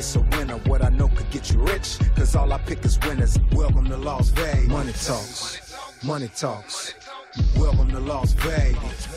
[0.00, 0.56] it's a winner.
[0.64, 3.38] What I know could get you rich, cause all I pick is winners.
[3.52, 4.66] Welcome to Las Vegas.
[4.66, 6.94] Money talks, money talks.
[7.54, 9.08] Welcome to Las Vegas.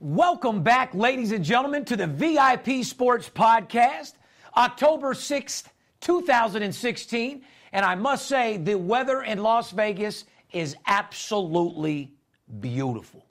[0.00, 4.14] Welcome back, ladies and gentlemen, to the VIP Sports Podcast,
[4.56, 5.64] October 6th,
[6.00, 7.44] 2016.
[7.72, 12.14] And I must say, the weather in Las Vegas is absolutely
[12.60, 13.26] beautiful.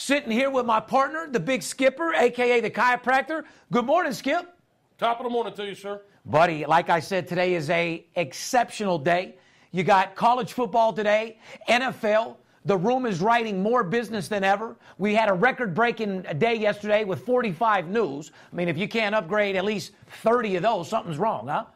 [0.00, 3.44] Sitting here with my partner, the big skipper, aka the chiropractor.
[3.70, 4.56] Good morning, Skip.
[4.96, 6.00] Top of the morning to you, sir.
[6.24, 9.34] Buddy, like I said, today is a exceptional day.
[9.72, 12.36] You got college football today, NFL.
[12.64, 14.74] The room is writing more business than ever.
[14.96, 18.32] We had a record breaking day yesterday with 45 news.
[18.50, 19.92] I mean, if you can't upgrade at least
[20.22, 21.66] 30 of those, something's wrong, huh?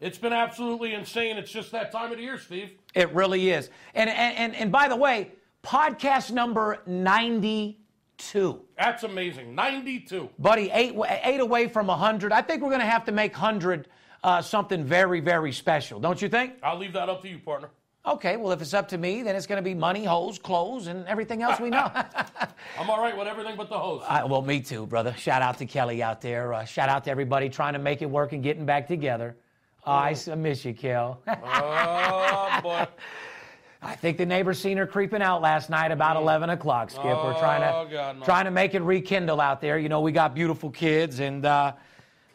[0.00, 1.38] It's been absolutely insane.
[1.38, 2.70] It's just that time of the year, Steve.
[2.94, 3.68] It really is.
[3.96, 5.32] And, and, and, and by the way,
[5.64, 8.60] podcast number 92.
[8.78, 9.54] That's amazing.
[9.54, 10.28] 92.
[10.38, 12.32] Buddy, eight, eight away from 100.
[12.32, 13.88] I think we're going to have to make 100
[14.22, 16.54] uh, something very, very special, don't you think?
[16.62, 17.70] I'll leave that up to you, partner.
[18.06, 20.88] Okay, well, if it's up to me, then it's going to be money, hoes, clothes,
[20.88, 21.90] and everything else we know.
[22.78, 24.02] I'm all right with everything but the hoes.
[24.06, 25.14] Uh, well, me too, brother.
[25.16, 26.52] Shout out to Kelly out there.
[26.52, 29.36] Uh, shout out to everybody trying to make it work and getting back together.
[29.86, 31.20] Oh, I miss you, Kel.
[31.28, 32.86] oh, boy.
[33.84, 37.04] I think the neighbors seen her creeping out last night about 11 o'clock, Skip.
[37.04, 38.24] We're trying to, Oh, God, no.
[38.24, 39.78] trying to make it rekindle out there.
[39.78, 41.72] You know, we got beautiful kids and, uh,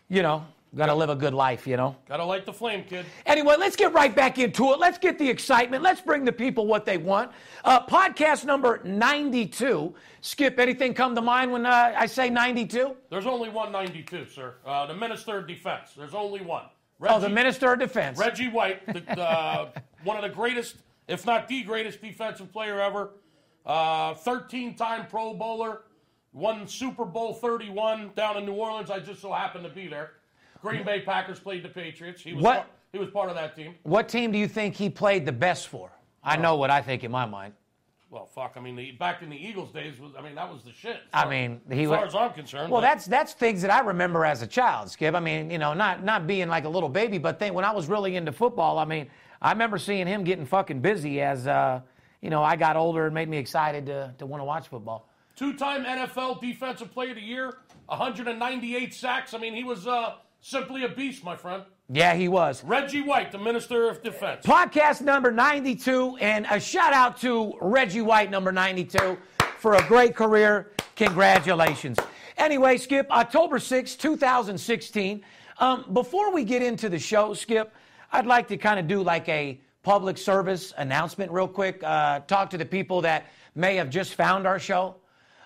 [0.10, 0.46] you know,
[0.76, 1.96] got to live a good life, you know.
[2.08, 3.06] Gotta light the flame, kid.
[3.26, 4.80] Anyway, let's get right back into it.
[4.80, 5.82] Let's get the excitement.
[5.82, 7.32] Let's bring the people what they want.
[7.64, 9.94] Uh, podcast number 92.
[10.22, 12.96] Skip, anything come to mind when uh, I say 92?
[13.10, 14.56] There's only one 92, sir.
[14.66, 15.94] Uh, the Minister of Defense.
[15.98, 16.66] There's only one.
[17.02, 18.20] Oh, the Minister of Defense.
[18.20, 19.70] Reggie White, the, uh,
[20.04, 20.76] one of the greatest,
[21.10, 23.10] if not the greatest defensive player ever.
[23.66, 25.82] Uh, 13 time Pro Bowler,
[26.32, 28.90] won Super Bowl 31 down in New Orleans.
[28.90, 30.12] I just so happened to be there.
[30.62, 32.22] Green Bay Packers played the Patriots.
[32.22, 33.76] He was, What- Part, he was part of that team.
[33.84, 35.92] What team do you think he played the best for?
[36.24, 37.54] I know what I think in my mind.
[38.10, 38.54] Well, fuck.
[38.56, 40.98] I mean, the, back in the Eagles days, was I mean, that was the shit.
[41.14, 42.72] I far- mean, he as far wa- as I'm concerned.
[42.72, 45.14] Well, but- that's that's things that I remember as a child, Skip.
[45.14, 47.72] I mean, you know, not not being like a little baby, but think when I
[47.72, 48.80] was really into football.
[48.80, 49.08] I mean,
[49.42, 51.82] I remember seeing him getting fucking busy as uh,
[52.22, 55.08] you know I got older and made me excited to to want to watch football.
[55.36, 57.58] two-time NFL Defensive Player of the Year,
[57.88, 59.34] 198 sacks.
[59.34, 61.64] I mean, he was uh, simply a beast, my friend.
[61.92, 62.64] Yeah, he was.
[62.64, 64.46] Reggie White, the Minister of Defense.
[64.46, 69.18] Podcast number 92, and a shout out to Reggie White, number 92,
[69.58, 70.72] for a great career.
[70.96, 71.98] Congratulations.
[72.38, 75.24] Anyway, Skip, October 6, 2016.
[75.58, 77.74] Um, before we get into the show, Skip,
[78.12, 81.82] I'd like to kind of do like a public service announcement real quick.
[81.84, 84.96] Uh, talk to the people that may have just found our show.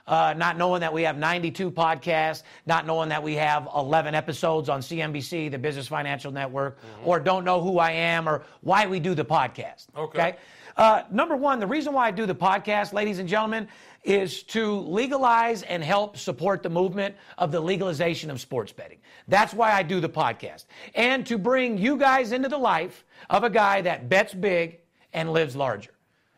[0.06, 4.68] Uh, not knowing that we have 92 podcasts, not knowing that we have 11 episodes
[4.68, 9.00] on CNBC, the Business Financial Network, or don't know who I am or why we
[9.00, 9.85] do the podcast.
[9.96, 10.35] Okay.
[10.75, 13.68] Uh, number one, the reason why I do the podcast, ladies and gentlemen,
[14.03, 19.00] is to legalize and help support the movement of the legalization of sports betting.
[19.28, 20.66] That's why I do the podcast.
[20.96, 24.80] And to bring you guys into the life of a guy that bets big
[25.14, 25.91] and lives larger.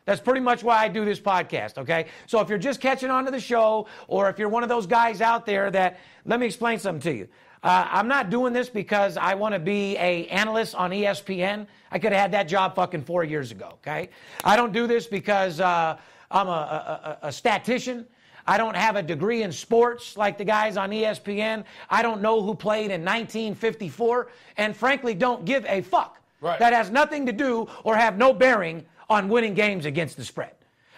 [0.04, 2.06] That's pretty much why I do this podcast, okay?
[2.26, 4.86] So if you're just catching on to the show, or if you're one of those
[4.86, 7.28] guys out there that, let me explain something to you.
[7.64, 11.66] Uh, I'm not doing this because I want to be a analyst on ESPN.
[11.90, 14.10] I could have had that job fucking four years ago, okay?
[14.44, 15.96] I don't do this because uh,
[16.30, 18.06] I'm a, a, a, statistician.
[18.46, 21.64] I don't have a degree in sports like the guys on ESPN.
[21.90, 26.20] I don't know who played in 1954, and frankly, don't give a fuck.
[26.40, 26.58] Right.
[26.58, 30.52] That has nothing to do or have no bearing on winning games against the spread.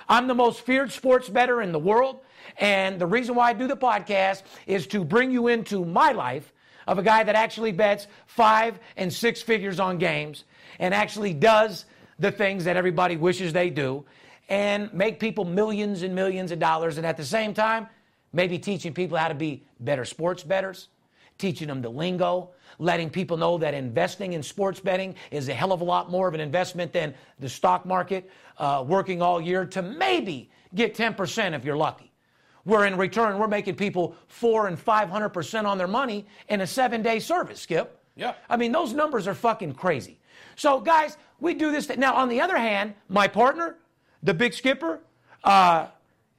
[0.09, 2.21] I'm the most feared sports bettor in the world,
[2.57, 6.53] and the reason why I do the podcast is to bring you into my life
[6.87, 10.45] of a guy that actually bets five and six figures on games
[10.79, 11.85] and actually does
[12.19, 14.05] the things that everybody wishes they do
[14.49, 17.87] and make people millions and millions of dollars and at the same time
[18.33, 20.89] maybe teaching people how to be better sports bettors
[21.39, 25.73] teaching them the lingo, letting people know that investing in sports betting is a hell
[25.73, 29.65] of a lot more of an investment than the stock market, uh, working all year
[29.65, 32.13] to maybe get 10% if you're lucky.
[32.65, 37.03] Where in return, we're making people four and 500% on their money in a seven
[37.03, 37.99] day service, Skip.
[38.15, 38.35] Yeah.
[38.51, 40.19] I mean, those numbers are fucking crazy.
[40.57, 41.89] So, guys, we do this.
[41.97, 43.77] Now, on the other hand, my partner,
[44.23, 45.01] the big skipper,
[45.45, 45.87] uh,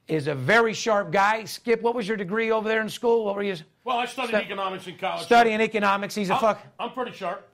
[0.08, 1.44] is a very sharp guy.
[1.44, 3.24] Skip, what was your degree over there in school?
[3.24, 5.24] What were you Well, I studied Stu- economics in college.
[5.24, 5.60] studying?
[5.60, 6.14] Economics.
[6.14, 6.66] He's a I'm, fuck.
[6.78, 7.46] I'm pretty sharp.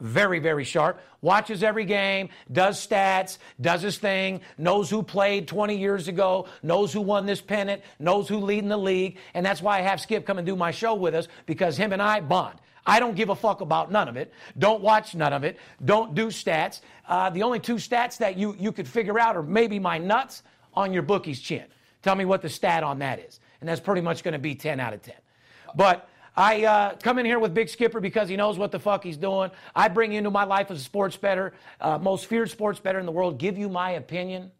[0.00, 1.00] very, very sharp.
[1.20, 6.92] Watches every game, does stats, does his thing, knows who played 20 years ago, knows
[6.92, 9.18] who won this pennant, knows who lead in the league.
[9.34, 11.92] And that's why I have Skip come and do my show with us because him
[11.92, 12.58] and I bond.
[12.88, 14.32] I don't give a fuck about none of it.
[14.58, 15.58] Don't watch none of it.
[15.84, 16.80] Don't do stats.
[17.06, 20.42] Uh, the only two stats that you, you could figure out are maybe my nuts
[20.72, 21.64] on your bookie's chin.
[22.02, 23.40] Tell me what the stat on that is.
[23.60, 25.14] And that's pretty much going to be 10 out of 10.
[25.76, 29.04] But I uh, come in here with Big Skipper because he knows what the fuck
[29.04, 29.50] he's doing.
[29.76, 31.52] I bring you into my life as a sports better,
[31.82, 34.50] uh, most feared sports better in the world, give you my opinion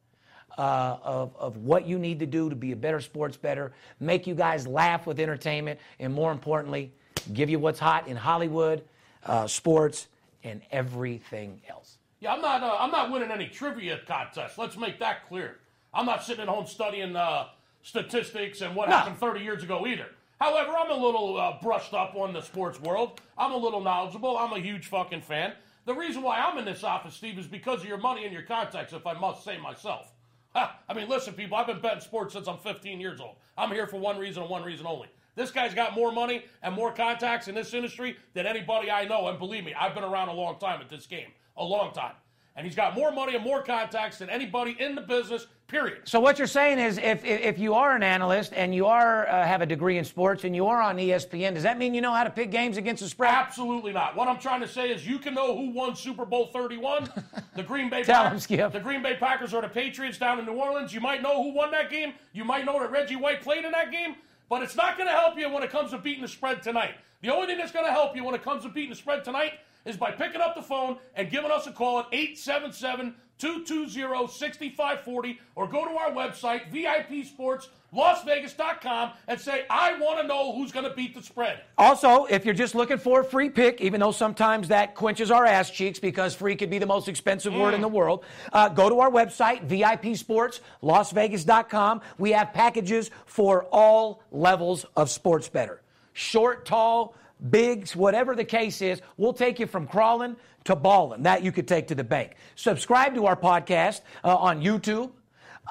[0.59, 4.27] uh, of, of what you need to do to be a better sports better, make
[4.27, 6.93] you guys laugh with entertainment, and more importantly,
[7.33, 8.83] give you what's hot in Hollywood,
[9.25, 10.09] uh, sports,
[10.45, 11.97] and everything else.
[12.21, 12.63] Yeah, I'm not.
[12.63, 14.59] Uh, I'm not winning any trivia contests.
[14.59, 15.59] Let's make that clear.
[15.95, 17.47] I'm not sitting at home studying uh,
[17.83, 18.97] statistics and what No.
[18.97, 20.07] happened 30 years ago either.
[20.41, 23.21] However, I'm a little uh, brushed up on the sports world.
[23.37, 24.37] I'm a little knowledgeable.
[24.37, 25.53] I'm a huge fucking fan.
[25.85, 28.43] The reason why I'm in this office, Steve, is because of your money and your
[28.43, 28.93] contacts.
[28.93, 30.13] If I must say myself.
[30.55, 31.57] I mean, listen, people.
[31.57, 33.37] I've been betting sports since I'm 15 years old.
[33.57, 35.09] I'm here for one reason and one reason only.
[35.39, 39.29] This guy's got more money and more contacts in this industry than anybody I know.
[39.29, 42.15] And believe me, I've been around a long time at this game, a long time.
[42.57, 45.47] And he's got more money and more contacts than anybody in the business.
[45.69, 46.01] Period.
[46.05, 49.47] So what you're saying is, if if, you are an analyst and you are uh,
[49.47, 52.13] have a degree in sports and you are on ESPN, does that mean you know
[52.13, 53.33] how to pick games against the spread?
[53.33, 54.17] Absolutely not.
[54.17, 57.11] What I'm trying to say is, you can know who won Super Bowl 31.
[57.55, 58.45] The Green Bay Tell Packers.
[58.45, 58.73] Skip.
[58.73, 60.95] The Green Bay Packers are the Patriots down in New Orleans.
[60.95, 62.13] You might know who won that game.
[62.33, 64.15] You might know that Reggie White played in that game.
[64.49, 66.95] But it's not going to help you when it comes to beating the spread tonight.
[67.23, 69.25] The only thing that's going to help you when it comes to beating the spread
[69.25, 69.55] tonight
[69.85, 75.39] is by picking up the phone and giving us a call at 877 220 6540
[75.55, 80.95] or go to our website, VIPSportsLasVegas.com, and say, I want to know who's going to
[80.95, 81.61] beat the spread.
[81.77, 85.47] Also, if you're just looking for a free pick, even though sometimes that quenches our
[85.47, 88.89] ass cheeks because free could be the most expensive word in the world, uh, go
[88.89, 92.01] to our website, VIPSportsLasVegas.com.
[92.19, 95.83] We have packages for all levels of sports better.
[96.13, 97.15] Short, tall,
[97.51, 100.37] bigs, whatever the case is, we'll take you from crawling
[100.69, 101.23] to balling.
[101.23, 102.37] That you could take to the bank.
[102.55, 105.11] Subscribe to our podcast uh, on YouTube,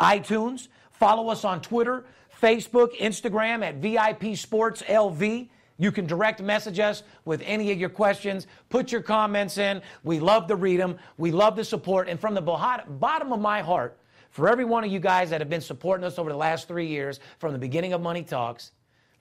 [0.01, 0.67] iTunes.
[0.91, 2.05] Follow us on Twitter,
[2.41, 5.49] Facebook, Instagram at VIP Sports LV.
[5.77, 8.47] You can direct message us with any of your questions.
[8.69, 9.83] Put your comments in.
[10.03, 10.97] We love to read them.
[11.19, 12.09] We love the support.
[12.09, 13.99] And from the bottom of my heart,
[14.31, 16.87] for every one of you guys that have been supporting us over the last three
[16.87, 18.71] years, from the beginning of Money Talks,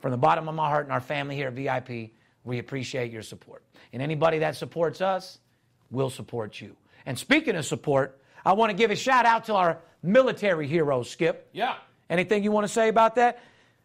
[0.00, 2.12] from the bottom of my heart and our family here at VIP,
[2.44, 3.62] we appreciate your support.
[3.92, 5.38] And anybody that supports us,
[5.90, 6.76] will support you.
[7.04, 11.10] And speaking of support, I want to give a shout out to our military heroes,
[11.10, 11.48] Skip.
[11.52, 11.74] Yeah.
[12.08, 13.40] Anything you want to say about that?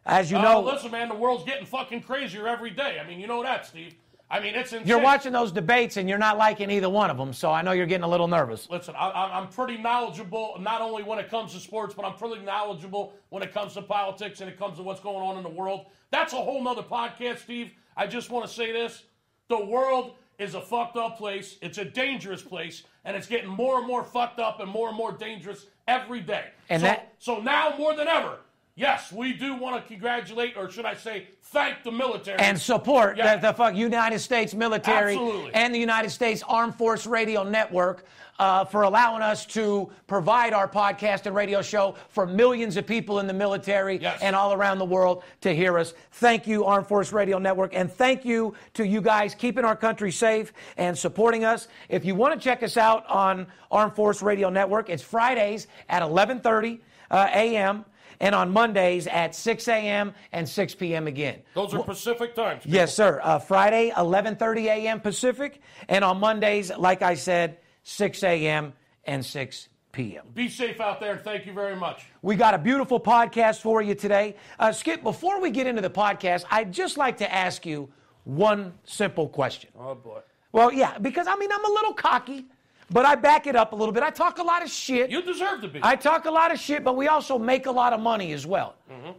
[0.06, 3.00] As you Uh, know, listen, man, the world's getting fucking crazier every day.
[3.04, 3.96] I mean, you know that, Steve.
[4.30, 4.88] I mean, it's insane.
[4.88, 7.74] you're watching those debates and you're not liking either one of them, so I know
[7.74, 8.70] you're getting a little nervous.
[8.70, 12.42] Listen, I, I'm pretty knowledgeable, not only when it comes to sports, but I'm pretty
[12.44, 15.50] knowledgeable when it comes to politics and it comes to what's going on in the
[15.50, 15.88] world.
[16.12, 17.72] That's a whole nother podcast, Steve.
[17.98, 19.04] I just want to say this.
[19.50, 21.58] The world is a fucked up place.
[21.62, 24.98] It's a dangerous place, and it's getting more and more fucked up and more and
[24.98, 26.46] more dangerous every day.
[26.70, 28.40] And so, that- so now more than ever,
[28.76, 32.40] yes, we do want to congratulate, or should I say, thank the military.
[32.40, 33.36] And support Yeah.
[33.36, 35.54] the, the fuck United States military Absolutely.
[35.54, 38.06] and the United States Armed Force Radio Network
[38.40, 43.20] uh, for allowing us to provide our podcast and radio show for millions of people
[43.20, 44.20] in the military Yes.
[44.24, 45.94] and all around the world to hear us.
[46.14, 50.12] Thank you, Armed Force Radio Network, and thank you to you guys keeping our country
[50.12, 51.68] safe and supporting us.
[51.88, 56.02] If you want to check us out on Armed Force Radio Network, it's Fridays at
[56.02, 56.80] 11:30
[57.12, 57.86] uh, a.m.
[58.20, 60.14] and on Mondays at 6 a.m.
[60.32, 61.08] and 6 p.m.
[61.08, 61.42] again.
[61.54, 62.64] Those are Pacific times.
[62.66, 63.20] Yes, sir.
[63.24, 65.00] Uh, Friday, 11:30 a.m.
[65.00, 68.74] Pacific, and on Mondays, like I said, 6 a.m.
[69.06, 70.26] and 6 p.m.
[70.34, 72.06] Be safe out there, and thank you very much.
[72.22, 74.36] We got a beautiful podcast for you today.
[74.60, 77.90] Uh, Skip, before we get into the podcast, I'd just like to ask you
[78.24, 79.70] one simple question.
[79.78, 80.20] Oh, boy.
[80.52, 82.46] Well, yeah, because I mean, I'm a little cocky,
[82.92, 84.04] but I back it up a little bit.
[84.04, 85.10] I talk a lot of shit.
[85.10, 85.80] You deserve to be.
[85.82, 88.46] I talk a lot of shit, but we also make a lot of money as
[88.46, 88.76] well.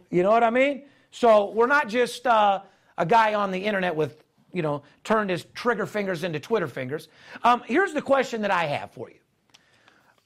[0.09, 0.83] You know what I mean?
[1.11, 2.61] So we're not just uh,
[2.97, 7.09] a guy on the internet with, you know, turned his trigger fingers into Twitter fingers.
[7.43, 9.17] Um, here's the question that I have for you.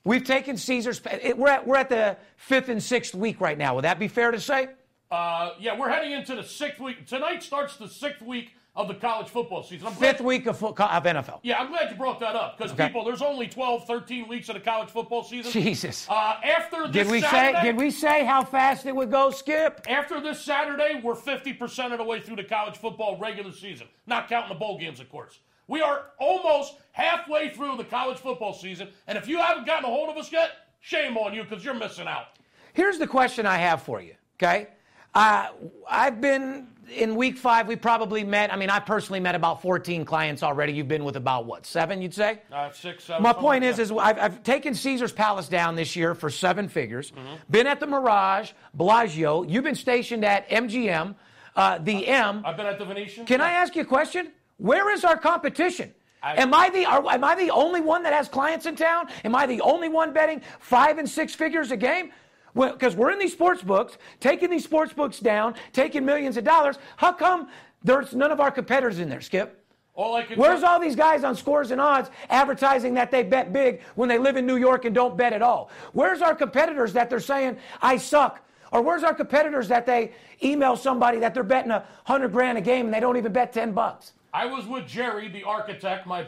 [0.04, 1.02] We've taken Caesar's.
[1.06, 3.76] It, we're at we're at the fifth and sixth week right now.
[3.76, 4.70] Would that be fair to say?
[5.12, 7.06] Uh, yeah, we're heading into the sixth week.
[7.08, 9.88] Tonight starts the sixth week of the college football season.
[9.88, 11.40] I'm Fifth glad, week of, fo- of NFL.
[11.42, 12.86] yeah, I'm glad you brought that up because Okay.
[12.86, 15.52] people, there's only 12, 13 weeks of the college football season.
[15.52, 16.06] Jesus.
[16.08, 17.64] Uh, after this Did we Saturday, say?
[17.64, 19.82] Did we say how fast it would go, Skip?
[19.90, 24.30] After this Saturday, we're 50% of the way through the college football regular season, not
[24.30, 25.40] counting the bowl games, of course.
[25.68, 29.88] We are almost halfway through the college football season, and if you haven't gotten a
[29.88, 32.28] hold of us yet, shame on you because you're missing out.
[32.74, 34.14] Here's the question I have for you.
[34.36, 34.68] Okay,
[35.16, 35.48] uh,
[35.90, 37.68] I've been in week five.
[37.68, 38.52] We probably met.
[38.52, 40.74] I mean, I personally met about 14 clients already.
[40.74, 42.02] You've been with about what seven?
[42.02, 42.40] You'd say.
[42.52, 43.24] Uh, six, seven.
[43.24, 43.84] My point like is, that.
[43.84, 47.12] is I've, I've taken Caesar's Palace down this year for seven figures.
[47.12, 47.36] Mm-hmm.
[47.50, 49.44] Been at the Mirage, Bellagio.
[49.44, 51.16] You've been stationed at MGM,
[51.56, 52.44] uh, the M.
[52.46, 53.26] I've been at the Venetian.
[53.26, 54.32] Can I ask you a question?
[54.58, 55.94] Where is our competition?
[56.24, 59.08] I- am I the are, am I the only one that has clients in town?
[59.24, 62.12] Am I the only one betting five and six figures a game?
[62.58, 66.78] Because we're in these sports books, taking these sports books down, taking millions of dollars.
[66.98, 67.50] How come
[67.84, 69.64] there's none of our competitors in there, Skip?
[69.94, 73.52] All I can Where's all these guys on scores and odds advertising that they bet
[73.52, 75.72] big when they live in New York and don't bet at all?
[75.94, 78.44] Where's our competitors that they're saying, I suck?
[78.72, 80.12] Or where's our competitors that they
[80.44, 83.54] email somebody that they're betting a hundred grand a game and they don't even bet
[83.54, 84.14] 10 bucks?
[84.34, 86.28] I was with Jerry, the architect, my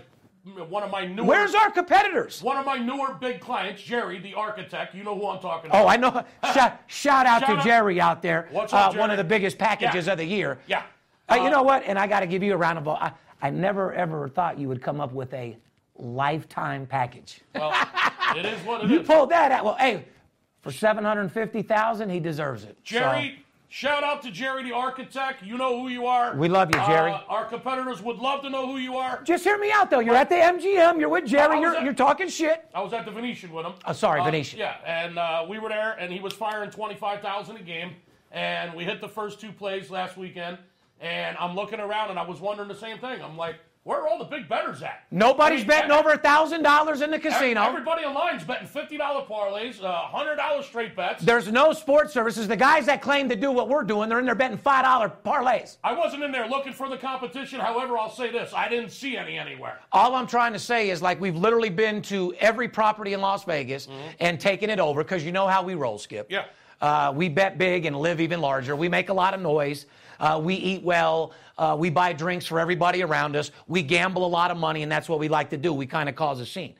[0.68, 1.26] one of my newer.
[1.26, 2.42] Where's our competitors?
[2.42, 4.96] one of my newer big clients, Jerry, the architect.
[4.96, 5.84] You know who I'm talking about.
[5.84, 6.24] Oh, I know.
[6.54, 8.48] Shout, shout out Shout to out- Jerry out there.
[8.52, 10.12] What's up, uh, one of the biggest packages Yeah.
[10.14, 10.60] of the year.
[10.68, 10.84] Yeah.
[11.30, 11.84] Uh, you Uh, know what?
[11.86, 13.12] And I got to give you a round of applause.
[13.42, 15.58] I, I never ever thought you would come up with a
[15.98, 17.42] lifetime package.
[17.56, 17.74] Well,
[18.36, 18.92] it is what it is.
[18.92, 19.66] You pulled that out.
[19.66, 20.06] Well, hey,
[20.62, 22.78] for seven hundred fifty thousand, he deserves it.
[22.84, 25.44] Jerry, shout out to Jerry, the architect.
[25.44, 26.36] You know who you are.
[26.36, 27.12] We love you, Jerry.
[27.12, 29.22] Uh, our competitors would love to know who you are.
[29.24, 30.00] Just hear me out though.
[30.00, 31.00] You're at the MGM.
[31.00, 31.60] You're with Jerry.
[31.62, 32.66] You're, at- you're talking shit.
[32.76, 33.74] I was at the Venetian with him.
[33.86, 34.60] Oh, sorry, Uh, Venetian.
[34.60, 37.96] Yeah, and uh, we were there, and he was firing twenty-five thousand a game,
[38.32, 40.58] and we hit the first two plays last weekend,
[41.00, 43.22] and I'm looking around, and I was wondering the same thing.
[43.22, 45.04] I'm like, where are all the big betters at?
[45.10, 47.64] Nobody's I mean, betting over a thousand dollars in the casino.
[47.64, 51.24] Everybody in line's betting fifty dollar parlays, uh, hundred dollar straight bets.
[51.24, 52.48] There's no sports services.
[52.48, 55.10] The guys that claim to do what we're doing, they're in there betting five dollar
[55.26, 55.78] parlays.
[55.84, 57.60] I wasn't in there looking for the competition.
[57.62, 59.80] However, I'll say this: I didn't see any anywhere.
[59.94, 63.46] All I'm trying to say is like we've literally been to every property in Las
[63.46, 63.88] Vegas
[64.20, 66.28] and taken it over because you know how we roll, Skip.
[66.30, 66.46] Yeah.
[66.82, 68.76] Uh, we bet big and live even larger.
[68.76, 69.86] We make a lot of noise.
[70.20, 71.34] Uh, we eat well.
[71.60, 73.52] Uh, we buy drinks for everybody around us.
[73.68, 75.74] We gamble a lot of money, and that's what we like to do.
[75.74, 76.74] We kind of cause a scene.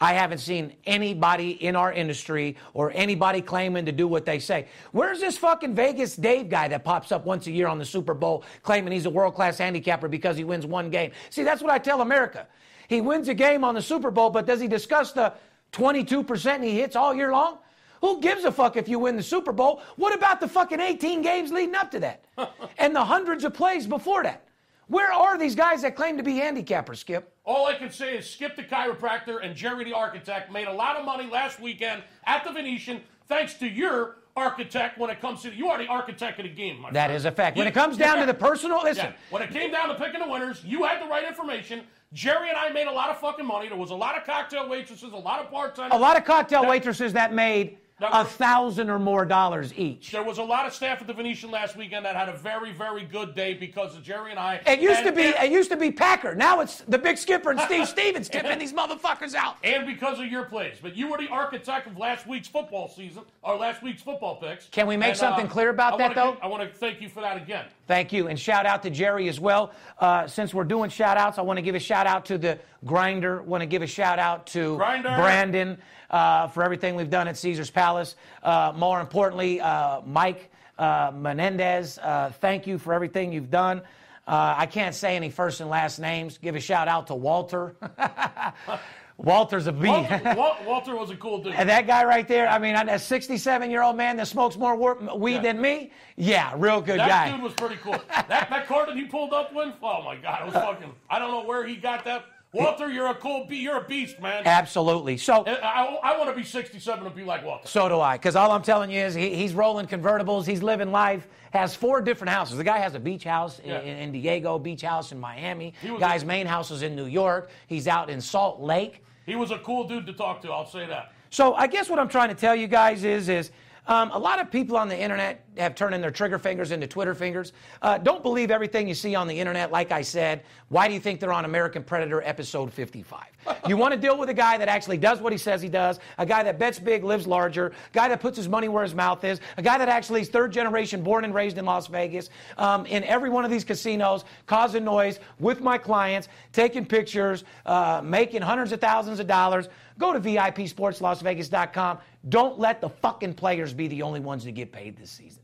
[0.00, 4.66] I haven't seen anybody in our industry or anybody claiming to do what they say.
[4.90, 8.14] Where's this fucking Vegas Dave guy that pops up once a year on the Super
[8.14, 11.12] Bowl claiming he's a world class handicapper because he wins one game?
[11.28, 12.48] See, that's what I tell America.
[12.88, 15.34] He wins a game on the Super Bowl, but does he discuss the
[15.70, 17.58] 22% he hits all year long?
[18.00, 19.82] Who gives a fuck if you win the Super Bowl?
[19.96, 22.24] What about the fucking 18 games leading up to that?
[22.78, 24.44] and the hundreds of plays before that?
[24.88, 27.32] Where are these guys that claim to be handicappers, Skip?
[27.44, 30.96] All I can say is Skip the chiropractor and Jerry the architect made a lot
[30.96, 35.54] of money last weekend at the Venetian thanks to your architect when it comes to
[35.54, 36.80] you are the architect of the game.
[36.80, 37.16] My That friend.
[37.16, 37.56] is a fact.
[37.56, 39.12] When You- it comes down to the personal, listen, Yeah.
[39.30, 41.82] When it came down to picking the winners, you had the right information.
[42.12, 43.68] Jerry and I made a lot of fucking money.
[43.68, 45.92] There was a lot of cocktail waitresses, a lot of bartenders.
[45.96, 50.10] a lot of cocktail That- waitresses that made a thousand or more dollars each.
[50.10, 52.72] There was a lot of staff at the Venetian last weekend that had a very,
[52.72, 54.60] very good day because of Jerry and I.
[54.66, 56.34] It used and, to be and, it used to be Packer.
[56.34, 59.56] Now it's the big skipper and Steve Stevens tipping these motherfuckers out.
[59.64, 60.76] and because of your plays.
[60.80, 64.66] But you were the architect of last week's football season, or last week's football picks.
[64.66, 66.38] Can we make And, uh, something clear about I that, wanna though?
[66.42, 67.66] I want to thank you for that again.
[67.90, 68.28] Thank you.
[68.28, 69.72] And shout out to Jerry as well.
[69.98, 72.60] Uh, since we're doing shout outs, I want to give a shout out to the
[72.84, 73.42] grinder.
[73.42, 75.16] want to give a shout out to Grinder.
[75.16, 75.76] Brandon
[76.08, 78.14] uh, for everything we've done at Caesar's Palace.
[78.44, 83.78] Uh, more importantly, uh, Mike uh, Menendez, uh, thank you for everything you've done.
[84.24, 86.38] Uh, I can't say any first and last names.
[86.38, 87.74] Give a shout out to Walter.
[89.22, 89.88] Walter's a bee.
[89.88, 91.54] Walter, Walter was a cool dude.
[91.54, 94.76] And that guy right there, I mean, a 67 year old man that smokes more
[95.16, 95.40] weed Yeah.
[95.42, 97.28] than me, yeah, real good that guy.
[97.28, 97.96] That dude was pretty cool.
[98.08, 100.92] that, that car that he pulled up with, oh my god, it was fucking.
[101.08, 102.24] I don't know where he got that.
[102.52, 104.42] Walter, you're a cool, be- you're a beast, man.
[104.44, 105.16] Absolutely.
[105.18, 107.68] So, I, I, want to be 67 and be like Walter.
[107.68, 108.16] so do I.
[108.16, 110.46] Because all I'm telling you is he, he's rolling convertibles.
[110.46, 111.28] He's living life.
[111.52, 112.56] Has four different houses.
[112.56, 113.80] The guy has a beach house in, Yeah.
[113.82, 115.74] in Diego, beach house in Miami.
[116.00, 117.50] Guy's a- main house is in New York.
[117.68, 119.04] He's out in Salt Lake.
[119.26, 120.50] He was a cool dude to talk to.
[120.50, 121.12] I'll say that.
[121.30, 123.52] So I guess what I'm trying to tell you guys is, is
[123.86, 127.14] Um, a lot of people on the internet have turned their trigger fingers into Twitter
[127.14, 127.52] fingers.
[127.82, 129.70] Uh, don't believe everything you see on the internet.
[129.70, 133.24] Like I said, why do you think they're on American Predator episode 55?
[133.66, 135.98] you want to deal with a guy that actually does what he says he does,
[136.18, 138.94] a guy that bets big, lives larger, a guy that puts his money where his
[138.94, 142.30] mouth is, a guy that actually is third generation, born and raised in Las Vegas,
[142.58, 148.00] um, in every one of these casinos, causing noise with my clients, taking pictures, uh,
[148.04, 149.68] making hundreds of thousands of dollars.
[149.98, 151.98] Go to VIPSportsLasVegas.com.
[152.28, 155.42] Don't let the fucking players be the only ones that get paid this season.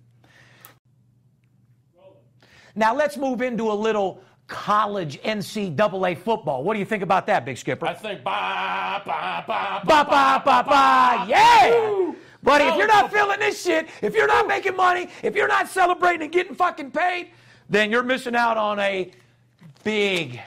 [2.74, 6.62] Now let's move into a little college NCAA football.
[6.62, 7.86] What do you think about that, Big Skipper?
[7.86, 12.12] I think ba ba ba Ba ba ba ba, yeah.
[12.42, 15.68] Buddy, if you're not feeling this shit, if you're not making money, if you're not
[15.68, 17.30] celebrating and getting fucking paid,
[17.68, 19.10] then you're missing out on a
[19.82, 20.40] big, big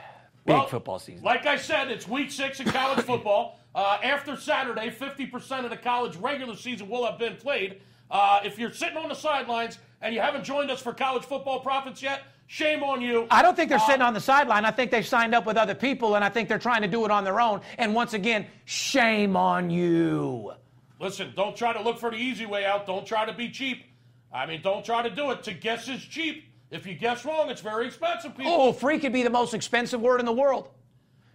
[0.45, 1.23] Well, football season.
[1.23, 3.58] Like I said, it's week six in college football.
[3.79, 7.79] Uh, after Saturday, 50% of the college regular season will have been played.
[8.11, 11.61] Uh, if you're sitting on the sidelines and you haven't joined us for college football
[11.61, 13.25] profits yet, shame on you.
[13.31, 14.65] I don't think they're sitting on the sideline.
[14.65, 17.05] I think they've signed up with other people, and I think they're trying to do
[17.05, 17.61] it on their own.
[17.77, 20.51] And once again, shame on you.
[20.99, 22.85] Listen, don't try to look for the easy way out.
[22.85, 23.85] Don't try to be cheap.
[24.33, 25.41] I mean, don't try to do it.
[25.43, 26.43] To guess is cheap.
[26.69, 28.51] If you guess wrong, it's very expensive, people.
[28.51, 30.67] Oh, free could be the most expensive word in the world.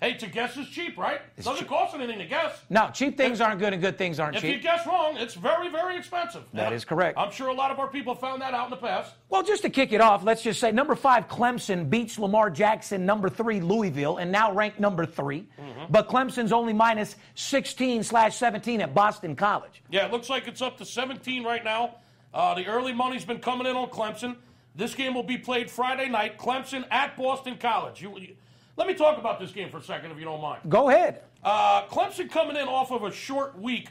[0.00, 1.20] Hey, to guess is cheap, right?
[1.40, 2.60] Doesn't cost anything to guess.
[2.68, 4.44] No, cheap things aren't good and good things aren't cheap.
[4.44, 6.42] If you guess wrong, it's very, very expensive.
[6.52, 7.16] That is correct.
[7.16, 9.14] I'm sure a lot of our people found that out in the past.
[9.30, 13.06] Well, just to kick it off, let's just say number five, Clemson beats Lamar Jackson,
[13.06, 15.46] number three, Louisville, and now ranked number 3
[15.88, 19.82] But Clemson's only minus 16 slash 17 at Boston College.
[19.90, 21.96] Yeah, it looks like it's up to 17 right now.
[22.34, 24.36] Uh, the early money's been coming in on Clemson.
[24.74, 26.36] This game will be played Friday night.
[26.36, 28.02] Clemson at Boston College.
[28.02, 28.36] You, you-
[28.76, 30.61] let me talk about this game for a second, if you don't mind.
[30.69, 31.23] Go ahead.
[31.43, 33.90] Uh, Clemson coming in off of a short week,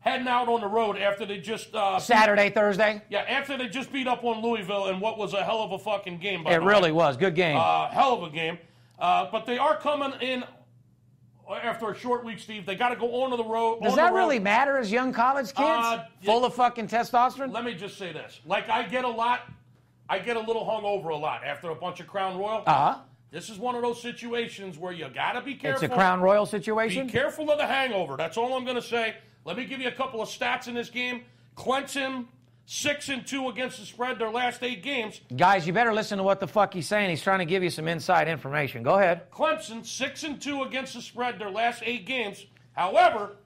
[0.00, 3.00] heading out on the road after they just uh, Saturday, Thursday.
[3.08, 5.78] yeah after they just beat up on Louisville in what was a hell of a
[5.78, 6.44] fucking game.
[6.44, 6.66] By It the way.
[6.72, 7.16] really was.
[7.16, 7.56] Good game.
[7.56, 8.58] Uh, hell of a game.
[8.98, 10.42] Uh, but they are coming in
[11.62, 12.66] after a short week, Steve.
[12.66, 13.80] They got to go on to the road.
[13.82, 14.18] Does that road.
[14.18, 15.58] really matter as young college kids?
[15.58, 16.46] Uh, Full yeah.
[16.46, 17.52] of fucking testosterone?
[17.52, 18.40] Let me just say this.
[18.44, 19.42] Like I get a lot,
[20.08, 22.64] I get a little hungover a lot after a bunch of Crown Royal.
[22.66, 22.98] Uh huh.
[23.30, 25.84] This is one of those situations where you got to be careful.
[25.84, 27.06] It's a Crown Royal situation.
[27.06, 28.16] Be careful of the hangover.
[28.16, 29.16] That's all I'm going to say.
[29.44, 31.22] Let me give you a couple of stats in this game.
[31.56, 32.26] Clemson
[32.64, 35.20] six and two against the spread their last eight games.
[35.36, 37.10] Guys, you better listen to what the fuck he's saying.
[37.10, 38.82] He's trying to give you some inside information.
[38.82, 39.30] Go ahead.
[39.30, 42.46] Clemson six and two against the spread their last eight games.
[42.72, 43.36] However,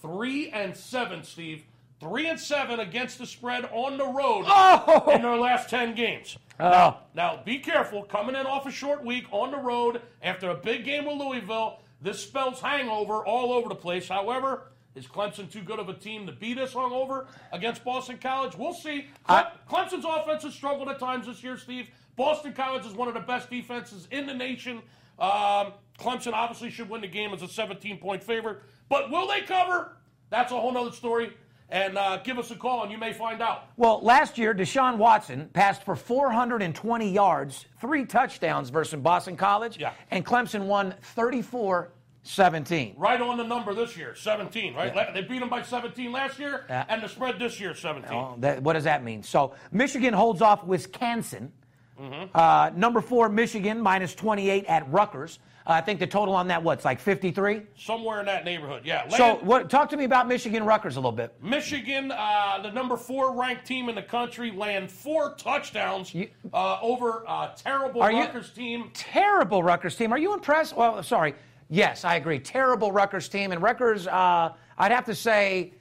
[0.00, 1.62] three and seven, Steve.
[2.00, 5.08] Three and seven against the spread on the road Oh!
[5.14, 6.36] in their last ten games.
[6.62, 6.98] Oh.
[7.14, 8.04] Now, be careful.
[8.04, 11.80] Coming in off a short week on the road after a big game with Louisville,
[12.00, 14.08] this spells hangover all over the place.
[14.08, 18.56] However, is Clemson too good of a team to beat us hungover against Boston College?
[18.56, 19.08] We'll see.
[19.26, 21.88] Cle- Clemson's offense has struggled at times this year, Steve.
[22.14, 24.82] Boston College is one of the best defenses in the nation.
[25.18, 28.58] Um, Clemson obviously should win the game as a 17 point favorite.
[28.88, 29.96] But will they cover?
[30.30, 31.32] That's a whole other story.
[31.72, 33.64] And uh, give us a call and you may find out.
[33.78, 39.92] Well, last year, Deshaun Watson passed for 420 yards, three touchdowns versus Boston College, Yeah.
[40.10, 41.90] and Clemson won 34
[42.24, 42.94] 17.
[42.98, 44.94] Right on the number this year, 17, right?
[44.94, 46.84] La- They beat them by 17 last year, Yeah.
[46.88, 48.14] and the spread this year, 17.
[48.16, 49.22] Well, that, what does that mean?
[49.24, 51.50] So Michigan holds off Wisconsin.
[51.98, 52.26] Mm-hmm.
[52.36, 55.38] Uh, number four, Michigan minus 28 at Rutgers.
[55.66, 57.62] Uh, I think the total on that, what's like 53?
[57.76, 59.08] Somewhere in that neighborhood, yeah.
[59.08, 61.34] So what, talk to me about Michigan Rutgers a little bit.
[61.40, 66.14] Michigan, uh, the number four ranked team in the country, land four touchdowns
[66.52, 68.90] uh, over a terrible Are you- Rutgers team.
[68.94, 70.12] Terrible Rutgers team.
[70.12, 70.76] Are you impressed?
[70.76, 71.34] Well, sorry.
[71.68, 72.38] Yes, I agree.
[72.40, 73.52] Terrible Rutgers team.
[73.52, 75.72] And Rutgers, uh, I'd have to say,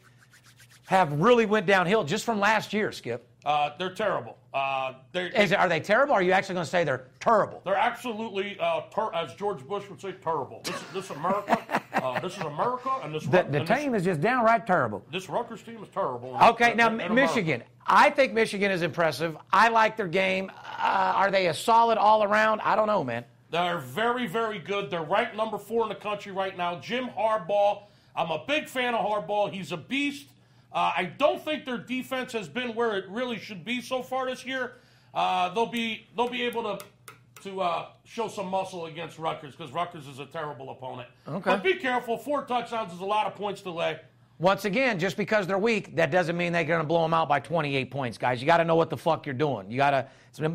[0.86, 3.28] have really went downhill just from last year, Skip.
[3.46, 4.38] Uh, they're terrible.
[4.54, 6.14] Uh, they're, Is it, are they terrible?
[6.14, 7.62] Are you actually going to say they're terrible?
[7.66, 10.62] They're absolutely, uh, ter- as George Bush would say, terrible.
[10.64, 14.04] This, this America, uh, this is America, and this The, the and this- team is
[14.04, 15.04] just downright terrible.
[15.12, 16.38] This Rutgers team is terrible.
[16.50, 17.64] Okay, now And- and Michigan.
[17.88, 19.36] I think Michigan is impressive.
[19.52, 20.52] I like their game.
[20.80, 22.62] Uh, are they a solid all around?
[22.62, 23.26] I don't know, man.
[23.50, 24.92] They're very, very good.
[24.92, 26.80] They're ranked number four in the country right now.
[26.80, 27.84] Jim Harbaugh.
[28.16, 29.52] I'm a big fan of Harbaugh.
[29.52, 30.28] He's a beast.
[30.74, 34.30] Uh, I don't think their defense has been where it really should be so far
[34.30, 34.74] this year.
[35.14, 36.86] Uh, they'll be they'll be able to
[37.44, 41.10] to uh, show some muscle against Rutgers because Rutgers is a terrible opponent.
[41.28, 41.50] Okay.
[41.50, 42.18] But be careful.
[42.18, 44.00] Four touchdowns is a lot of points to lay.
[44.38, 47.30] Once again, just because they're weak, that doesn't mean they're going to blow them out
[47.30, 48.42] by 28 points, guys.
[48.42, 49.70] You got to know what the fuck you're doing.
[49.70, 50.08] You got to.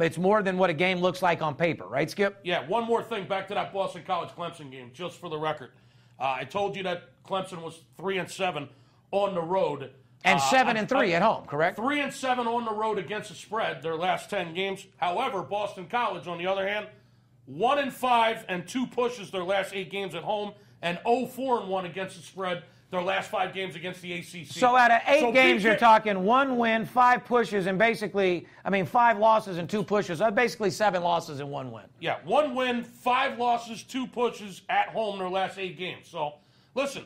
[0.02, 2.40] It's, more than what a game looks like on paper, right, Skip?
[2.42, 5.70] Yeah, one more thing back to that Boston College Clemson game, just for the record.
[6.18, 8.68] Uh, I told you that Clemson was three and seven
[9.12, 9.90] on the road.
[10.24, 11.76] And Uh, seven and three I- at home, correct?
[11.76, 14.84] Three and seven on the road against the spread their last ten games.
[14.96, 16.88] However, Boston College, on the other hand,
[17.44, 20.52] one and five and two pushes their last eight games at home,
[20.82, 24.46] and 0-4 and one against the spread their last five games against the ACC.
[24.52, 28.70] So out of eight So games, you're talking one win, five pushes, and basically, I
[28.70, 30.20] mean, five losses and two pushes.
[30.20, 31.84] Uh, basically, seven losses and one win.
[31.98, 36.06] Yeah, one win, five losses, two pushes at home their last eight games.
[36.08, 36.34] So,
[36.76, 37.04] listen,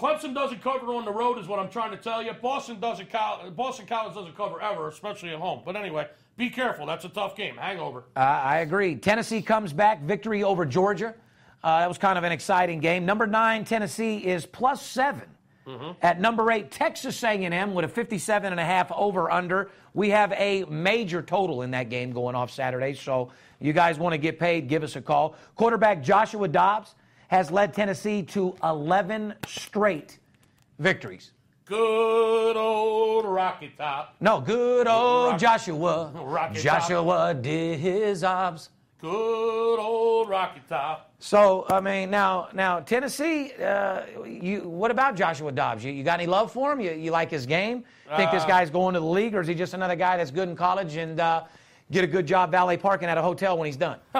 [0.00, 2.32] Clemson doesn't cover on the road, is what I'm trying to tell you.
[2.32, 3.12] Boston doesn't.
[3.54, 5.60] Boston College doesn't cover ever, especially at home.
[5.62, 6.08] But anyway,
[6.38, 6.86] be careful.
[6.86, 7.56] That's a tough game.
[7.56, 8.04] Hangover.
[8.16, 8.96] Uh, I agree.
[8.96, 11.14] Tennessee comes back, victory over Georgia.
[11.62, 13.04] Uh, that was kind of an exciting game.
[13.04, 15.20] Number nine, Tennessee is plus 7
[16.00, 19.70] At number eight, Texas A&M with a 57 and a half over under.
[19.92, 22.94] We have a major total in that game going off Saturday.
[22.94, 24.66] So you guys want to get paid?
[24.66, 25.36] Give us a call.
[25.56, 26.94] Quarterback Joshua Dobbs
[27.30, 30.18] has led Tennessee to 11 straight
[30.80, 31.30] victories.
[31.64, 34.16] Good old Rocky Top.
[34.18, 36.10] No, good old Rock- Joshua.
[36.12, 38.70] Rocky Joshua did his obs.
[39.00, 41.12] Good old Rocky Top.
[41.20, 45.84] So I mean, now now Tennessee, uh, you what about Joshua Dobbs?
[45.84, 46.80] You, you got any love for him?
[46.80, 47.84] You, you like his game?
[48.16, 50.32] Think this Uh, guy's going to the league, or is he just another guy that's
[50.32, 51.44] good in college and uh,
[51.92, 54.00] get a good job valet parking at a hotel when he's done?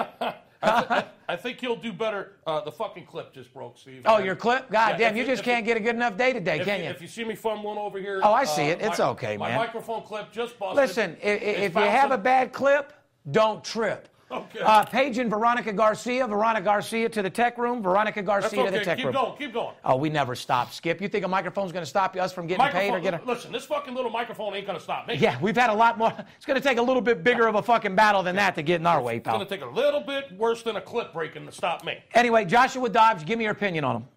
[0.63, 2.33] I think he'll do better.
[2.45, 4.01] Uh, the fucking clip just broke, Steve.
[4.05, 4.69] oh, your clip?
[4.69, 6.79] God Yeah, damn, you you- just can't you- get a good enough day today, can
[6.79, 6.91] you, you?
[6.91, 8.19] if you see me fumbling over here.
[8.23, 8.81] Oh, I see it.
[8.81, 9.57] It's my- okay, my man.
[9.57, 10.77] microphone clip just busted.
[10.77, 12.93] Listen, i- i- if you have a bad clip,
[13.29, 14.07] don't trip.
[14.31, 14.59] Okay.
[14.61, 16.25] Uh, Paige and Veronica Garcia.
[16.27, 17.81] Veronica Garcia to the tech room.
[17.83, 19.13] Veronica Garcia to the tech Keep room.
[19.13, 19.37] Keep going.
[19.37, 19.75] Keep going.
[19.83, 21.01] Oh, we never stop, Skip.
[21.01, 23.25] You think a microphone's going to stop us from getting paid or Microphone, get a...
[23.25, 25.15] Listen, this fucking little microphone ain't gonna stop me.
[25.15, 26.13] Yeah, we've had a lot more.
[26.37, 28.61] It's going to take a little bit bigger of a fucking battle than that to
[28.63, 29.39] get in our way, pal.
[29.41, 31.97] It's gonna take a little bit worse than a clip breaking to stop me.
[32.13, 34.07] Anyway, Joshua Dobbs, give me your opinion on him.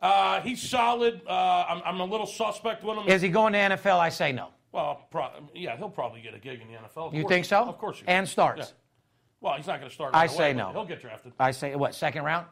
[0.00, 1.20] Uh, he's solid.
[1.26, 3.08] Uh, I'm, I'm a little suspect with him.
[3.08, 3.98] Is he going to NFL?
[3.98, 4.48] I say no.
[4.72, 7.08] well, pro- yeah, he'll probably get a gig in the NFL.
[7.08, 7.32] Of You course.
[7.32, 7.64] think so?
[7.64, 7.98] Of course.
[7.98, 8.60] he And starts.
[8.68, 8.74] Yeah.
[9.40, 10.14] Well, he's not going to start.
[10.14, 10.72] I right say away, but no.
[10.72, 11.32] He'll get drafted.
[11.38, 11.94] I say what?
[11.94, 12.46] Second round?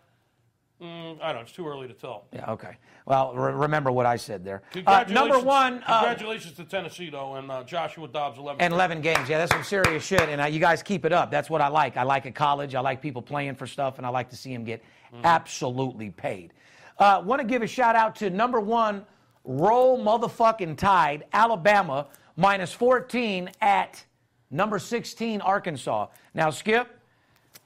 [0.81, 1.41] Mm, I don't know.
[1.41, 2.27] It's too early to tell.
[2.33, 2.51] Yeah.
[2.53, 2.77] Okay.
[3.07, 4.63] Well, re- remember what I said there.
[4.87, 5.83] Uh, number one.
[5.87, 8.61] Uh, Congratulations to Tennessee though, and uh, Joshua Dobbs 11.
[8.61, 9.29] and 11 games.
[9.29, 10.21] Yeah, that's some serious shit.
[10.21, 11.31] And uh, you guys keep it up.
[11.31, 11.97] That's what I like.
[11.97, 12.75] I like at college.
[12.75, 14.83] I like people playing for stuff, and I like to see them get
[15.25, 16.53] absolutely paid.
[16.99, 19.05] Uh, Want to give a shout out to number one,
[19.45, 24.05] roll motherfucking tide, Alabama, minus 14 at
[24.51, 26.07] number 16, Arkansas.
[26.35, 26.89] Now, Skip.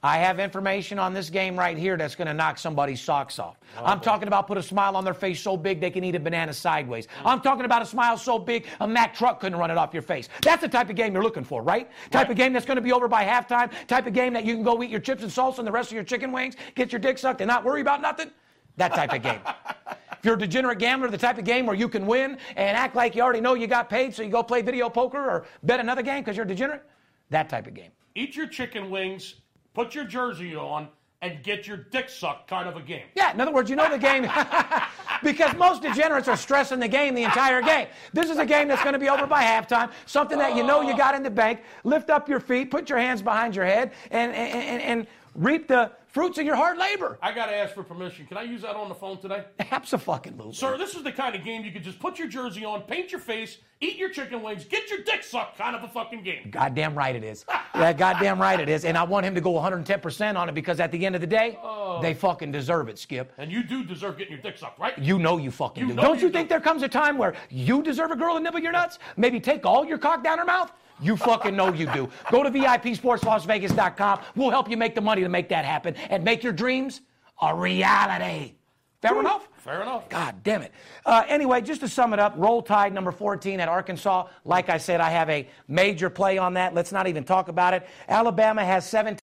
[0.02, 3.58] I have information on this game right here that's going to knock somebody's socks off.
[3.76, 6.20] I'm talking about put a smile on their face so big they can eat a
[6.20, 7.06] banana sideways.
[7.22, 10.02] I'm talking about a smile so big a Mack truck couldn't run it off your
[10.02, 10.30] face.
[10.42, 11.86] That's the type of game you're looking for, right?
[12.10, 12.30] Type Right.
[12.30, 13.70] of game that's going to be over by halftime.
[13.88, 15.90] Type of game that you can go eat your chips and salsa and the rest
[15.90, 18.30] of your chicken wings, get your dick sucked and not worry about nothing.
[18.78, 19.40] That type of game.
[20.20, 22.94] If you're a degenerate gambler, the type of game where you can win and act
[22.94, 25.80] like you already know you got paid, so you go play video poker or bet
[25.80, 26.84] another game because you're a degenerate,
[27.30, 27.90] that type of game.
[28.14, 29.36] Eat your chicken wings,
[29.72, 30.88] put your jersey on,
[31.22, 32.48] and get your dick sucked.
[32.48, 33.06] Kind of a game.
[33.14, 34.28] Yeah, in other words, you know the game
[35.22, 37.88] because most degenerates are stressing the game the entire game.
[38.12, 40.82] This is a game that's going to be over by halftime, something that you know
[40.82, 41.62] you got in the bank.
[41.84, 45.66] Lift up your feet, put your hands behind your head, and, and, and, and reap
[45.66, 47.18] the fruits of your hard labor.
[47.22, 48.26] I got to ask for permission.
[48.26, 49.44] Can I use that on the phone today?
[49.70, 50.52] Absolutely.
[50.52, 53.12] Sir, this is the kind of game you could just put your jersey on, paint
[53.12, 55.58] your face, eat your chicken wings, get your dick sucked.
[55.58, 56.50] Kind of a fucking game.
[56.50, 57.44] Goddamn right it is.
[57.74, 58.84] Yeah, goddamn right it is.
[58.84, 61.26] And I want him to go 110% on it because at the end of the
[61.26, 62.00] day, oh.
[62.02, 63.32] they fucking deserve it, Skip.
[63.38, 64.98] And you do deserve getting your dick sucked, right?
[64.98, 66.00] You know you fucking You do.
[66.00, 66.54] Don't you you think do.
[66.54, 68.98] there comes a time where you deserve a girl to nibble your nuts?
[69.16, 70.72] Maybe take all your cock down her mouth?
[71.00, 72.08] You fucking know you do.
[72.30, 74.20] Go to VIPSportsLasVegas.com.
[74.36, 77.00] We'll help you make the money to make that happen and make your dreams
[77.40, 78.54] a reality.
[79.00, 79.48] Fair enough?
[79.56, 80.08] Fair enough.
[80.10, 80.72] God damn it.
[81.06, 84.26] Uh, anyway, just to sum it up, roll tide number 14 at Arkansas.
[84.44, 86.74] Like I said, I have a major play on that.
[86.74, 87.86] Let's not even talk about it.
[88.08, 89.18] Alabama has 17.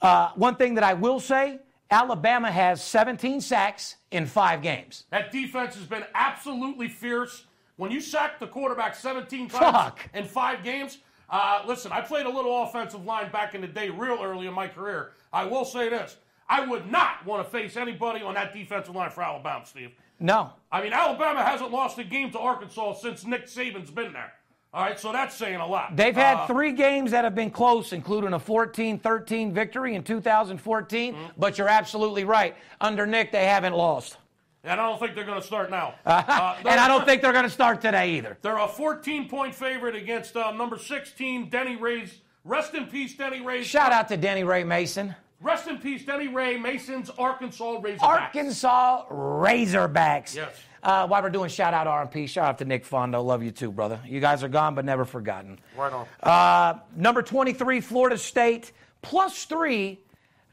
[0.00, 1.58] Uh, one thing that I will say
[1.90, 5.04] Alabama has 17 sacks in five games.
[5.10, 7.44] That defense has been absolutely fierce.
[7.76, 10.08] When you sack the quarterback 17 times Fuck.
[10.14, 13.90] in five games, uh, listen, I played a little offensive line back in the day,
[13.90, 15.12] real early in my career.
[15.32, 16.16] I will say this.
[16.48, 19.90] I would not want to face anybody on that defensive line for Alabama, Steve.
[20.20, 20.52] No.
[20.70, 24.32] I mean, Alabama hasn't lost a game to Arkansas since Nick Saban's been there.
[24.72, 25.96] All right, so that's saying a lot.
[25.96, 30.02] They've had Uh, three games that have been close, including a 14 13 victory in
[30.02, 31.14] 2014.
[31.14, 31.24] Mm-hmm.
[31.38, 32.56] But you're absolutely right.
[32.80, 34.18] Under Nick, they haven't lost.
[34.64, 35.94] And I don't think they're going to start now.
[36.06, 38.36] Uh, And I don't think they're going to start today either.
[38.42, 42.20] They're a 14 point favorite against uh, number 16, Denny Ray's.
[42.44, 43.62] Rest in peace, Denny Ray.
[43.62, 45.14] Shout out to Denny Ray Mason.
[45.40, 48.02] Rest in peace, Denny Ray Mason's Arkansas Razorbacks.
[48.02, 50.34] Arkansas Razorbacks.
[50.36, 50.54] Yes.
[50.82, 53.24] uh, while we're doing shout out RMP, shout out to Nick Fondo.
[53.24, 53.98] Love you too, brother.
[54.06, 55.58] You guys are gone, but never forgotten.
[55.76, 56.06] Right on.
[56.22, 58.72] Uh, number 23, Florida State,
[59.02, 60.00] plus three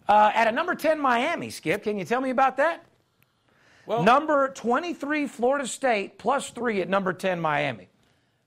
[0.07, 1.49] uh, at a number 10, Miami.
[1.49, 2.83] Skip, can you tell me about that?
[3.91, 7.89] Well, Number 23, Florida State, plus three at number 10, Miami.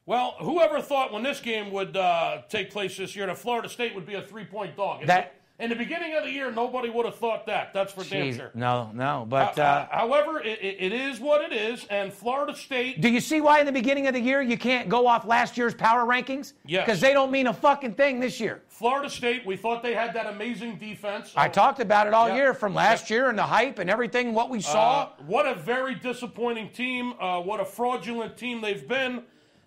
[0.07, 3.95] well, whoever thought when this game would uh, take place this year that Florida State
[3.95, 5.07] would be a three-point dog?
[5.07, 7.73] That- in the beginning of the year, nobody would have thought that.
[7.73, 8.51] That's for damn sure.
[8.55, 9.57] No, no, but.
[9.59, 13.01] Uh, Uh, however, it, it is what it is, and Florida State.
[13.01, 15.57] do you see why in the beginning of the year you can't go off last
[15.57, 16.55] year's power rankings?
[16.67, 16.85] Yes.
[16.85, 18.62] Because they don't mean a fucking thing this year.
[18.69, 21.33] Florida State, we thought they had that amazing defense.
[21.37, 22.35] I talked about it all Yeah.
[22.37, 25.03] year from last year and the hype and everything, what we saw.
[25.03, 27.14] Uh, what a very disappointing team.
[27.21, 29.23] Uh, what a fraudulent team they've been.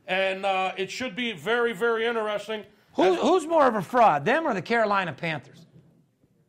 [0.07, 2.63] And uh, it should be very, very interesting.
[2.95, 5.66] Who, who's more of a fraud, them or the Carolina Panthers?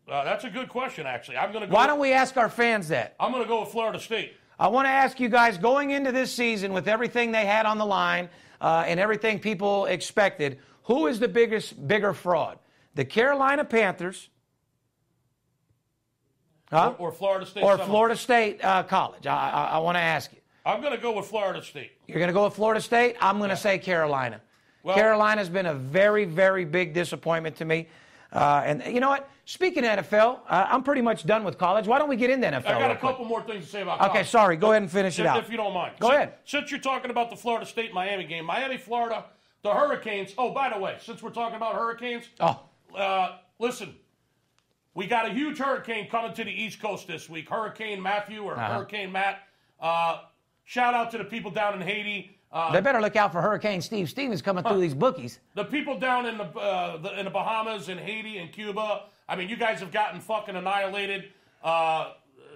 [0.09, 1.37] Uh, that's a good question, actually.
[1.37, 1.75] I'm going to go.
[1.75, 3.14] Why don't we ask our fans that?
[3.21, 4.33] I'm going to go with Florida State.
[4.59, 7.79] I want to ask you guys going into this season with everything they had on
[7.79, 8.29] the line
[8.61, 12.59] uh, and everything people expected, who is the biggest, bigger fraud?
[12.94, 14.31] The Carolina Panthers
[16.71, 16.94] huh?
[16.99, 17.62] Or, or Florida State.
[17.62, 17.79] or.
[17.79, 19.27] Florida State uh, College?
[19.27, 20.38] I, I, I want to ask you.
[20.64, 21.92] I'm going to go with Florida State.
[22.07, 23.16] You're going to go with Florida State?
[23.21, 24.40] I'm going to say Carolina.
[24.83, 27.88] Well- Carolina's been a very, very big disappointment to me.
[28.33, 29.29] Uh, and you know what?
[29.47, 31.87] Speaking of NFL, uh, I'm pretty much done with college.
[31.87, 32.67] Why don't we get into NFL?
[32.67, 33.01] I got a quick?
[33.12, 34.11] couple more things to say about college.
[34.11, 34.57] Okay, sorry.
[34.57, 35.38] Go ahead and finish it out.
[35.43, 35.95] if you don't mind.
[35.99, 36.35] Go Since- ahead.
[36.45, 39.25] Since you're talking about the Florida State Miami game, Miami, Florida,
[39.62, 40.35] the Hurricanes.
[40.37, 42.61] Oh, by the way, since we're talking about Hurricanes, Oh,
[42.95, 43.95] uh, listen,
[44.93, 47.49] we got a huge hurricane coming to the East Coast this week.
[47.49, 48.75] Hurricane Matthew or Uh-huh.
[48.75, 49.38] Hurricane Matt.
[49.81, 50.21] Uh,
[50.64, 52.38] shout out to the people down in Haiti.
[52.50, 55.38] Uh, they better look out for Hurricane Steve Stevens coming through these bookies.
[55.54, 59.02] the people down in the, uh, the in the Bahamas and Haiti and Cuba.
[59.28, 61.30] I mean, you guys have gotten fucking annihilated.
[61.62, 62.12] Uh,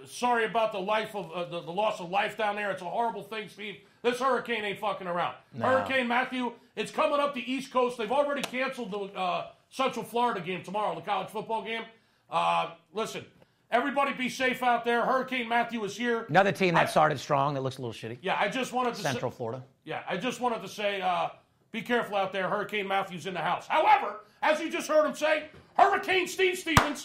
[0.07, 2.71] sorry about the life of uh, the, the loss of life down there.
[2.71, 3.77] It's a horrible thing, Steve.
[4.03, 5.35] This hurricane ain't fucking around.
[5.61, 7.99] Hurricane Matthew, it's coming up the East Coast.
[7.99, 11.83] They've already canceled the uh, Central Florida game tomorrow, the college football game.
[12.31, 13.25] Uh, listen,
[13.73, 15.03] everybody be safe out there.
[15.05, 16.27] Hurricane Matthew is here.
[16.29, 18.19] Another team that I- started strong that looks a little shitty.
[18.23, 19.65] Yeah, I just wanted to say- Central Florida.
[19.85, 21.31] yeah, I just wanted to say, uh,
[21.73, 22.49] be careful out there.
[22.49, 23.67] Hurricane Matthew's in the house.
[23.67, 25.45] However, as you just heard him say,
[25.77, 27.03] Hurricane Steve Stevens,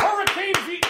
[0.00, 0.80] Hurricane V,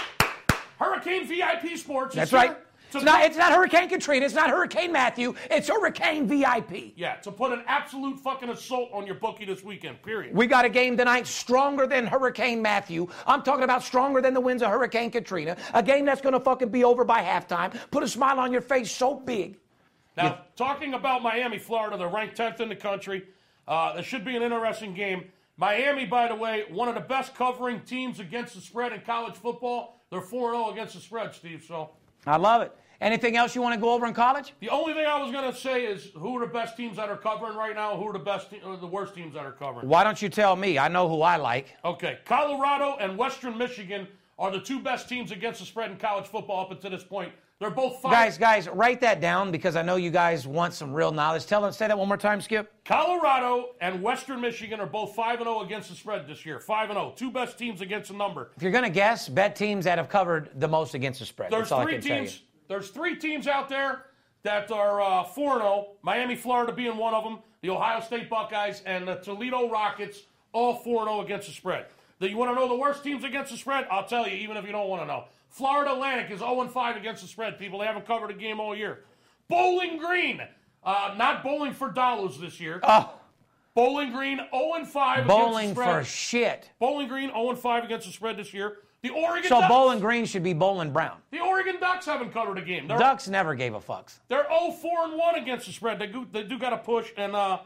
[0.78, 2.14] Hurricane VIP Sports.
[2.14, 2.56] is That's right.
[2.94, 4.24] To It's not, it's not Hurricane Katrina.
[4.24, 5.34] It's not Hurricane Matthew.
[5.50, 6.92] It's Hurricane VIP.
[6.96, 10.02] yeah, to put an absolute fucking assault on your bookie this weekend.
[10.02, 10.34] Period.
[10.34, 13.08] We got a game tonight stronger than Hurricane Matthew.
[13.26, 15.56] I'm talking about stronger than the winds of Hurricane Katrina.
[15.74, 17.76] A game that's going to fucking be over by halftime.
[17.90, 19.58] Put a smile on your face so big.
[20.16, 23.24] Now, talking about Miami, Florida, they're ranked 10th in the country.
[23.66, 25.24] Uh, this should be an interesting game.
[25.56, 29.34] Miami, by the way, one of the best covering teams against the spread in college
[29.34, 30.00] football.
[30.10, 31.64] They're 4 0 against the spread, Steve.
[31.66, 31.90] So.
[32.26, 32.72] I love it.
[33.00, 34.54] Anything else you want to go over in college?
[34.60, 37.08] The only thing I was going to say is who are the best teams that
[37.08, 37.96] are covering right now?
[37.96, 39.88] Who are the best, te- or the worst teams that are covering?
[39.88, 40.78] Why don't you tell me?
[40.78, 41.76] I know who I like.
[41.84, 44.06] Okay, Colorado and Western Michigan
[44.38, 47.32] are the two best teams against the spread in college football up until this point.
[47.60, 48.10] They're both five.
[48.12, 51.46] Guys, guys, write that down because I know you guys want some real knowledge.
[51.46, 52.72] Tell them, say that one more time, Skip.
[52.84, 56.58] Colorado and Western Michigan are both five and zero against the spread this year.
[56.58, 58.50] Five and zero, two best teams against the number.
[58.56, 61.52] If you're going to guess, bet teams that have covered the most against the spread.
[61.52, 62.22] There's That's all I three can tell you.
[62.24, 62.42] teams.
[62.68, 64.06] There's three teams out there
[64.42, 65.88] that are uh, four and zero.
[66.02, 67.38] Miami, Florida being one of them.
[67.62, 70.20] The Ohio State Buckeyes and the Toledo Rockets,
[70.52, 71.86] all four and zero against the spread.
[72.20, 73.86] Do you want to know the worst teams against the spread?
[73.90, 75.24] I'll tell you, even if you don't want to know.
[75.50, 77.78] Florida Atlantic is 0 5 against the spread, people.
[77.78, 79.04] They haven't covered a game all year.
[79.48, 80.40] Bowling Green,
[80.82, 82.80] uh, not bowling for dollars this year.
[82.82, 83.14] Oh,
[83.74, 86.70] Bowling Green 0 5 bowling against the for shit.
[86.78, 88.78] Bowling Green 0 5 against the spread this year.
[89.04, 91.18] The Oregon So Ducks, Bowling Green should be Bowling Brown.
[91.30, 92.88] the Oregon Ducks haven't covered a game.
[92.88, 94.20] They're Ducks never gave a fucks.
[94.28, 95.98] they're 0 4 and 1 against the spread.
[95.98, 97.58] They do, they do got a push in uh,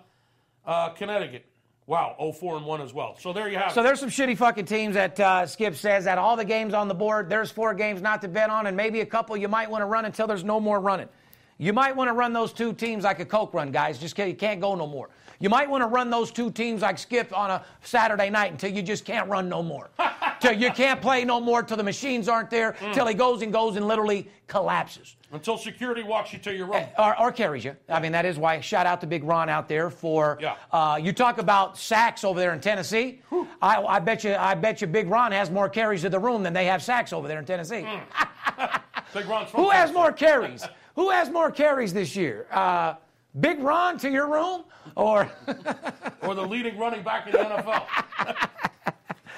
[0.67, 1.47] uh, Connecticut.
[1.87, 3.17] Wow, 0 4 and 1 as well.
[3.21, 3.75] So there you have So it.
[3.75, 6.89] So there's some shitty fucking teams that uh, Skip says that all the games on
[6.89, 9.71] the board, there's four games not to bet on, and maybe a couple you might
[9.71, 11.09] want to run until there's no more running.
[11.59, 13.97] You might want to run those two teams like a Coke run, guys.
[13.99, 15.09] Just because you can't go no more.
[15.41, 18.73] You might want to run those two teams like Skip on a Saturday night until
[18.73, 19.89] you just can't run no more.
[20.41, 22.93] till you can't play no more till the machines aren't there, Mm.
[22.93, 25.15] till he goes and goes and literally collapses.
[25.31, 26.85] Until security walks you to your room.
[26.99, 27.77] Or, or carries you.
[27.89, 30.39] I mean, that is why shout out to Big Ron out there for.
[30.41, 30.57] Yeah.
[30.73, 33.21] Uh, you talk about sacks over there in Tennessee.
[33.63, 36.43] I, I bet you, I bet you, Big Ron has more carries to the room
[36.43, 37.85] than they have sacks over there in Tennessee.
[37.87, 38.81] Mm.
[39.15, 39.95] Big Ron's Who has Tennessee.
[39.95, 40.67] more carries?
[40.97, 42.47] Who has more carries this year?
[42.51, 42.95] Uh,
[43.41, 44.65] Big Ron to your room,
[44.97, 45.31] or
[46.23, 47.87] Or the leading running back in the NFL.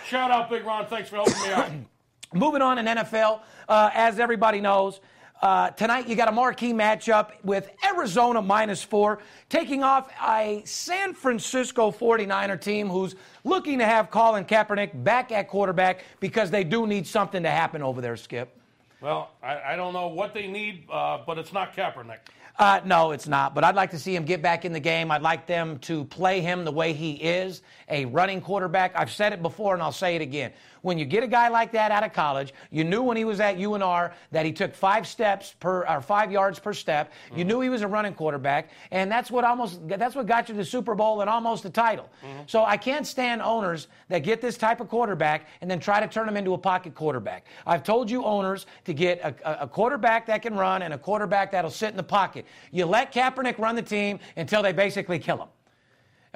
[0.06, 0.86] Shout out, Big Ron.
[0.86, 1.70] Thanks for helping me out.
[2.34, 3.40] moving on in NFL?
[3.68, 5.00] Uh, as everybody knows,
[5.42, 11.14] Uh, tonight, you got a marquee matchup with Arizona minus four, taking off a San
[11.14, 16.86] Francisco 49er team who's looking to have Colin Kaepernick back at quarterback because they do
[16.86, 18.54] need something to happen over there, Skip.
[19.00, 22.18] Well, I, I don't know what they need, uh, but it's not Kaepernick.
[22.60, 23.54] Uh, no, it's not.
[23.54, 25.10] But I'd like to see him get back in the game.
[25.10, 28.92] I'd like them to play him the way he is a running quarterback.
[28.94, 30.52] I've said it before and I'll say it again.
[30.82, 33.40] When you get a guy like that out of college, you knew when he was
[33.40, 37.12] at UNR that he took five steps per or five yards per step.
[37.26, 37.38] Mm-hmm.
[37.38, 40.54] You knew he was a running quarterback, and that's what almost that's what got you
[40.54, 42.08] the Super Bowl and almost the title.
[42.24, 42.42] Mm-hmm.
[42.46, 46.08] So I can't stand owners that get this type of quarterback and then try to
[46.08, 47.46] turn him into a pocket quarterback.
[47.66, 51.52] I've told you owners to get a, a quarterback that can run and a quarterback
[51.52, 52.46] that'll sit in the pocket.
[52.70, 55.48] You let Kaepernick run the team until they basically kill him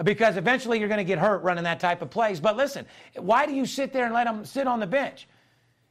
[0.03, 2.41] because eventually you're going to get hurt running that type of plays.
[2.41, 5.29] But listen, why do you sit there and let them sit on the bench?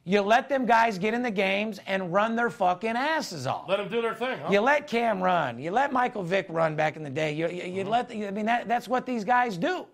[0.06, 3.66] You let them guys get in the games and run their fucking asses off.
[3.66, 4.38] Let them do their thing.
[4.38, 4.50] Huh?
[4.50, 5.58] You let Cam run.
[5.58, 7.32] You let Michael Vick run back in the day.
[7.32, 7.90] You, you, you uh-huh.
[7.90, 8.10] let.
[8.10, 9.86] I mean, that, that's what these guys do.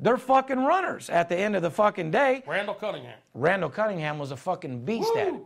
[0.00, 2.42] They're fucking runners at the end of the fucking day.
[2.46, 3.18] Randall Cunningham.
[3.34, 5.20] Randall Cunningham was a fucking beast Woo!
[5.20, 5.40] at it.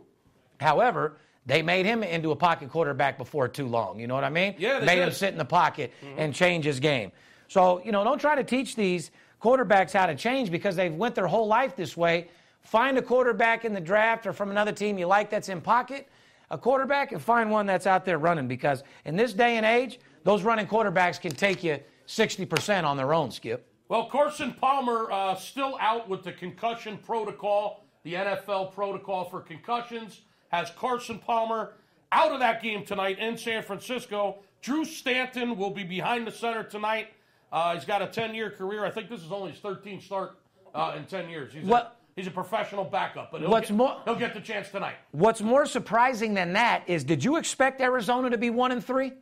[0.59, 3.99] However, they made him into a pocket quarterback before too long.
[3.99, 4.55] You know what I mean?
[4.57, 5.07] Yeah, they made did.
[5.07, 6.19] him sit in the pocket mm-hmm.
[6.19, 7.11] and change his game.
[7.47, 11.15] So, you know, don't try to teach these quarterbacks how to change because they've went
[11.15, 12.29] their whole life this way.
[12.61, 16.07] Find a quarterback in the draft or from another team you like that's in pocket,
[16.49, 19.99] a quarterback, and find one that's out there running because in this day and age,
[20.23, 23.67] those running quarterbacks can take you 60% on their own, Skip.
[23.89, 30.21] Well, Carson Palmer uh, still out with the concussion protocol, the NFL protocol for concussions,
[30.49, 31.73] has Carson Palmer
[32.11, 34.37] out of that game tonight in San Francisco.
[34.61, 37.07] Drew Stanton will be behind the center tonight.
[37.53, 38.83] Uh, he's got a 10 year career.
[38.83, 40.39] I think this is only his 13th start
[40.73, 41.53] uh, in 10 years.
[41.53, 41.99] He's what?
[42.17, 44.95] A, he's a professional backup, but he'll, what's get, more, he'll get the chance tonight.
[45.11, 49.13] What's more surprising than that is did you expect Arizona to be 1 and 3?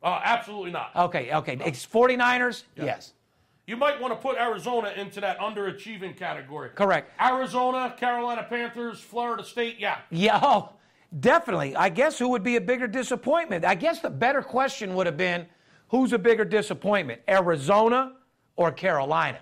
[0.00, 0.94] Uh, absolutely not.
[0.94, 1.56] Okay, okay.
[1.56, 1.64] No.
[1.64, 2.62] It's 49ers?
[2.76, 2.84] Yeah.
[2.84, 3.14] Yes.
[3.66, 6.70] You might want to put Arizona into that underachieving category.
[6.74, 7.10] Correct.
[7.20, 9.98] Arizona, Carolina Panthers, Florida State, yeah.
[10.10, 10.70] Yeah, oh,
[11.18, 11.74] definitely.
[11.74, 13.64] I guess who would be a bigger disappointment?
[13.64, 15.46] I guess the better question would have been
[15.92, 18.14] Who's a bigger disappointment, Arizona
[18.56, 19.40] or Carolina?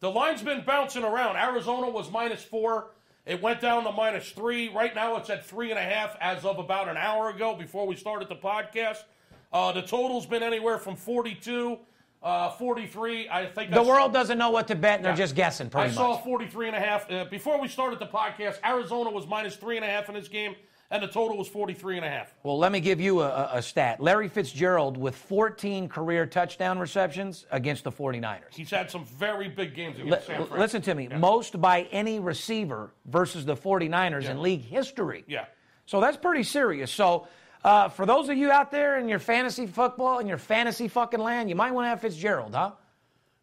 [0.00, 1.36] The line's been bouncing around.
[1.36, 2.90] Arizona was minus four.
[3.24, 4.68] It went down to minus three.
[4.68, 7.86] Right now it's at three and a half as of about an hour ago before
[7.86, 9.04] we started the podcast.
[9.52, 11.78] Uh, the total's been anywhere from 42,
[12.20, 13.28] uh, 43.
[13.28, 15.36] I think the I world saw, doesn't know what to bet and yeah, they're just
[15.36, 15.94] guessing pretty I much.
[15.94, 17.08] saw 43 and a half.
[17.08, 20.26] Uh, before we started the podcast, Arizona was minus three and a half in this
[20.26, 20.56] game
[20.90, 22.34] and the total was 43 and a half.
[22.42, 24.00] Well, let me give you a, a, stat.
[24.00, 28.54] Larry Fitzgerald with 14 career touchdown receptions against the 49ers.
[28.54, 30.60] He's had some very big games against L- San Fran.
[30.60, 31.08] Listen to me.
[31.08, 31.18] Yeah.
[31.18, 34.32] Most by any receiver versus the 49ers yeah.
[34.32, 35.24] in league history.
[35.28, 35.44] Yeah.
[35.86, 36.90] So that's pretty serious.
[36.90, 37.28] So
[37.62, 41.20] uh, for those of you out there in your fantasy football, in your fantasy fucking
[41.20, 42.72] land, you might want to have Fitzgerald, huh?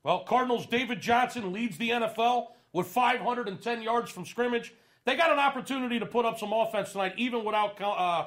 [0.04, 4.74] Well, Cardinals' David Johnson leads the NFL with 510 yards from scrimmage
[5.08, 8.26] they got an opportunity to put up some offense tonight, even without uh,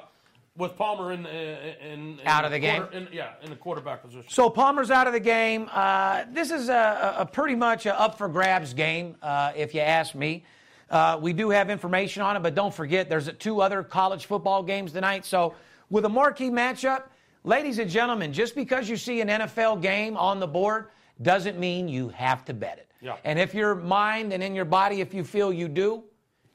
[0.57, 2.83] with Palmer in, in, in out of the, game.
[2.91, 4.25] In, yeah, in the quarterback position.
[4.29, 5.69] So Palmer's out of the game.
[5.71, 9.79] Uh, this is a, a, pretty much a up for grabs game, uh, if you
[9.79, 10.43] ask me.
[10.89, 14.63] Uh, we do have information on it, but don't forget there's two other college football
[14.63, 15.23] games tonight.
[15.23, 15.53] So
[15.91, 17.03] with a marquee matchup,
[17.43, 20.87] ladies and gentlemen, just because you see an NFL game on the board
[21.21, 22.87] doesn't mean you have to bet it.
[23.01, 23.17] Yeah.
[23.23, 26.03] And if your mind and in your body, if you feel you do,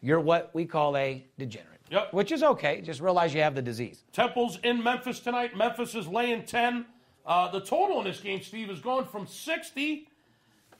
[0.06, 1.80] you're what we call a degenerate.
[1.90, 2.12] Yep.
[2.12, 2.80] Which is okay.
[2.80, 4.04] Just realize you have the disease.
[4.12, 5.56] Temple's in Memphis tonight.
[5.56, 6.86] Memphis is laying 10.
[7.24, 10.08] Uh, the total in this game, Steve, has gone from 60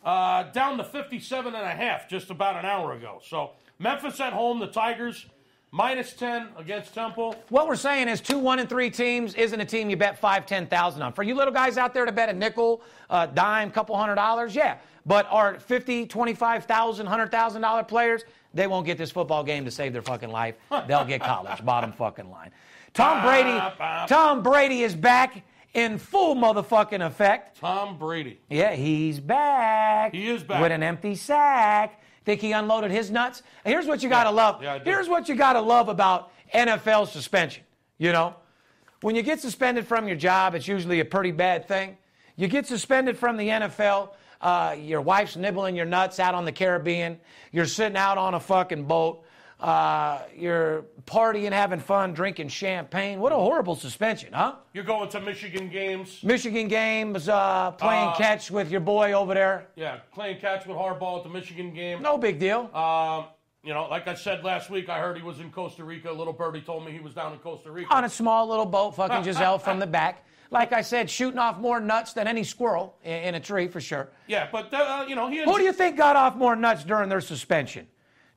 [0.04, 3.20] uh, down to 57 and a half just about an hour ago.
[3.24, 5.26] So Memphis at home, the Tigers
[5.72, 7.34] minus 10 against Temple.
[7.48, 10.46] What we're saying is two one and three teams isn't a team you bet five,
[10.46, 11.12] ten thousand on.
[11.12, 14.54] For you little guys out there to bet a nickel, a dime, couple hundred dollars,
[14.54, 14.78] yeah.
[15.04, 18.24] But are 50, 25,000, $100,000 players,
[18.56, 20.56] they won't get this football game to save their fucking life.
[20.86, 21.64] They'll get college.
[21.64, 22.50] Bottom fucking line.
[22.94, 23.60] Tom Brady.
[24.08, 25.42] Tom Brady is back
[25.74, 27.58] in full motherfucking effect.
[27.58, 28.40] Tom Brady.
[28.48, 30.14] Yeah, he's back.
[30.14, 32.00] He is back with an empty sack.
[32.24, 33.42] Think he unloaded his nuts?
[33.64, 34.62] here's what you gotta love.
[34.62, 37.62] Yeah, here's what you gotta love about NFL suspension.
[37.98, 38.34] You know,
[39.02, 41.96] when you get suspended from your job, it's usually a pretty bad thing.
[42.36, 44.10] You get suspended from the NFL
[44.46, 47.18] uh, your wife's nibbling your nuts out on the Caribbean.
[47.50, 49.24] You're sitting out on a fucking boat.
[49.58, 53.18] Uh, you're partying, having fun, drinking champagne.
[53.18, 54.54] What a horrible suspension, huh?
[54.72, 56.22] You're going to Michigan games.
[56.22, 59.66] Michigan games, uh, playing uh, catch with your boy over there.
[59.74, 62.02] Yeah, playing catch with Harbaugh at the Michigan game.
[62.02, 62.70] No big deal.
[62.72, 63.24] Um,
[63.64, 66.12] You know, like I said last week, I heard he was in Costa Rica.
[66.12, 67.92] Little birdie told me he was down in Costa Rica.
[67.92, 70.24] On a small little boat, fucking Gisele from the back.
[70.50, 73.80] Like I said, shooting off more nuts than any squirrel in, in a tree for
[73.80, 74.08] sure.
[74.26, 75.42] Yeah, but uh, you know he.
[75.44, 77.86] Who do you think got off more nuts during their suspension?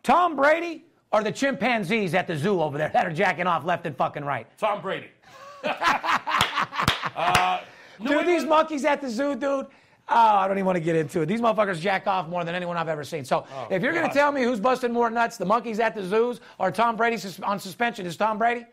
[0.03, 3.85] Tom Brady or the chimpanzees at the zoo over there that are jacking off left
[3.85, 4.47] and fucking right?
[4.57, 5.07] Tom Brady.
[5.63, 7.59] uh,
[8.03, 9.67] Dude, these monkeys at the zoo, dude.
[10.11, 11.27] Oh, I don't even want to get into it.
[11.27, 13.23] These motherfuckers jack off more than anyone I've ever seen.
[13.23, 16.03] So, if you're going to tell me who's busting more nuts, the monkeys at the
[16.03, 18.65] zoos or Tom Brady on suspension, is Tom Brady?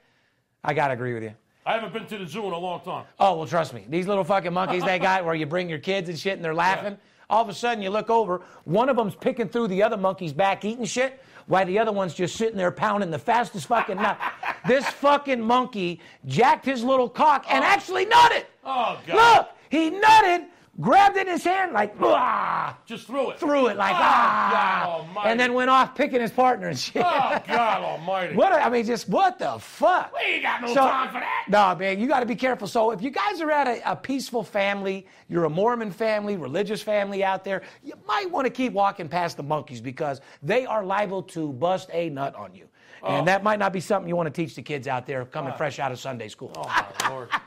[0.64, 1.34] I got to agree with you.
[1.66, 3.04] I haven't been to the zoo in a long time.
[3.18, 3.84] Oh, well, trust me.
[3.88, 6.54] These little fucking monkeys they got where you bring your kids and shit and they're
[6.54, 6.96] laughing.
[7.28, 10.32] All of a sudden, you look over, one of them's picking through the other monkey's
[10.32, 14.16] back eating shit, while the other one's just sitting there pounding the fastest fucking nut.
[14.68, 17.66] this fucking monkey jacked his little cock and oh.
[17.66, 18.44] actually nutted.
[18.64, 19.16] Oh God!
[19.16, 20.46] Look, he nutted,
[20.80, 23.38] grabbed it in his hand, like, "Ah," Just threw it.
[23.38, 27.02] threw it like, Oh, ah, and then went off picking his partner and shit.
[27.04, 28.34] Oh God Almighty!
[28.36, 30.12] What a- I mean, just what the fuck?
[30.14, 31.44] We ain't got no So- time for that.
[31.48, 32.66] No, man, you got to be careful.
[32.68, 36.82] So, if you guys are at a, a peaceful family, you're a Mormon family, religious
[36.82, 40.84] family out there, you might want to keep walking past the monkeys because they are
[40.84, 42.66] liable to bust a nut on you.
[43.02, 43.14] Oh.
[43.14, 45.52] And that might not be something you want to teach the kids out there coming
[45.54, 46.52] fresh out of Sunday school.
[46.56, 46.64] Oh
[47.00, 47.28] my Lord!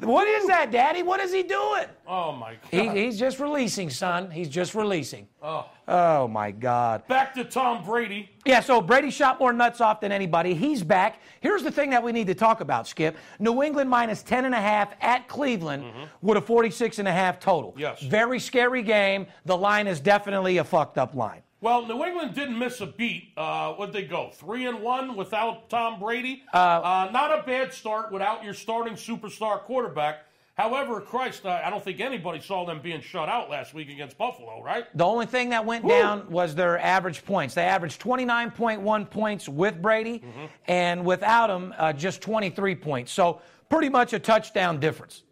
[0.00, 1.02] What is that, Daddy?
[1.02, 1.86] What is he doing?
[2.06, 2.96] Oh my He, God!
[2.96, 4.30] he's just releasing, son.
[4.30, 5.26] He's just releasing.
[5.42, 5.66] Oh.
[5.86, 7.06] Oh, my God.
[7.08, 8.30] Back to Tom Brady.
[8.44, 10.54] Yeah, so Brady shot more nuts off than anybody.
[10.54, 11.20] He's back.
[11.40, 13.16] Here's the thing that we need to talk about, Skip.
[13.38, 15.84] New England minus 10.5 at Cleveland
[16.20, 17.70] with a 46.5 total.
[17.70, 17.80] Mm-hmm.
[17.80, 18.02] Yes.
[18.02, 19.26] Very scary game.
[19.46, 21.42] The line is definitely a fucked up line.
[21.60, 23.32] Well, New England didn't miss a beat.
[23.36, 24.30] Uh, what'd they go?
[24.32, 26.42] Three and one without Tom Brady.
[26.52, 30.20] Uh, not a bad start without your starting superstar quarterback.
[30.54, 34.18] However, Christ, uh, I don't think anybody saw them being shut out last week against
[34.18, 34.86] Buffalo, right?
[34.96, 37.54] The only thing that went down was their average points.
[37.54, 40.46] They averaged 29.1 points with Brady, Mm-hmm.
[40.66, 43.12] and without him, uh, just 23 points.
[43.12, 45.22] So pretty much a touchdown difference.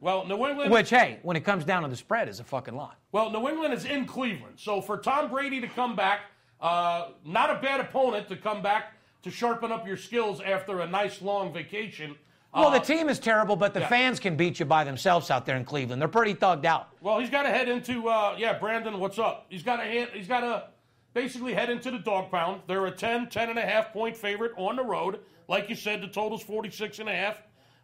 [0.00, 0.70] Well, New England.
[0.70, 2.96] Which, hey, when it comes down to the spread, is a fucking lot.
[3.14, 4.54] Well, New England is in Cleveland.
[4.56, 6.22] So for Tom Brady to come back,
[6.60, 10.86] uh, not a bad opponent to come back to sharpen up your skills after a
[10.88, 12.16] nice long vacation.
[12.52, 13.86] Well, Uh, the team is terrible, but the yeah.
[13.86, 16.02] fans can beat you by themselves out there in Cleveland.
[16.02, 16.88] They're pretty thugged out.
[17.02, 19.46] Well, he's got to head into uh, yeah, Brandon, what's up?
[19.48, 20.64] He's got to he's got to
[21.12, 22.62] basically head into the dog pound.
[22.66, 25.20] They're a 10, 10 and a half point favorite on the road.
[25.46, 27.38] Like you said, the total's 46 and a half.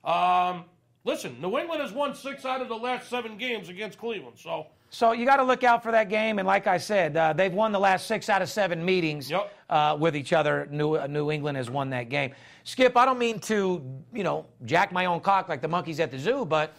[0.04, 0.64] Um,
[1.04, 4.36] listen, New England has won 6 out of the last 7 games against Cleveland.
[4.36, 6.38] So, So you got to look out for that game.
[6.40, 9.52] And like I said, uh, they've won the last six out of seven meetings Yep.
[9.70, 10.66] uh, with each other.
[10.70, 12.32] New, uh, New England has won that game.
[12.64, 13.82] Skip, I don't mean to,
[14.12, 16.72] you know, jack my own cock like the monkeys at the zoo, but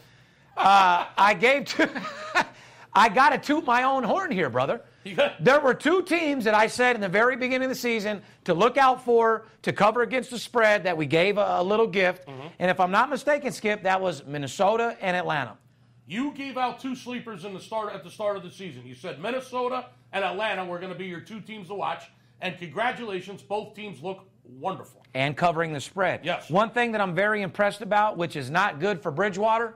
[0.58, 1.90] uh, I gave to.
[2.94, 4.82] I got to toot my own horn here, brother.
[5.40, 8.54] There were two teams that I said in the very beginning of the season to
[8.54, 12.28] look out for to cover against the spread that we gave a, a little gift.
[12.60, 15.58] And if I'm not mistaken, Skip, that was Minnesota and Atlanta.
[16.12, 18.86] You gave out two sleepers in the start at the start of the season.
[18.86, 22.04] You said Minnesota and Atlanta were going to be your two teams to watch,
[22.42, 25.06] and congratulations, both teams look wonderful.
[25.14, 26.20] and covering the spread.
[26.26, 26.50] Yes.
[26.50, 29.76] One thing that I'm very impressed about, which is not good for Bridgewater,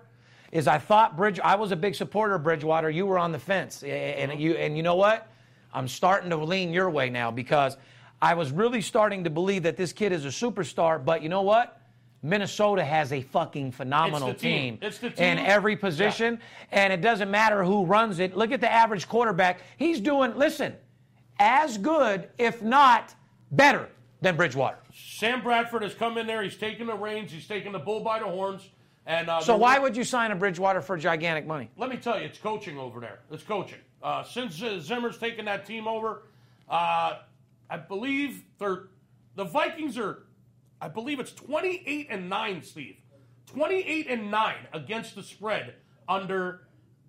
[0.52, 1.40] is I thought Bridge.
[1.40, 2.90] I was a big supporter of Bridgewater.
[2.90, 5.30] You were on the fence, and you and you know what?
[5.74, 7.78] I'm starting to lean your way now because
[8.22, 11.04] I was really starting to believe that this kid is a superstar.
[11.04, 11.80] But you know what?
[12.26, 14.80] Minnesota has a fucking phenomenal It's the team.
[14.82, 15.46] It's the in team.
[15.46, 16.40] every position,
[16.72, 18.36] and it doesn't matter who runs it.
[18.36, 19.60] Look at the average quarterback.
[19.78, 20.74] He's doing, listen,
[21.38, 23.14] as good, if not
[23.52, 23.90] better,
[24.22, 24.80] than Bridgewater.
[24.92, 26.42] Sam Bradford has come in there.
[26.42, 27.32] He's taken the reins.
[27.32, 28.70] He's taken the bull by the horns.
[29.06, 31.70] And uh, So why would you sign a Bridgewater for gigantic money?
[31.78, 33.20] Let me tell you, it's coaching over there.
[33.30, 33.78] It's coaching.
[34.02, 36.24] Uh, since uh, Zimmer's taken that team over,
[36.70, 37.20] uh,
[37.70, 38.88] I believe they're
[39.36, 40.24] the Vikings are.
[40.82, 42.98] I believe it's twenty-eight and nine, Steve.
[43.48, 45.76] Twenty-eight and nine against the spread
[46.08, 46.62] under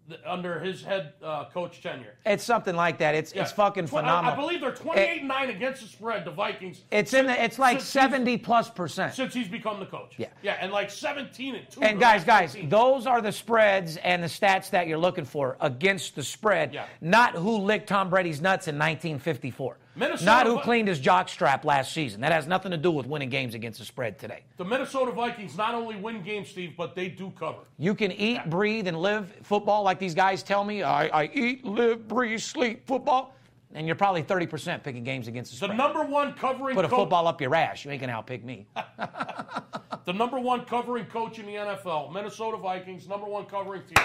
[0.09, 2.15] the, under his head uh, coach tenure.
[2.25, 3.17] It's something like that.
[3.17, 4.33] It's it's fucking Tw- I- phenomenal.
[4.35, 6.83] I, believe they're 28 and 9 against the spread, the Vikings.
[6.93, 9.15] it's in the it's like seventy plus percent.
[9.15, 10.15] Since he's become the coach.
[10.17, 10.29] Yeah.
[10.43, 11.83] Yeah, and like 17 and 2.
[11.83, 12.69] And guys, guys, 15.
[12.71, 16.87] those are the spreads and the stats that you're looking for against the spread, Yeah.
[17.01, 19.77] not who licked Tom Brady's nuts in 1954.
[19.97, 22.21] Minnesota not who cleaned his jockstrap last season.
[22.21, 24.43] That has nothing to do with winning games against the spread today.
[24.59, 27.61] The Minnesota Vikings not only win games, Steve, but they do cover.
[27.79, 30.83] You can eat, breathe, and live football like these guys tell me.
[30.83, 33.35] I, I eat, live, breathe, sleep football.
[33.73, 35.73] And you're probably 30% picking games against the spread.
[35.73, 37.85] The number one covering Put a coach, football up your ass.
[37.85, 38.67] You ain't going to outpick me.
[40.05, 44.05] the number one covering coach in the NFL, Minnesota Vikings, number one covering team.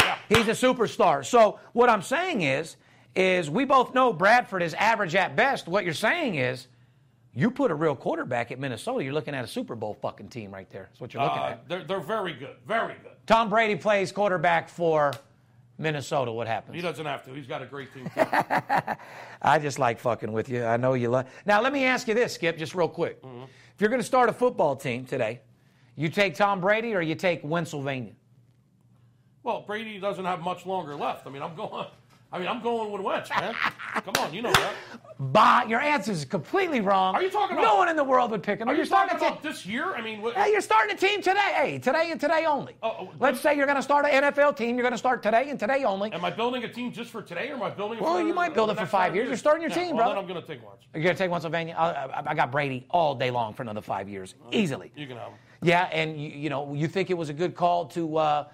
[0.00, 0.18] Yeah.
[0.28, 1.24] He's a superstar.
[1.24, 2.76] So what I'm saying is,
[3.14, 5.68] is we both know Bradford is average at best.
[5.68, 6.68] What you're saying is
[7.34, 10.50] you put a real quarterback at Minnesota, you're looking at a Super Bowl fucking team
[10.52, 10.88] right there.
[10.90, 11.68] That's what you're looking Uh, at.
[11.68, 12.56] they're, they're very good.
[12.66, 13.12] Very good.
[13.26, 15.12] Tom Brady plays quarterback for
[15.78, 16.32] Minnesota.
[16.32, 16.74] What happens?
[16.76, 17.32] He doesn't have to.
[17.34, 18.10] He's got a great team.
[19.42, 20.64] I just like fucking with you.
[20.64, 21.26] I know you love.
[21.46, 23.22] Now let me ask you this, Skip, just real quick.
[23.22, 23.42] Mm-hmm.
[23.44, 25.40] If you're going to start a football team today,
[25.96, 28.12] you take Tom Brady or you take Pennsylvania?
[29.42, 31.26] well, Brady doesn't have much longer left.
[31.26, 31.86] I mean, I'm going.
[32.32, 33.54] I mean, I'm going with Wentz, man.
[33.94, 34.72] Come on, you know that.
[35.18, 37.14] Bah, your answer is completely wrong.
[37.14, 37.66] Are you talking about?
[37.66, 38.68] No one in the world would pick him.
[38.68, 39.94] Are you're you talking about this year?
[39.94, 41.52] I mean, what, Hey, you're starting a team today.
[41.54, 42.74] Hey, today and today only.
[42.82, 44.76] Oh, oh, Let's say you're going to start an NFL team.
[44.76, 46.10] You're going to start today and today only.
[46.12, 47.98] am I building a team just for today, or am I building?
[47.98, 49.28] it Well, for you might build it for five years.
[49.28, 50.14] You're starting your Yeah, team, well, brother.
[50.14, 50.86] Then I'm going to take Wentz.
[50.94, 51.74] You're going to take Pennsylvania.
[51.76, 54.90] I, I, I got Brady all day long for another five years, easily.
[54.96, 55.38] You can have him.
[55.62, 58.44] Yeah, and you, you know, you think it was a good call to uh,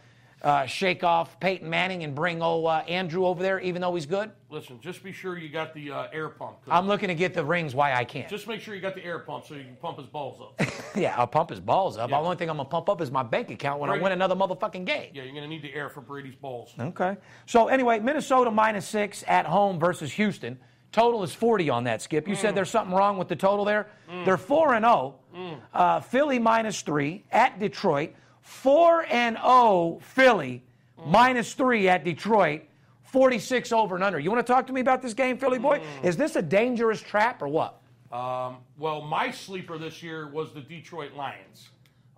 [0.43, 4.07] uh, shake off Peyton Manning and bring old uh, Andrew over there, even though he's
[4.07, 4.30] good?
[4.51, 6.59] Listen, just be sure you got the uh, air pump.
[6.68, 7.74] I'm looking to get the rings.
[7.74, 8.28] Why I can't?
[8.28, 10.68] just make sure you got the air pump so you can pump his balls up.
[10.97, 12.09] yeah, I'll pump his balls up.
[12.11, 12.16] Yeah.
[12.18, 14.36] The only thing I'm gonna pump up is my bank account when I win another
[14.36, 15.11] motherfucking game.
[15.12, 16.72] yeah, you're to need the air for Brady's balls.
[16.78, 17.16] Okay.
[17.47, 20.59] So anyway, Minnesota minus six at home versus Houston.
[20.91, 22.26] Total is 40 on that, Skip.
[22.26, 22.39] You Mm.
[22.39, 23.89] said there's something wrong with the total there.
[24.24, 25.16] They're 4 and 0.
[25.36, 25.59] Mm.
[25.74, 28.14] Uh, Philly minus 3 at Detroit.
[28.59, 30.64] 4 and 0 Philly
[30.99, 31.07] Mm.
[31.12, 32.62] minus 3 at Detroit.
[33.05, 34.18] 46 over and under.
[34.18, 35.78] You want to talk to me about this game, Philly boy?
[35.78, 36.05] Mm.
[36.05, 37.80] Is this a dangerous trap or what?
[38.12, 41.68] Um, well, my sleeper this year was the Detroit Lions.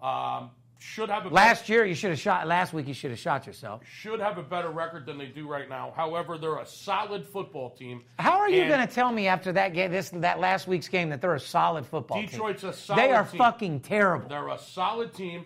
[0.03, 3.21] Um, should have a Last year you should have shot last week you should have
[3.21, 3.83] shot yourself.
[3.87, 5.93] should have a better record than they do right now.
[5.95, 8.03] However, they're a solid football team.
[8.19, 11.11] How are you going to tell me after that game, this that last week's game,
[11.11, 12.71] that they're a solid football Detroit's team?
[12.71, 13.39] a solid They are team.
[13.39, 14.29] fucking terrible.
[14.29, 15.45] They're a solid team.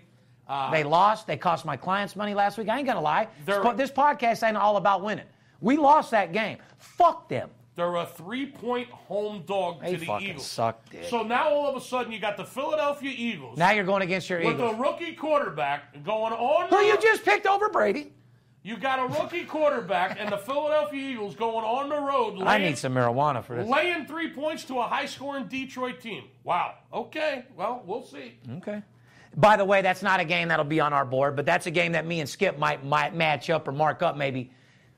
[0.49, 1.27] Uh, They lost.
[1.27, 2.69] They cost my clients money last week.
[2.69, 3.29] I ain't gonna lie.
[3.47, 5.27] But this podcast ain't all about winning.
[5.61, 6.59] We lost that game.
[6.79, 7.51] Fuck them.
[7.77, 10.47] They're a three-point home dog They to the fucking Eagles.
[10.47, 11.05] suck dick.
[11.09, 14.31] So now all of a sudden you got the Philadelphia Eagles Now you're going against
[14.31, 14.61] your Eagles.
[14.61, 16.69] with a rookie quarterback going on.
[16.69, 18.13] Who you just picked over Brady?
[18.63, 22.41] You got a rookie quarterback and the Philadelphia Eagles going on the road.
[22.47, 23.69] I need some marijuana for this.
[23.69, 26.25] laying three points to a high-scoring Detroit team.
[26.45, 26.75] Wow.
[26.93, 27.45] Okay.
[27.57, 28.39] Well, we'll see.
[28.59, 28.83] Okay.
[29.37, 31.71] By the way, that's not a game that'll be on our board, but that's a
[31.71, 34.51] game that me and Skip might might match up or mark up maybe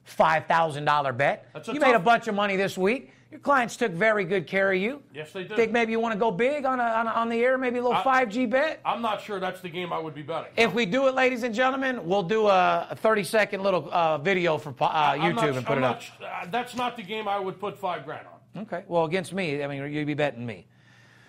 [0.05, 1.49] five thousand dollar bet.
[1.55, 3.13] That's a you made a bunch of money this week.
[3.31, 5.03] Your clients took very good care of you.
[5.13, 5.57] Yes, they did.
[5.57, 7.79] Think maybe you want to go big on a, on, a, on the air, maybe
[7.79, 8.81] a little five G bet.
[8.85, 10.53] I'm not sure that's the game I would be betting.
[10.57, 14.19] If we do it, ladies and gentlemen, we'll do a, a 30 second little uh,
[14.19, 16.03] video for uh, YouTube not- and put I'm it up.
[16.23, 18.63] uh, that's not the game I would put five grand on.
[18.63, 18.85] Okay.
[18.87, 20.67] Well, against me, I mean, you'd be betting me.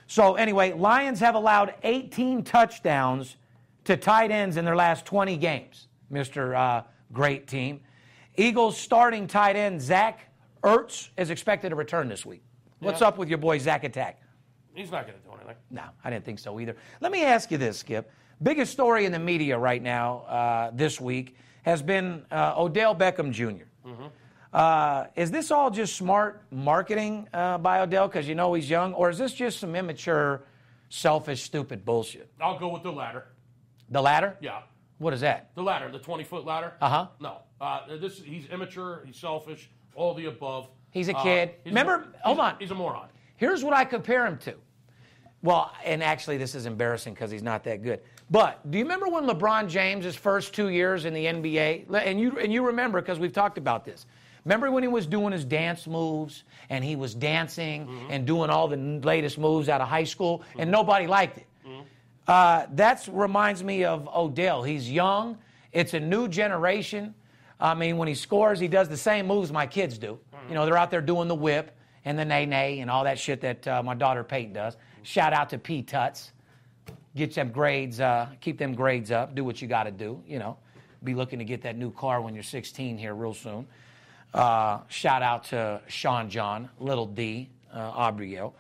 [0.08, 3.36] So anyway, Lions have allowed 18 touchdowns
[3.84, 5.88] to tight ends in their last 20 games.
[6.10, 7.82] Mister uh, Great Team.
[8.38, 10.22] Eagles starting tight end Zach
[10.64, 12.44] Ertz is expected to return this week.
[12.80, 13.08] What's Yeah.
[13.08, 14.22] up with your boy Zach Attack?
[14.74, 15.56] He's not going to do anything.
[15.72, 16.76] No, I didn't think so either.
[17.02, 18.10] Let me ask you this, Skip.
[18.44, 23.32] Biggest story in the media right now uh, this week has been uh, Odell Beckham
[23.32, 23.68] junior
[24.54, 28.94] Uh, is this all just smart marketing uh, by Odell because you know he's young,
[28.94, 30.44] or is this just some immature,
[30.90, 32.32] selfish, stupid bullshit?
[32.42, 33.26] I'll go with the ladder.
[33.90, 34.38] The latter?
[34.42, 34.62] Yeah.
[35.00, 35.52] What is that?
[35.56, 36.74] The ladder, the 20 foot ladder.
[36.82, 37.08] Uh-huh.
[37.20, 37.40] No.
[37.62, 40.70] Uh, this he's immature, he's selfish, all the above.
[40.92, 41.50] He's a Uh, kid.
[41.64, 42.56] he's Remember- a, hold on.
[42.60, 43.08] He's a moron.
[43.36, 44.56] Here's what I compare him to.
[45.44, 48.02] Well, and actually, this is embarrassing because he's not that good.
[48.32, 52.20] But do you remember when LeBron James, his first two years in the NBA, and
[52.20, 54.08] you and you remember because we've talked about this.
[54.48, 58.70] Remember when he was doing his dance moves and he was dancing and doing all
[58.70, 61.48] the latest moves out of high school, and nobody liked it.
[62.30, 64.64] Uh, that reminds me of Odell.
[64.64, 65.38] He's young.
[65.74, 67.14] It's a new generation.
[67.60, 70.18] I mean, when he scores, he does the same moves my kids do.
[70.48, 73.20] You know, they're out there doing the whip and the nay nay and all that
[73.20, 74.78] shit that uh, my daughter Peyton does.
[75.04, 76.32] Shout out to P Tuts.
[77.18, 79.36] Get them grades, uh, keep them grades up.
[79.36, 80.24] Do what you got to do.
[80.26, 80.56] You know,
[81.04, 83.68] be looking to get that new car when you're 16 here real soon.
[84.38, 88.54] Uh, shout out to Sean John, Little D, uh, Abriel.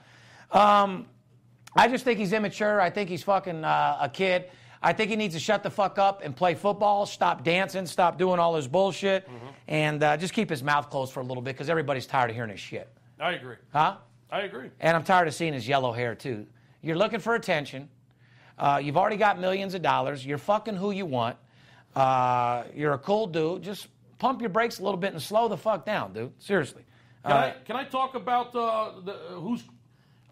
[0.51, 1.05] Um,
[1.75, 2.81] I just think he's immature.
[2.81, 4.45] I think he's fucking uh, a kid.
[4.81, 8.17] I think he needs to shut the fuck up and play football, stop dancing, stop
[8.17, 9.29] doing all this bullshit,
[9.67, 12.35] and uh, just keep his mouth closed for a little bit because everybody's tired of
[12.35, 12.89] hearing his shit.
[13.19, 13.57] I agree.
[13.71, 13.97] Huh?
[14.31, 14.71] I agree.
[14.79, 16.47] And I'm tired of seeing his yellow hair, too.
[16.81, 17.87] You're looking for attention.
[18.57, 20.25] Uh, you've already got millions of dollars.
[20.25, 21.37] You're fucking who you want.
[21.95, 23.61] Uh, you're a cool dude.
[23.61, 23.87] Just
[24.19, 26.31] pump your brakes a little bit and slow the fuck down, dude.
[26.39, 26.83] Seriously.
[27.23, 29.63] Can, Uh, I, can I talk about uh, the, who's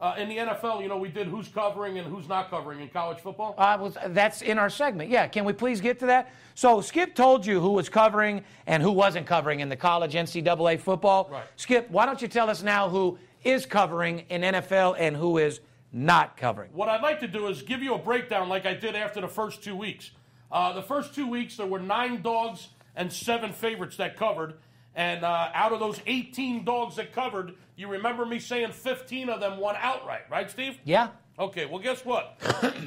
[0.01, 2.89] uh, in the NFL, you know, we did who's covering and who's not covering in
[2.89, 3.55] college football.
[3.57, 5.09] Uh, was, that's in our segment.
[5.09, 6.33] Yeah, can we please get to that?
[6.53, 10.79] So Skip told you who was covering and who wasn't covering in the college NCAA
[10.79, 11.29] football.
[11.31, 11.43] Right.
[11.55, 15.61] Skip, why don't you tell us now who is covering in NFL and who is
[15.93, 16.71] not covering?
[16.73, 19.29] What I'd like to do is give you a breakdown like I did after the
[19.29, 20.11] first two weeks.
[20.51, 24.55] Uh, the first two weeks, there were nine dogs and seven favorites that covered.
[24.95, 29.39] And uh, out of those 18 dogs that covered, you remember me saying 15 of
[29.41, 30.77] them won outright, right, Steve?
[30.85, 31.09] Yeah.
[31.37, 32.39] Okay, well, guess what?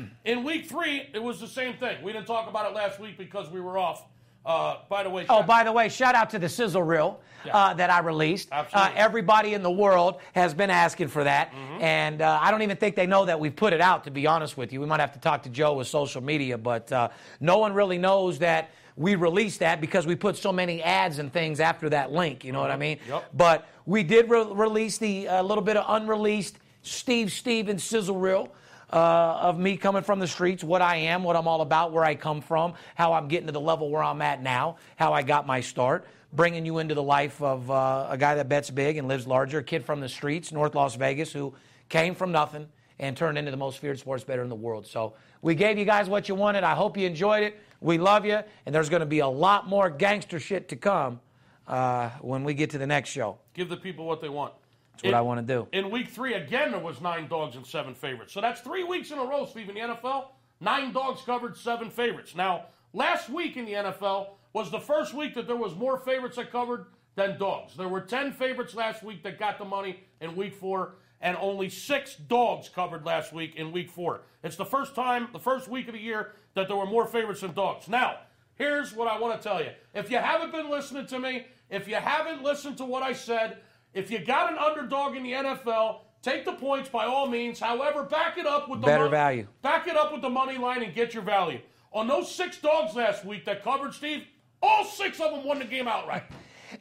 [0.24, 2.02] In week three, it was the same thing.
[2.02, 4.04] We didn't talk about it last week because we were off.
[4.46, 7.20] Uh, by the way, Oh, by the way, shout out to the sizzle reel
[7.52, 8.48] uh, that I released.
[8.50, 8.92] Absolutely.
[8.92, 11.82] Uh, everybody in the world has been asking for that, Mm-hmm.
[11.82, 14.04] and uh, I don't even think they know that we've put it out.
[14.04, 16.56] To be honest with you, we might have to talk to Joe with social media,
[16.56, 20.82] but uh, no one really knows that we released that because we put so many
[20.82, 22.44] ads and things after that link.
[22.44, 22.98] You know what I mean?
[23.04, 23.20] Uh-huh.
[23.20, 23.30] Yep.
[23.32, 28.52] But we did re- release the uh, little bit of unreleased Steve Stevens sizzle reel.
[28.90, 32.04] Uh, of me coming from the streets, what I am, what I'm all about, where
[32.04, 35.20] I come from, how I'm getting to the level where I'm at now, how I
[35.20, 38.96] got my start, bringing you into the life of uh, a guy that bets big
[38.96, 41.52] and lives larger, a kid from the streets, North Las Vegas, who
[41.90, 42.66] came from nothing
[42.98, 44.86] and turned into the most feared sports bettor in the world.
[44.86, 46.64] So we gave you guys what you wanted.
[46.64, 47.60] I hope you enjoyed it.
[47.80, 51.20] We love you, and there's going to be a lot more gangster shit to come
[51.66, 53.38] uh, when we get to the next show.
[53.54, 54.54] give the people what they want.
[54.92, 55.68] That's what I want to do.
[55.72, 58.32] In week three, again, there was nine dogs and seven favorites.
[58.32, 60.26] So that's three weeks in a row, Steve, in the NFL.
[60.60, 62.34] Nine dogs covered, seven favorites.
[62.34, 66.34] Now, last week in the NFL was the first week that there was more favorites
[66.34, 67.76] that covered than dogs.
[67.76, 71.68] There were 10 favorites last week that got the money in week four, and only
[71.68, 74.22] six dogs covered last week in week four.
[74.42, 77.40] It's the first time, the first week of the year, that there were more favorites
[77.40, 77.88] than dogs.
[77.88, 78.18] Now,
[78.56, 79.70] here's what I want to tell you.
[79.94, 83.58] If you haven't been listening to me, if you haven't listened to what I said,
[83.94, 87.60] if you got an underdog in the NFL, take the points by all means.
[87.60, 89.46] However, back it up with the Better value.
[89.62, 91.60] Back it up with the money line and get your value.
[91.92, 94.24] On those six dogs last week that covered, Steve,
[94.60, 96.24] all six of them won the game outright.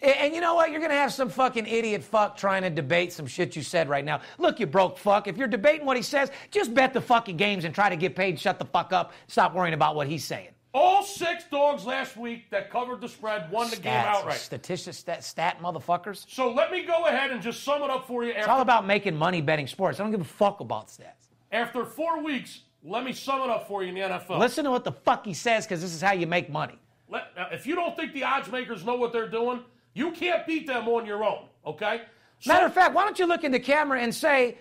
[0.01, 0.71] And, and you know what?
[0.71, 3.89] You're going to have some fucking idiot fuck trying to debate some shit you said
[3.89, 4.21] right now.
[4.37, 5.27] Look, you broke fuck.
[5.27, 8.15] If you're debating what he says, just bet the fucking games and try to get
[8.15, 8.39] paid.
[8.39, 9.13] Shut the fuck up.
[9.27, 10.49] Stop worrying about what he's saying.
[10.73, 14.37] All six dogs last week that covered the spread won the game outright.
[14.37, 16.25] Statistics, stat, stat motherfuckers.
[16.29, 18.33] So let me go ahead and just sum it up for you.
[18.35, 19.99] It's all about making money betting sports.
[19.99, 21.29] I don't give a fuck about stats.
[21.51, 24.37] after four weeks, let me sum it up for you in the NFL.
[24.37, 26.77] Listen to what the fuck he says because this is how you make money.
[27.09, 29.61] Let, now, if you don't think the odds makers know what they're doing,
[29.97, 32.01] you can't beat them on your own, okay?
[32.39, 34.57] So- Matter of fact, why don't you look in the camera and say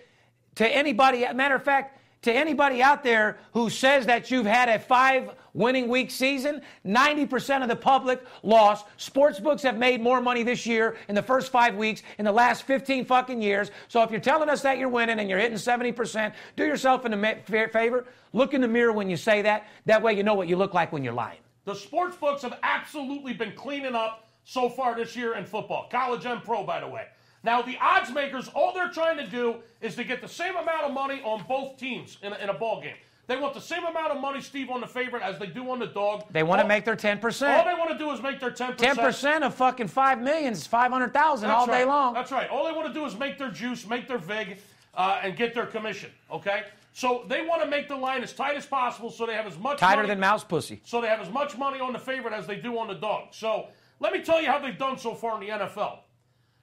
[0.55, 4.79] to anybody, matter of fact, to anybody out there who says that you've had a
[4.79, 8.85] five winning week season, 90% of the public lost.
[8.97, 12.31] Sports books have made more money this year in the first five weeks in the
[12.31, 13.69] last 15 fucking years.
[13.87, 17.67] So if you're telling us that you're winning and you're hitting 70%, do yourself a
[17.69, 18.05] favor.
[18.33, 19.67] Look in the mirror when you say that.
[19.85, 21.39] That way you know what you look like when you're lying.
[21.65, 26.25] The sports books have absolutely been cleaning up so far this year in football, college
[26.25, 27.05] and pro, by the way.
[27.43, 30.85] Now, the odds makers, all they're trying to do is to get the same amount
[30.85, 32.95] of money on both teams in a, in a ball game.
[33.27, 35.79] They want the same amount of money, Steve, on the favorite as they do on
[35.79, 36.23] the dog.
[36.31, 37.57] They want to make their 10%.
[37.57, 38.77] All they want to do is make their 10%.
[38.77, 42.13] 10% of fucking 5 million is 500,000 all day long.
[42.13, 42.49] That's right.
[42.49, 44.59] All they want to do is make their juice, make their vig,
[44.95, 46.09] uh, and get their commission.
[46.31, 46.63] Okay.
[46.93, 49.57] So they want to make the line as tight as possible, so they have as
[49.57, 50.81] much Tighter money, than mouse pussy.
[50.85, 53.27] so they have as much money on the favorite as they do on the dog.
[53.31, 53.67] So
[53.99, 55.99] let me tell you how they've done so far in the NFL.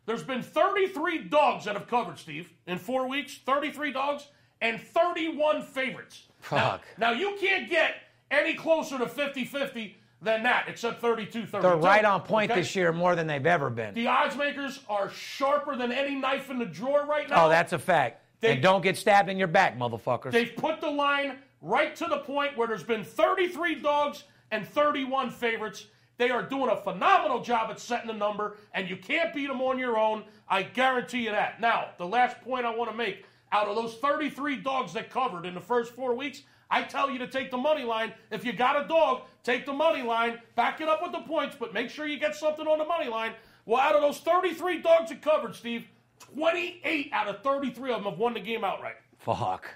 [0.07, 3.39] There's been 33 dogs that have covered, Steve, in four weeks.
[3.45, 4.29] 33 dogs
[4.61, 6.25] and 31 favorites.
[6.53, 6.83] Now, Fuck.
[6.99, 7.95] now you can't get
[8.31, 11.61] any closer to 50-50 than that, except 32-32.
[11.63, 12.61] They're right on point okay?
[12.61, 13.95] this year more than they've ever been.
[13.95, 17.47] The odds makers are sharper than any knife in the drawer right now.
[17.47, 18.23] Oh, that's a fact.
[18.41, 20.33] They- and don't get stabbed in your back, motherfuckers.
[20.33, 25.31] They've put the line right to the point where there's been 33 dogs and 31
[25.31, 25.87] favorites.
[26.17, 29.61] They are doing a phenomenal job at setting the number, and you can't beat them
[29.61, 30.25] on your own.
[30.49, 31.61] I guarantee you that.
[31.61, 35.47] Now, the last point I want to make out of those 33 dogs that covered
[35.47, 38.13] in the first four weeks, I tell you to take the money line.
[38.31, 41.57] If you got a dog, take the money line, back it up with the points,
[41.59, 43.33] but make sure you get something on the money line.
[43.67, 45.87] Well, out of those 33 dogs that covered, Steve,
[46.35, 48.97] 28 out of 33 of them have won the game outright.
[49.19, 49.69] Fuck.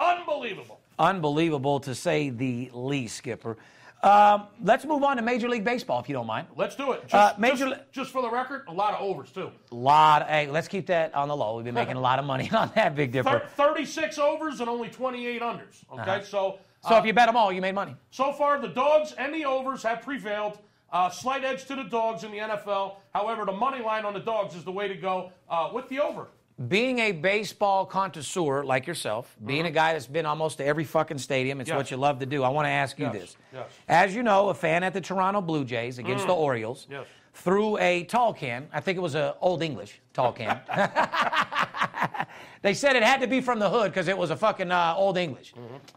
[0.00, 0.80] Unbelievable.
[0.98, 3.56] Unbelievable to say the least, Skipper.
[4.02, 6.46] Um, let's move on to Major League Baseball, if you don't mind.
[6.56, 7.02] Let's do it.
[7.02, 9.50] Just, Uh, Major just, just for the record, a lot of overs too.
[9.72, 10.22] A lot.
[10.22, 11.56] Of, Hey, let's keep that on the low.
[11.56, 13.40] We've been making a lot of money on that, Big Dipper.
[13.56, 15.82] Thir- 36 overs and only 28 unders.
[15.92, 17.96] Okay, so So uh, if you bet them all, you made money.
[18.10, 20.58] so far the dogs and the overs have prevailed.
[20.90, 22.94] Uh, slight edge to the dogs in the NFL.
[23.12, 25.98] However, the money line on the dogs is the way to go uh, with the
[26.00, 26.28] over.
[26.66, 31.18] Being a baseball connoisseur like yourself, being a guy that's been almost to every fucking
[31.18, 31.76] stadium, it's Yes.
[31.76, 32.42] what you love to do.
[32.42, 33.36] I want to ask you Yes, this.
[33.54, 33.66] yes.
[33.88, 37.06] As you know, a fan at the Toronto Blue Jays against the Orioles Yes.
[37.32, 38.68] threw a tall can.
[38.72, 40.60] I think it was a Old English tall can.
[42.62, 44.94] they said it had to be from the hood because it was a fucking uh,
[44.96, 45.54] Old English.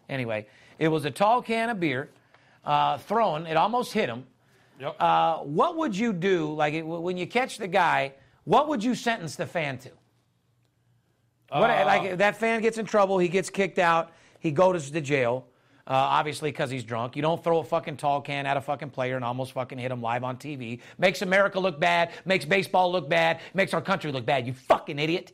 [0.10, 0.46] Anyway,
[0.78, 2.10] it was a tall can of beer
[2.66, 3.48] uh, thrown.
[3.48, 4.26] It almost hit him.
[4.80, 4.96] Yep.
[5.00, 8.14] Uh, what would you do, like it, when you catch the guy?
[8.44, 9.90] What would you sentence the fan to?
[11.52, 14.90] What, Uh, like if that fan gets in trouble, he gets kicked out, he goes
[14.90, 15.46] to jail,
[15.86, 17.16] uh, obviously because he's drunk.
[17.16, 19.92] You don't throw a fucking tall can at a fucking player and almost fucking hit
[19.92, 20.80] him live on TV.
[20.98, 24.48] Makes America look bad, makes baseball look bad, makes our country look bad.
[24.48, 25.34] You fucking idiot.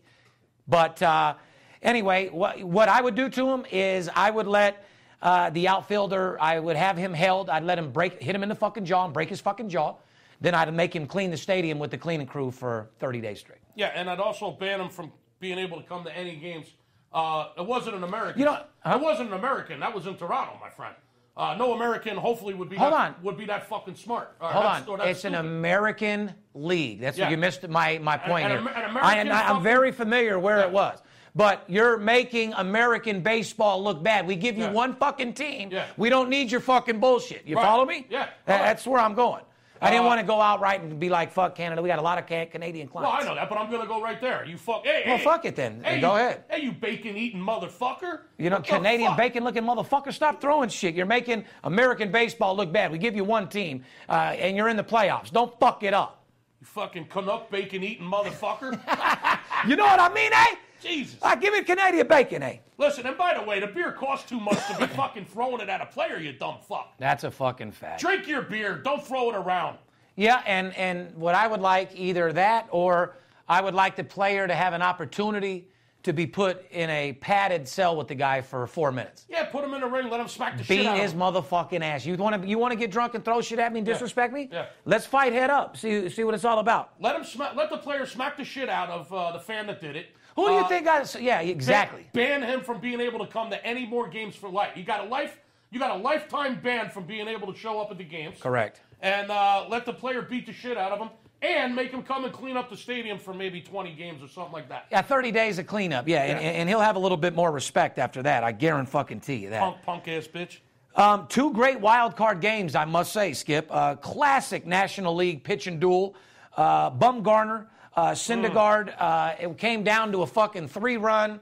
[0.68, 1.36] But uh,
[1.84, 4.84] anyway, what, what I would do to him is I would let
[5.22, 7.50] uh, the outfielder, I would have him held.
[7.50, 9.96] I'd let him break, hit him in the fucking jaw and break his fucking jaw.
[10.42, 13.60] Then I'd make him clean the stadium with the cleaning crew for 30 days straight.
[13.76, 16.68] Yeah, and I'd also ban him from being able to come to any games.
[17.14, 18.40] Uh, it wasn't an American.
[18.40, 18.96] You know- huh?
[18.96, 19.80] it wasn't an American.
[19.80, 20.96] That was in Toronto, my friend.
[21.36, 23.16] Uh, no American, hopefully, would be Hold that, on.
[23.22, 24.36] would be that fucking smart.
[24.42, 24.66] Or Hold
[25.00, 25.08] on.
[25.08, 25.36] It's an.
[25.36, 27.00] American league.
[27.00, 27.30] That's Yeah.
[27.30, 28.60] you missed my, my point an here.
[28.60, 31.00] An I, I, I'm very familiar where it was.
[31.36, 34.26] But you're making American baseball look bad.
[34.26, 34.72] We give you Yeah.
[34.72, 35.70] one fucking team.
[35.72, 35.86] Yeah.
[35.96, 37.46] We don't need your fucking bullshit.
[37.46, 37.62] You Right.
[37.66, 38.08] follow me?
[38.10, 38.22] Yeah.
[38.22, 38.30] Right.
[38.48, 39.44] That's where I'm going.
[39.82, 41.82] I didn't Uh, want to go out right and be like, fuck Canada.
[41.82, 43.26] We got a lot of can- Canadian Well, clients.
[43.26, 44.46] I know that, but I'm going to go right there.
[44.46, 44.84] You fuck.
[44.86, 45.82] Hey, Well, hey, fuck it then.
[45.84, 46.44] Hey, Go you, ahead.
[46.50, 48.22] Hey, you bacon eating motherfucker.
[48.38, 50.96] You know, What Canadian bacon looking motherfucker, stop throwing shit.
[50.96, 52.92] You're making American baseball look bad.
[52.92, 55.32] We give you one team, uh, and you're in the playoffs.
[55.32, 56.24] Don't fuck it up.
[56.60, 58.80] You fucking Canuck bacon eating motherfucker.
[59.68, 60.56] You know what I mean, eh?
[60.82, 61.20] Jesus.
[61.22, 62.58] I give it Canadian bacon, eh?
[62.78, 65.70] Listen, and by the way, the beer costs too much to be fucking throwing it
[65.70, 66.94] at a player, you dumb fuck.
[67.00, 68.02] That's a fucking fact.
[68.02, 68.78] Drink your beer.
[68.78, 69.78] Don't throw it around.
[70.16, 73.16] Yeah, and, and what I would like either that or
[73.48, 75.68] I would like the player to have an opportunity
[76.04, 79.26] to be put in a padded cell with the guy for four minutes.
[79.30, 80.10] Yeah, put him in the ring.
[80.10, 81.20] Let him smack the shit Beat out his of him.
[81.22, 82.06] motherfucking ass.
[82.06, 84.34] You want to you want to get drunk and throw shit at me and disrespect
[84.34, 84.48] me?
[84.52, 84.68] Yeah.
[84.86, 85.76] Let's fight head up.
[85.76, 86.94] See see what it's all about.
[87.02, 87.56] Let him smack.
[87.56, 90.16] Let the player smack the shit out of uh, the fan that did it.
[90.38, 91.22] Who do you Uh, think got?
[91.22, 92.08] Yeah, exactly.
[92.14, 94.78] Ban him from being able to come to any more games for life.
[94.78, 95.40] You got a life.
[95.72, 98.38] You got a lifetime ban from being able to show up at the games.
[98.40, 98.80] Correct.
[99.02, 101.10] And uh, let the player beat the shit out of him,
[101.42, 104.54] and make him come and clean up the stadium for maybe 20 games or something
[104.54, 104.86] like that.
[104.92, 106.08] Yeah, 30 days of cleanup.
[106.08, 106.50] Yeah, And, Yeah.
[106.52, 108.44] and he'll have a little bit more respect after that.
[108.44, 109.60] I guarantee fucking you that.
[109.60, 110.60] Punk, punk ass bitch.
[110.96, 113.68] Um, two great wild card games, I must say, Skip.
[113.72, 116.16] Uh, classic National League pitch and duel.
[116.56, 117.68] Uh, Bumgarner,
[117.98, 118.94] uh, Syndergaard.
[118.98, 121.40] Uh, it came down to a fucking three run,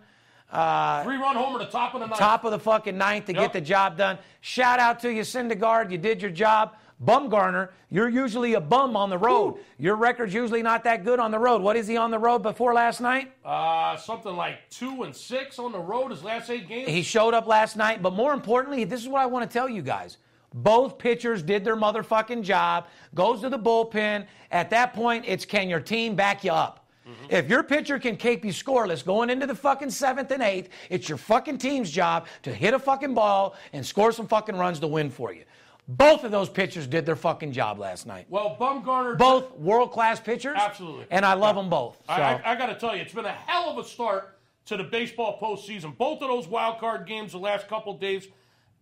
[0.49, 2.17] Three run homer to top of the ninth.
[2.17, 3.41] top of the fucking ninth to Yep.
[3.41, 4.17] get the job done.
[4.41, 5.91] Shout out to you, Syndergaard.
[5.91, 6.75] You did your job.
[7.03, 9.55] Bumgarner, you're usually a bum on the road.
[9.77, 11.61] Your record's usually not that good on the road.
[11.61, 13.33] What is he on the road before last night?
[13.43, 16.87] Uh, something like two and six on the road his last eight games.
[16.89, 19.67] He showed up last night, but more importantly, this is what I want to tell
[19.67, 20.15] you guys.
[20.55, 24.25] Both pitchers did their motherfucking job, goes to the bullpen.
[24.51, 26.87] At that point, it's can your team back you up?
[27.05, 27.25] Mm-hmm.
[27.29, 31.09] If your pitcher can keep you scoreless going into the fucking seventh and eighth, it's
[31.09, 34.87] your fucking team's job to hit a fucking ball and score some fucking runs to
[34.87, 35.43] win for you.
[35.87, 38.25] Both of those pitchers did their fucking job last night.
[38.29, 39.17] well, Bumgarner.
[39.17, 40.57] Both world class pitchers.
[40.59, 41.05] Absolutely.
[41.11, 41.97] And I love them both.
[42.07, 42.13] So.
[42.13, 44.77] I, I, I got to tell you, it's been a hell of a start to
[44.77, 45.95] the baseball postseason.
[45.95, 48.27] Both of those wild card games the last couple days,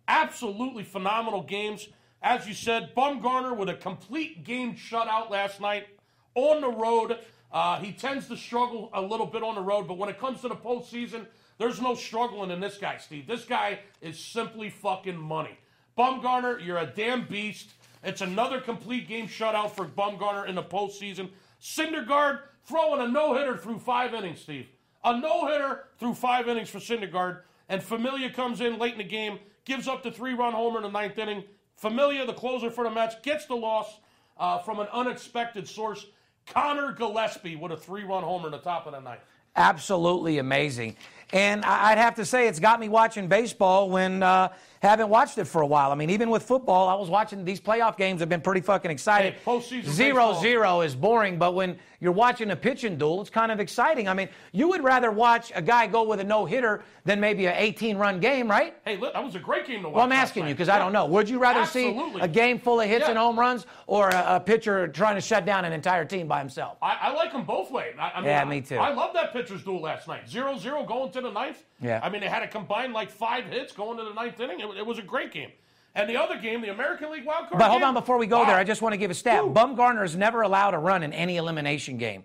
[0.08, 1.88] absolutely phenomenal games.
[2.22, 5.86] As you said, Bumgarner with a complete game shutout last night
[6.34, 7.18] on the road.
[7.52, 10.40] Uh, he tends to struggle a little bit on the road, but when it comes
[10.40, 11.26] to the postseason,
[11.58, 13.26] there's no struggling in this guy, Steve.
[13.26, 15.56] This guy is simply fucking money.
[15.96, 17.70] Bumgarner, you're a damn beast.
[18.02, 21.30] It's another complete game shutout for Bumgarner in the postseason.
[21.62, 24.66] Syndergaard throwing a no hitter through five innings, Steve.
[25.04, 27.42] A no hitter through five innings for Syndergaard.
[27.68, 30.82] And Familia comes in late in the game, gives up the three run homer in
[30.82, 31.44] the ninth inning.
[31.76, 33.98] Familia, the closer for the Mets, gets the loss
[34.38, 36.06] uh, from an unexpected source.
[36.46, 39.20] Conor Gillaspie with a three run homer in the top of the ninth.
[39.56, 40.96] absolutely amazing.
[41.32, 44.52] And I'd have to say it's got me watching baseball when uh,
[44.82, 45.90] haven't watched it for a while.
[45.92, 48.20] I mean, even with football, I was watching these playoff games.
[48.20, 49.34] Have been pretty fucking excited.
[49.34, 50.42] Hey, postseason zero baseball.
[50.42, 54.08] zero is boring, but when you're watching a pitching duel, it's kind of exciting.
[54.08, 57.46] I mean, you would rather watch a guy go with a no hitter than maybe
[57.46, 58.74] an 18 run game, right?
[58.84, 59.96] Hey, look, that was a great game to watch.
[59.96, 61.06] Well, I'm asking you because I don't know.
[61.06, 62.20] Would you rather Absolutely.
[62.20, 63.10] see a game full of hits Yeah.
[63.10, 66.38] and home runs or a, a pitcher trying to shut down an entire team by
[66.40, 66.76] himself?
[66.82, 67.94] I, I like them both ways.
[67.98, 68.76] I, I mean, Yeah, I- me too.
[68.76, 70.28] I love that pitcher's duel last night.
[70.28, 71.62] 0 0 going to the ninth.
[71.80, 72.00] Yeah.
[72.02, 74.60] I mean, they had a combined like five hits going to the ninth inning.
[74.60, 75.50] It, it was a great game.
[75.96, 78.26] And the other game, the American League wild card But hold game- on, before we
[78.26, 78.46] go Wow.
[78.46, 79.44] there, I just want to give a stat.
[79.46, 79.54] Woo.
[79.54, 82.24] Bumgarner's never allowed a run in any elimination game.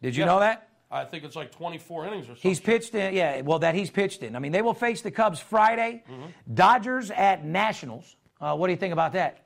[0.00, 0.26] Did you Yeah.
[0.26, 0.68] know that?
[0.90, 2.50] I think it's like 24 innings or something.
[2.50, 4.34] He's pitched in, yeah, well, that he's pitched in.
[4.34, 6.54] I mean, they will face the Cubs Friday, Mm-hmm.
[6.54, 8.16] Dodgers at Nationals.
[8.40, 9.44] Uh, what do you think about that?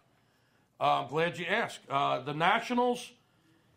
[0.81, 1.81] Uh, I'm glad you asked.
[1.91, 3.11] Uh, the Nationals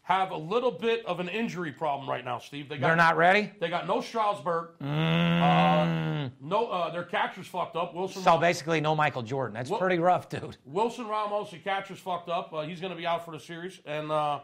[0.07, 2.69] have a little bit of an injury problem right now, Steve.
[2.69, 3.51] They got, They're not ready?
[3.59, 4.69] They got no Strasburg.
[4.81, 7.93] Uh, no, uh, their catcher's fucked up.
[7.93, 8.21] Wilson.
[8.21, 9.53] So basically, no Michael Jordan.
[9.55, 10.55] That's Well- pretty rough, dude.
[10.65, 12.53] Wilson Ramos, the catcher's fucked up.
[12.53, 13.81] Uh, he's going to be out for the series.
[13.85, 14.39] And uh,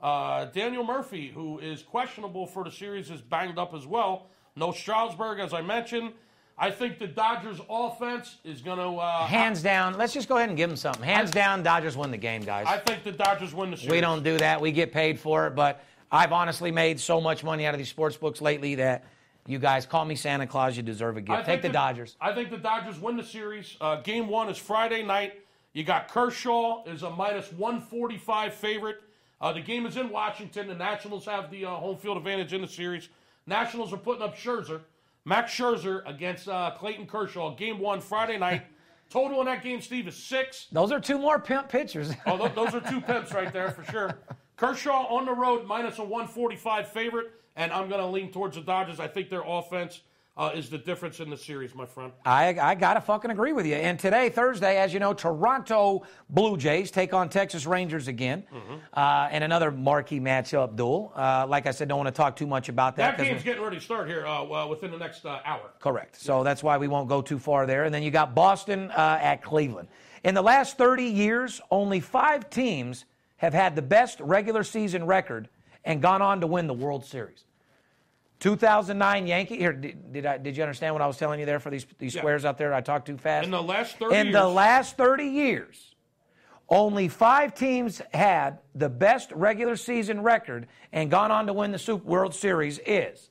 [0.00, 4.26] uh, Daniel Murphy, who is questionable for the series, is banged up as well.
[4.56, 6.14] No Strasburg, as I mentioned.
[6.58, 8.98] I think the Dodgers' offense is going to.
[8.98, 9.98] Uh, Hands down.
[9.98, 11.02] Let's just go ahead and give them something.
[11.02, 12.66] Hands down, Dodgers win the game, guys.
[12.66, 13.90] I think the Dodgers win the series.
[13.90, 14.60] We don't do that.
[14.60, 15.54] We get paid for it.
[15.54, 19.04] But I've honestly made so much money out of these sports books lately that
[19.46, 20.76] you guys call me Santa Claus.
[20.78, 21.44] You deserve a gift.
[21.44, 22.16] Take the Dodgers.
[22.20, 23.76] I think the Dodgers win the series.
[23.80, 25.34] Uh, game one is Friday night.
[25.74, 29.02] You got Kershaw is a minus 145 favorite.
[29.42, 30.68] Uh, the game is in Washington.
[30.68, 33.10] The Nationals have the uh, home field advantage in the series.
[33.46, 34.80] Nationals are putting up Scherzer.
[35.26, 37.54] Max Scherzer against uh, Clayton Kershaw.
[37.56, 38.62] Game one Friday night.
[39.10, 40.66] Total in that game, Steve, is six.
[40.72, 42.12] Those are two more pimp pitchers.
[42.26, 44.18] Oh, th- those are two pimps right there for sure.
[44.56, 48.62] Kershaw on the road, minus a 145 favorite, and I'm going to lean towards the
[48.62, 48.98] Dodgers.
[48.98, 50.00] I think their offense
[50.36, 52.12] uh, is the difference in the series, my friend.
[52.24, 53.74] I, I got to fucking agree with you.
[53.74, 58.74] And today, Thursday, as you know, Toronto Blue Jays take on Texas Rangers again Mm-hmm.
[58.92, 61.12] uh, in another marquee matchup duel.
[61.16, 63.16] Uh, like I said, don't want to talk too much about that.
[63.16, 65.70] That game's getting ready to start here uh, uh, within the next uh, hour.
[65.80, 66.20] Correct.
[66.20, 67.84] So that's why we won't go too far there.
[67.84, 69.88] And then you got Boston uh, at Cleveland.
[70.24, 73.04] In the last 30 years, only five teams
[73.38, 75.48] have had the best regular season record
[75.84, 77.44] and gone on to win the World Series.
[78.40, 79.56] 2009 Yankee.
[79.56, 81.86] Here, did, did I did you understand what I was telling you there for these
[81.98, 82.20] these Yeah.
[82.20, 82.74] squares out there?
[82.74, 83.44] I talked too fast.
[83.44, 85.94] In the last 30 In years, the last 30 years,
[86.68, 91.78] only five teams had the best regular season record and gone on to win the
[91.78, 93.30] Super World Series is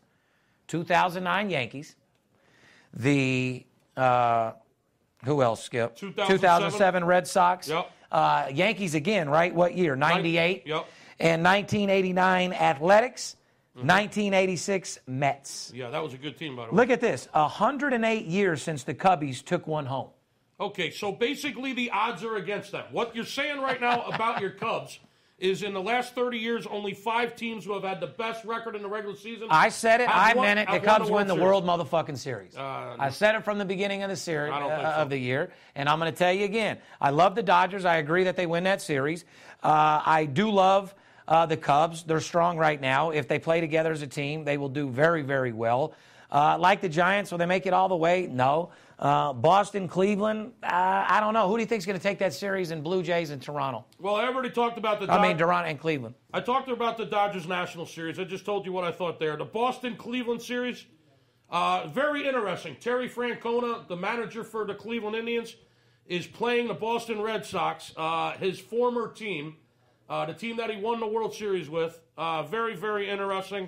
[0.67, 1.95] 2009 Yankees,
[2.93, 3.65] the
[3.97, 4.53] uh,
[5.23, 5.95] who else, Skip?
[5.95, 6.37] 2007.
[6.37, 7.67] 2007 Red Sox.
[7.69, 7.91] Yep.
[8.11, 9.53] Uh, Yankees again, right?
[9.53, 9.95] What year?
[9.95, 10.63] 98.
[10.65, 10.85] Yep.
[11.19, 13.35] And 1989 Athletics.
[13.75, 13.87] Mm-hmm.
[13.87, 15.71] 1986 Mets.
[15.75, 16.77] yeah, that was a good team, by the way.
[16.77, 20.09] Look at this 108 years since the Cubbies took one home.
[20.61, 22.85] Okay, so basically the odds are against them.
[22.91, 24.99] What you're saying right now about your Cubs
[25.37, 28.73] is in the last 30 years, only five teams who have had the best record
[28.77, 29.47] in the regular season.
[29.51, 30.07] I said it.
[30.07, 30.71] I won- meant it.
[30.71, 31.43] The Cubs win the Series.
[31.43, 32.55] World motherfucking Series.
[32.55, 35.01] Uh, I said it from the beginning of the series I don't think uh, so.
[35.01, 36.77] of the year, and I'm going to tell you again.
[37.01, 37.83] I love the Dodgers.
[37.83, 39.25] I agree that they win that series.
[39.61, 40.95] Uh, I do love
[41.27, 42.03] uh, the Cubs.
[42.03, 43.11] They're strong right now.
[43.11, 45.93] If they play together as a team, they will do very, very well.
[46.31, 48.27] Uh, like the Giants, will they make it all the way?
[48.27, 48.71] No.
[48.97, 50.67] Uh, Boston, Cleveland, uh,
[51.07, 51.49] I don't know.
[51.49, 53.85] Who do you think is going to take that series in Blue Jays and Toronto?
[53.99, 56.15] Well, I already talked about the I mean, Toronto and Cleveland.
[56.33, 58.19] I talked about the Dodgers National Series.
[58.19, 59.35] I just told you what I thought there.
[59.35, 60.85] The Boston Cleveland Series,
[61.49, 62.77] uh, very interesting.
[62.79, 65.57] Terry Francona, the manager for the Cleveland Indians,
[66.07, 69.57] is playing the Boston Red Sox, uh, his former team,
[70.09, 71.99] uh, the team that he won the World Series with.
[72.17, 73.63] Uh, very, very interesting.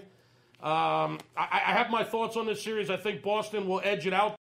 [0.61, 2.89] Um, I, I have my thoughts on this series.
[2.89, 4.36] I think Boston will edge it out.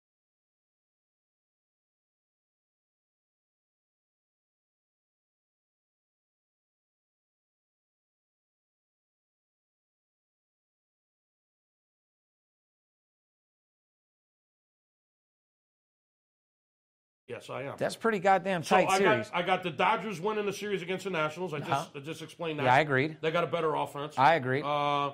[17.42, 17.74] Yes, I am.
[17.76, 19.28] That's pretty goddamn So tight I series.
[19.30, 21.52] got I got the Dodgers winning the series against the Nationals.
[21.54, 21.86] I just Uh-huh.
[21.96, 22.64] I just explained that.
[22.64, 23.16] Yeah, I agreed.
[23.20, 24.18] They got a better offense.
[24.18, 24.62] I agree.
[24.62, 25.12] Uh, I,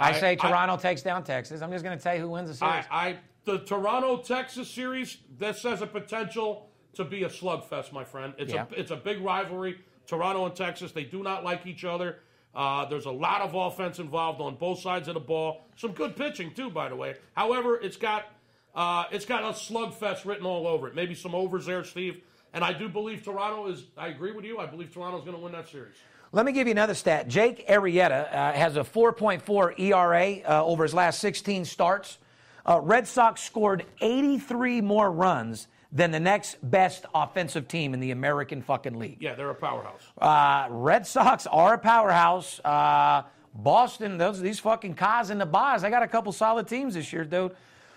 [0.00, 1.62] I- say I- Toronto takes down Texas.
[1.62, 2.84] I'm just going to tell you who wins the series.
[2.90, 8.04] I, I the Toronto Texas series this has a potential to be a slugfest, my
[8.04, 8.34] friend.
[8.38, 8.66] It's Yeah.
[8.70, 9.78] a it's a big rivalry.
[10.06, 12.18] Toronto and Texas they do not like each other.
[12.54, 15.62] Uh, there's a lot of offense involved on both sides of the ball.
[15.76, 17.14] Some good pitching too, by the way.
[17.34, 18.26] However, it's got
[18.74, 20.94] uh, it's got a slugfest written all over it.
[20.94, 22.22] Maybe some overs there, Steve.
[22.54, 23.84] And I do believe Toronto is.
[23.96, 24.58] I agree with you.
[24.58, 25.94] I believe Toronto's going to win that series.
[26.32, 27.28] Let me give you another stat.
[27.28, 32.18] Jake Arrieta uh, has a 4.4 ERA uh, over his last 16 starts.
[32.64, 38.12] Uh, Red Sox scored 83 more runs than the next best offensive team in the
[38.12, 39.18] American fucking league.
[39.20, 40.02] Yeah, they're a powerhouse.
[40.16, 42.60] Uh, Red Sox are a powerhouse.
[42.64, 46.94] Uh, Boston, those these fucking Kaz and the Baz, they got a couple solid teams
[46.94, 47.54] this year, dude.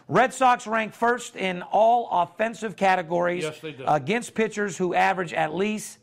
[0.07, 5.97] Red Sox rank first in all offensive categories Yes, against pitchers who average at least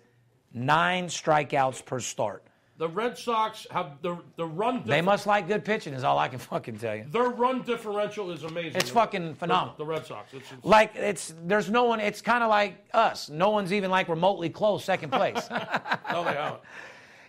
[0.53, 2.45] nine strikeouts per start.
[2.79, 4.83] The Red Sox have the the run.
[4.85, 7.05] They must like good pitching, is all I can fucking tell you.
[7.13, 8.81] Their run differential is amazing.
[8.81, 9.77] It's fucking phenomenal.
[9.77, 10.35] The, the Red Sox.
[10.35, 12.01] It's, it's, Like it's there's no one.
[12.01, 13.31] It's kind of like us.
[13.31, 15.49] No one's even like remotely close second place.
[15.51, 16.63] no, they haven't.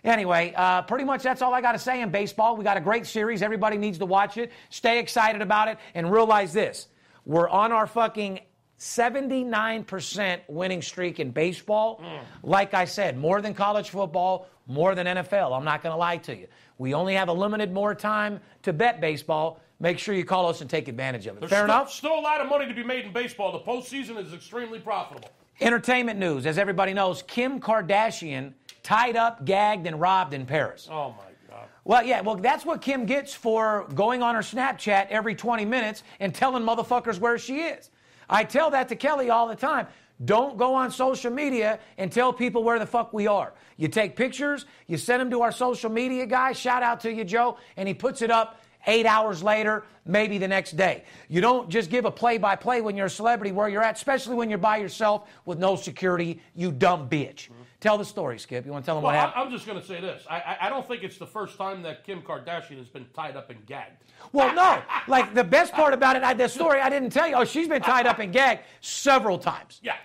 [0.04, 2.56] Anyway, uh, pretty much that's all I got to say in baseball.
[2.56, 3.42] We got a great series.
[3.42, 4.52] Everybody needs to watch it.
[4.68, 6.88] Stay excited about it and realize this.
[7.24, 8.40] We're on our fucking
[8.78, 12.02] 79% winning streak in baseball.
[12.42, 15.56] Like I said, more than college football, more than NFL.
[15.56, 16.48] I'm not going to lie to you.
[16.76, 19.60] We only have a limited more time to bet baseball.
[19.80, 21.40] Make sure you call us and take advantage of it.
[21.40, 21.92] There's Fair still, enough?
[21.92, 23.52] Still a lot of money to be made in baseball.
[23.52, 25.30] The postseason is extremely profitable.
[25.60, 26.46] Entertainment news.
[26.46, 28.52] As everybody knows, Kim Kardashian
[28.84, 30.86] tied up, gagged, and robbed in Paris.
[30.88, 31.66] Oh my God.
[31.82, 36.04] Well, yeah, well, that's what Kim gets for going on her Snapchat every 20 minutes
[36.20, 37.90] and telling motherfuckers where she is.
[38.28, 39.88] I tell that to Kelly all the time.
[40.24, 43.52] Don't go on social media and tell people where the fuck we are.
[43.76, 47.24] You take pictures, you send them to our social media guy, shout out to you,
[47.24, 51.04] Joe, and he puts it up eight hours later, maybe the next day.
[51.28, 53.96] You don't just give a play by play when you're a celebrity where you're at,
[53.96, 57.48] especially when you're by yourself with no security, you dumb bitch.
[57.84, 58.64] Tell the story, Skip.
[58.64, 59.44] You want to tell them Well, what happened?
[59.44, 60.24] I'm just going to say this.
[60.30, 63.36] I, I, I don't think it's the first time that Kim Kardashian has been tied
[63.36, 64.02] up and gagged.
[64.32, 64.80] Well, no.
[65.06, 67.34] Like the best part about it, I, the story I didn't tell you.
[67.34, 69.80] Oh, she's been tied up and gagged several times.
[69.82, 69.96] Yeah.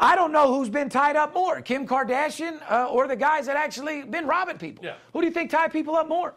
[0.00, 3.56] I don't know who's been tied up more, Kim Kardashian uh, or the guys that
[3.58, 4.82] actually been robbing people.
[4.82, 4.94] Yeah.
[5.12, 6.32] Who do you think tie people up more?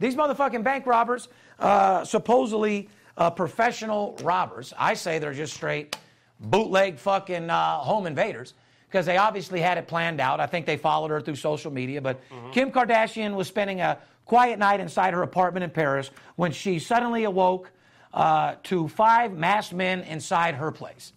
[0.00, 1.28] These motherfucking bank robbers,
[1.60, 4.74] uh, supposedly uh, professional robbers.
[4.76, 5.94] I say they're just straight
[6.40, 8.54] bootleg fucking uh, home invaders
[8.92, 10.38] because they obviously had it planned out.
[10.38, 12.02] I think they followed her through social media.
[12.02, 12.20] But
[12.52, 17.24] Kim Kardashian was spending a quiet night inside her apartment in Paris when she suddenly
[17.24, 17.70] awoke
[18.12, 21.14] uh, to five masked men inside her place.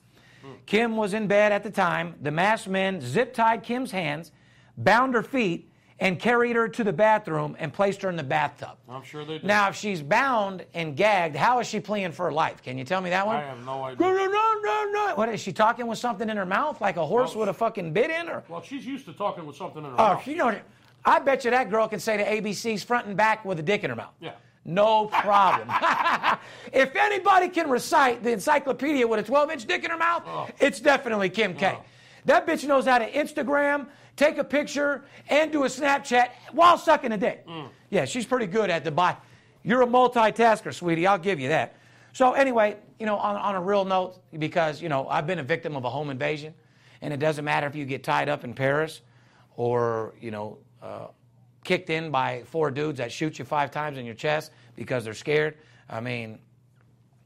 [0.65, 2.15] Kim was in bed at the time.
[2.21, 4.31] The masked men zip tied Kim's hands,
[4.77, 5.69] bound her feet,
[5.99, 8.77] and carried her to the bathroom and placed her in the bathtub.
[8.89, 9.45] I'm sure they did.
[9.45, 12.61] Now, if she's bound and gagged, how is she pleading for her life?
[12.61, 13.37] Can you tell me that one?
[13.37, 14.05] I have no idea.
[14.05, 15.15] No, no, no, no, no.
[15.15, 17.53] What is she talking with something in her mouth, like a horse Well, with a
[17.53, 18.43] fucking bit in her?
[18.49, 20.17] Well, she's used to talking with something in her oh, mouth.
[20.17, 20.59] Oh, you she know.
[21.05, 23.83] I bet you that girl can say to ABC's front and back with a dick
[23.83, 24.13] in her mouth.
[24.19, 24.33] Yeah.
[24.65, 25.69] No problem.
[26.73, 30.47] if anybody can recite the encyclopedia with a 12 inch dick in her mouth, Oh.
[30.59, 31.77] it's definitely Kim K.
[31.77, 31.83] Oh.
[32.25, 33.85] That bitch knows how to Instagram,
[34.15, 37.45] take a picture, and do a Snapchat while sucking a dick.
[37.47, 37.69] Mm.
[37.89, 39.15] Yeah, she's pretty good at the buy.
[39.63, 41.07] You're a multitasker, sweetie.
[41.07, 41.75] I'll give you that.
[42.13, 45.43] So, anyway, you know, on, on a real note, because, you know, I've been a
[45.43, 46.53] victim of a home invasion,
[47.01, 49.01] and it doesn't matter if you get tied up in Paris
[49.57, 51.07] or, you know, uh,
[51.63, 55.13] kicked in by four dudes that shoot you five times in your chest because they're
[55.13, 55.57] scared.
[55.89, 56.39] I mean,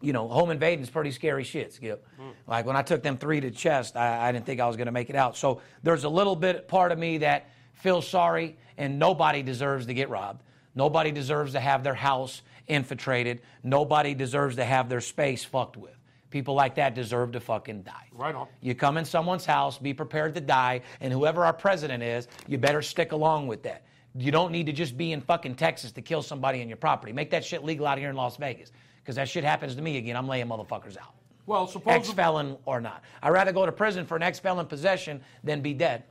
[0.01, 2.05] you know, home invading is pretty scary shit, Skip.
[2.17, 2.29] Hmm.
[2.47, 4.87] Like when I took them three to chest, I, I didn't think I was going
[4.87, 5.35] to make it out.
[5.35, 9.93] So there's a little bit part of me that feels sorry, and nobody deserves to
[9.93, 10.43] get robbed.
[10.75, 13.41] Nobody deserves to have their house infiltrated.
[13.63, 15.95] Nobody deserves to have their space fucked with.
[16.29, 18.07] People like that deserve to fucking die.
[18.13, 18.47] Right on.
[18.61, 22.57] You come in someone's house, be prepared to die, and whoever our president is, you
[22.59, 23.83] better stick along with that.
[24.15, 27.13] You don't need to just be in fucking Texas to kill somebody on your property.
[27.13, 28.71] Make that shit legal out here in Las Vegas.
[29.01, 30.15] Because that shit happens to me again.
[30.15, 31.13] I'm laying motherfuckers out.
[31.45, 33.03] Well, Ex supposedly, felon or not.
[33.23, 36.03] I'd rather go to prison for an ex felon possession than be dead.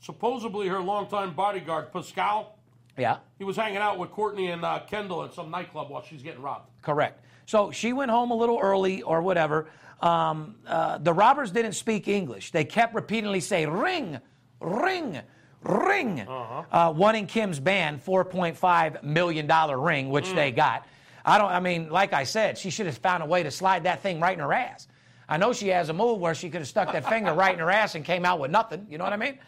[0.00, 2.58] supposedly her longtime bodyguard, Pascal,
[2.98, 6.22] Yeah, he was hanging out with Kourtney and uh, Kendall at some nightclub while she's
[6.22, 6.68] getting robbed.
[6.82, 7.22] correct.
[7.46, 9.68] So she went home a little early or whatever.
[10.00, 12.50] Um, uh, the robbers didn't speak English.
[12.50, 14.18] They kept repeatedly saying, ring,
[14.60, 15.20] ring,
[15.62, 16.20] ring.
[16.28, 19.46] uh wanting Kim's band $4.5 million
[19.80, 20.86] ring, which they got.
[21.26, 23.82] I don't, I mean, like I said, she should have found a way to slide
[23.84, 24.86] that thing right in her ass.
[25.28, 27.58] I know she has a move where she could have stuck that finger right in
[27.58, 28.86] her ass and came out with nothing.
[28.88, 29.38] You know what I mean?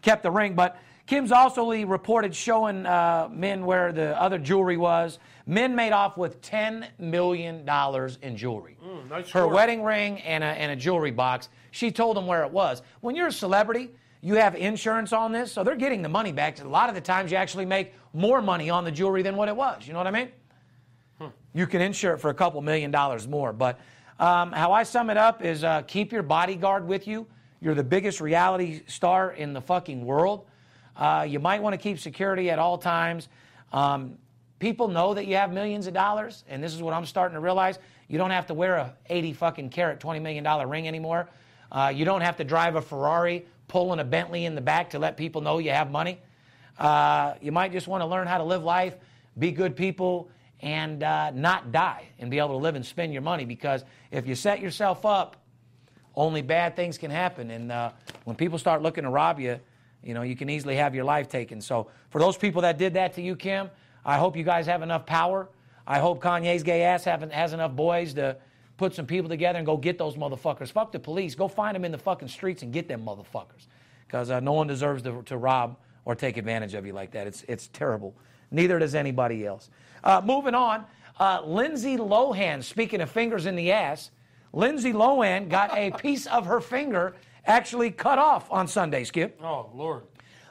[0.00, 0.54] Kept the ring.
[0.54, 5.18] But Kim's also reported showing uh, men where the other jewelry was.
[5.46, 7.68] Men made off with $10 million
[8.22, 8.78] in jewelry.
[9.10, 9.48] nice Her score.
[9.48, 11.50] wedding ring and a, and a jewelry box.
[11.72, 12.80] She told them where it was.
[13.00, 13.90] When you're a celebrity,
[14.22, 16.60] you have insurance on this, so they're getting the money back.
[16.62, 19.48] A lot of the times, you actually make more money on the jewelry than what
[19.48, 19.86] it was.
[19.86, 20.28] You know what I mean?
[21.54, 23.52] You can insure it for a couple million dollars more.
[23.52, 23.78] But
[24.18, 27.26] um, how I sum it up is uh, keep your bodyguard with you.
[27.60, 30.46] You're the biggest reality star in the fucking world.
[30.96, 33.28] Uh, you might want to keep security at all times.
[33.72, 34.18] Um,
[34.58, 37.40] people know that you have millions of dollars, and this is what I'm starting to
[37.40, 37.78] realize.
[38.08, 41.28] You don't have to wear a 80 fucking carat, 20 million dollar ring anymore.
[41.70, 44.98] Uh, you don't have to drive a Ferrari, pulling a Bentley in the back to
[44.98, 46.18] let people know you have money.
[46.78, 48.94] Uh, you might just want to learn how to live life,
[49.38, 50.30] be good people,
[50.60, 54.26] and uh, not die and be able to live and spend your money because if
[54.26, 55.36] you set yourself up,
[56.16, 57.50] only bad things can happen.
[57.50, 57.92] And uh,
[58.24, 59.60] when people start looking to rob you,
[60.02, 61.60] you know, you can easily have your life taken.
[61.60, 63.70] So for those people that did that to you, Kim,
[64.04, 65.48] I hope you guys have enough power.
[65.86, 68.36] I hope Kanye's gay ass have, has enough boys to
[68.76, 70.70] put some people together and go get those motherfuckers.
[70.70, 71.34] Fuck the police.
[71.34, 73.66] Go find them in the fucking streets and get them motherfuckers.
[74.06, 77.26] Because uh, no one deserves to, to rob or take advantage of you like that.
[77.26, 78.14] It's, it's terrible.
[78.50, 79.68] Neither does anybody else.
[80.04, 80.84] Uh, moving on,
[81.18, 84.10] uh, Lindsay Lohan, speaking of fingers in the ass,
[84.52, 89.40] Lindsay Lohan got a piece of her finger actually cut off on Sunday, Skip.
[89.42, 90.04] Oh, Lord.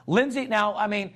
[0.06, 1.14] Lindsay, now, I mean,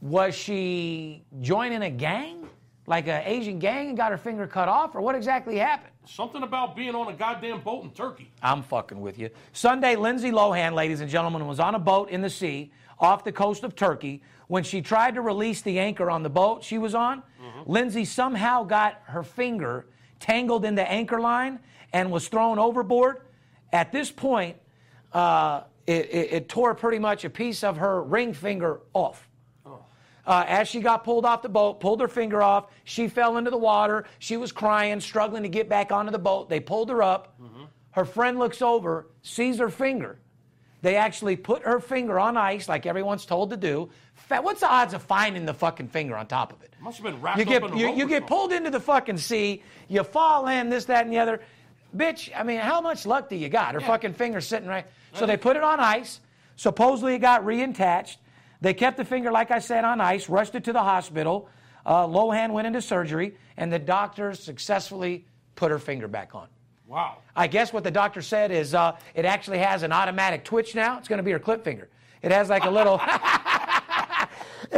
[0.00, 2.48] was she joining a gang?
[2.86, 4.94] Like an Asian gang and got her finger cut off?
[4.94, 5.92] Or what exactly happened?
[6.06, 8.30] Something about being on a goddamn boat in Turkey.
[8.42, 9.28] I'm fucking with you.
[9.52, 13.32] Sunday, Lindsay Lohan, ladies and gentlemen, was on a boat in the sea off the
[13.32, 14.22] coast of Turkey.
[14.46, 17.22] When she tried to release the anchor on the boat she was on.
[17.68, 19.86] Lindsay somehow got her finger
[20.18, 21.60] tangled in the anchor line
[21.92, 23.20] and was thrown overboard.
[23.72, 24.56] At this point,
[25.12, 29.28] uh, it, it, it tore pretty much a piece of her ring finger off.
[30.26, 33.50] Uh, as she got pulled off the boat, pulled her finger off, she fell into
[33.50, 34.04] the water.
[34.18, 36.50] She was crying, struggling to get back onto the boat.
[36.50, 37.34] They pulled her up.
[37.40, 37.64] Mm-hmm.
[37.92, 40.18] Her friend looks over, sees her finger.
[40.82, 43.88] They actually put her finger on ice, like everyone's told to do.
[44.28, 46.72] What's the odds of finding the fucking finger on top of it?
[46.80, 49.18] Must have been wrapped you get, up in you, you get pulled into the fucking
[49.18, 49.62] sea.
[49.88, 51.40] You fall in, this, that, and the other.
[51.96, 53.74] Bitch, I mean, how much luck do you got?
[53.74, 53.86] Her yeah.
[53.86, 54.86] fucking finger's sitting right.
[55.14, 56.20] So they put it on ice.
[56.56, 58.16] Supposedly it got reattached.
[58.60, 61.48] They kept the finger, like I said, on ice, rushed it to the hospital.
[61.86, 65.24] Uh, Lohan went into surgery, and the doctors successfully
[65.54, 66.48] put her finger back on.
[66.86, 67.18] Wow.
[67.36, 70.98] I guess what the doctor said is uh, it actually has an automatic twitch now.
[70.98, 71.88] It's going to be her clip finger.
[72.22, 72.98] It has like a little,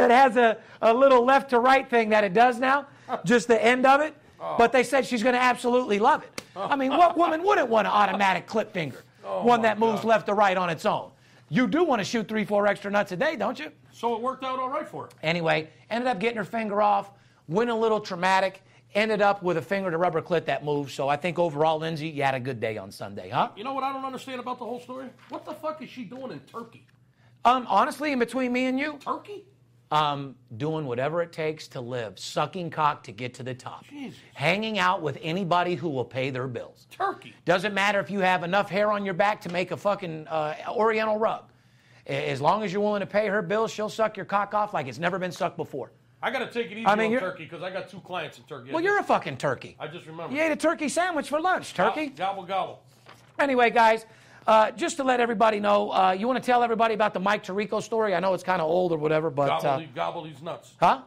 [0.01, 2.87] it has a, a little left to right thing that it does now,
[3.25, 4.15] just the end of it.
[4.39, 4.55] Oh.
[4.57, 6.41] But they said she's going to absolutely love it.
[6.55, 9.03] I mean, what woman wouldn't want an automatic clip finger?
[9.23, 10.07] Oh One that moves God.
[10.07, 11.11] left to right on its own.
[11.49, 13.71] You do want to shoot three, four extra nuts a day, don't you?
[13.91, 15.09] So it worked out all right for her.
[15.21, 17.11] Anyway, ended up getting her finger off,
[17.47, 18.63] went a little traumatic,
[18.95, 20.91] ended up with a finger to rubber clit that moved.
[20.91, 23.49] So I think overall, Lindsay, you had a good day on Sunday, huh?
[23.55, 25.07] You know what I don't understand about the whole story?
[25.29, 26.85] What the fuck is she doing in Turkey?
[27.43, 29.45] Um, honestly, in between me and you, Turkey?
[29.91, 34.17] Um, doing whatever it takes to live, sucking cock to get to the top, Jesus.
[34.33, 36.87] hanging out with anybody who will pay their bills.
[36.89, 37.35] Turkey.
[37.45, 40.55] Doesn't matter if you have enough hair on your back to make a fucking uh,
[40.69, 41.43] Oriental rug.
[42.07, 44.87] As long as you're willing to pay her bills, she'll suck your cock off like
[44.87, 45.91] it's never been sucked before.
[46.23, 48.37] I got to take it easy I mean, on Turkey because I got two clients
[48.37, 48.71] in Turkey.
[48.71, 49.75] Well, you're a fucking turkey.
[49.79, 50.35] I just remember.
[50.35, 52.07] You ate a turkey sandwich for lunch, turkey.
[52.07, 52.83] Gobble, gobble.
[53.39, 54.05] Anyway, guys,
[54.47, 57.43] uh, just to let everybody know, uh, you want to tell everybody about the Mike
[57.43, 58.15] Tirico story?
[58.15, 59.47] I know it's kind of old or whatever, but.
[59.47, 60.73] Gobble, uh, gobble these nuts.
[60.79, 61.01] Huh?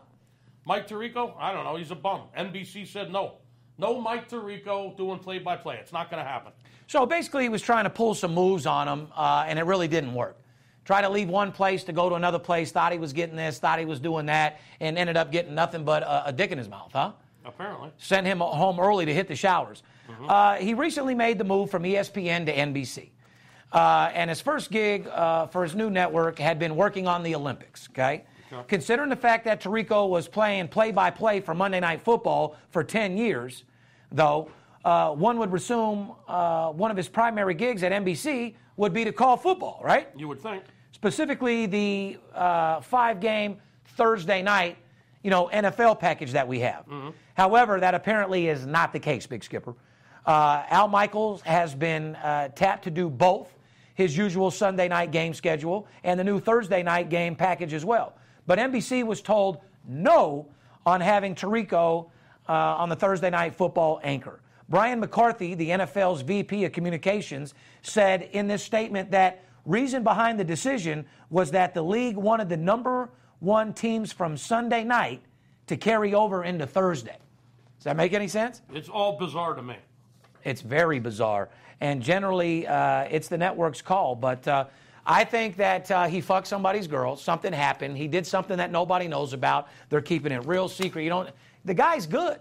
[0.64, 1.35] Mike Tirico?
[1.39, 1.76] I don't know.
[1.76, 2.22] He's a bum.
[2.39, 3.35] NBC said no.
[3.76, 5.76] No Mike Tirico doing play by play.
[5.76, 6.53] It's not going to happen.
[6.87, 9.89] So basically, he was trying to pull some moves on him, uh, and it really
[9.89, 10.39] didn't work.
[10.85, 13.59] Tried to leave one place to go to another place, thought he was getting this,
[13.59, 16.59] thought he was doing that, and ended up getting nothing but a, a dick in
[16.59, 17.12] his mouth, huh?
[17.45, 17.91] Apparently.
[17.97, 19.82] Sent him home early to hit the showers.
[20.09, 20.26] Mm-hmm.
[20.28, 23.11] Uh, he recently made the move from ESPN to NBC.
[23.75, 27.35] Uh, and his first gig uh, for his new network had been working on the
[27.35, 28.25] Olympics, okay?
[28.53, 28.62] okay.
[28.68, 32.85] Considering the fact that Tirico was playing play by play for Monday Night Football for
[32.85, 33.64] 10 years,
[34.12, 34.49] though,
[34.85, 39.12] uh, one would assume uh, one of his primary gigs at NBC would be to
[39.12, 40.09] call football, right?
[40.16, 40.62] You would think.
[40.93, 43.57] Specifically, the uh, five game
[43.97, 44.77] Thursday night
[45.25, 46.87] you know, NFL package that we have.
[46.87, 47.09] Mm-hmm.
[47.33, 49.75] However, that apparently is not the case, Big Skipper.
[50.27, 53.54] Uh, Al Michaels has been uh, tapped to do both
[53.95, 58.14] his usual Sunday night game schedule and the new Thursday night game package as well.
[58.47, 60.49] But NBC was told no
[60.84, 62.11] on having Tirico
[62.49, 64.40] uh, on the Thursday night football anchor.
[64.68, 70.45] Brian McCarthy, the NFL's VP of communications, said in this statement that reason behind the
[70.45, 75.22] decision was that the league wanted the number one teams from Sunday night
[75.66, 77.16] to carry over into Thursday.
[77.79, 78.62] Does that make any sense?
[78.72, 79.76] It's all bizarre to me.
[80.45, 81.49] It's very bizarre.
[81.80, 84.14] And generally, uh, it's the network's call.
[84.14, 84.66] But uh,
[85.07, 87.16] I think that uh, he fucked somebody's girl.
[87.16, 87.96] Something happened.
[87.96, 89.68] He did something that nobody knows about.
[89.88, 91.03] They're keeping it real secret.
[91.03, 91.30] You don't.
[91.64, 92.38] The guy's good.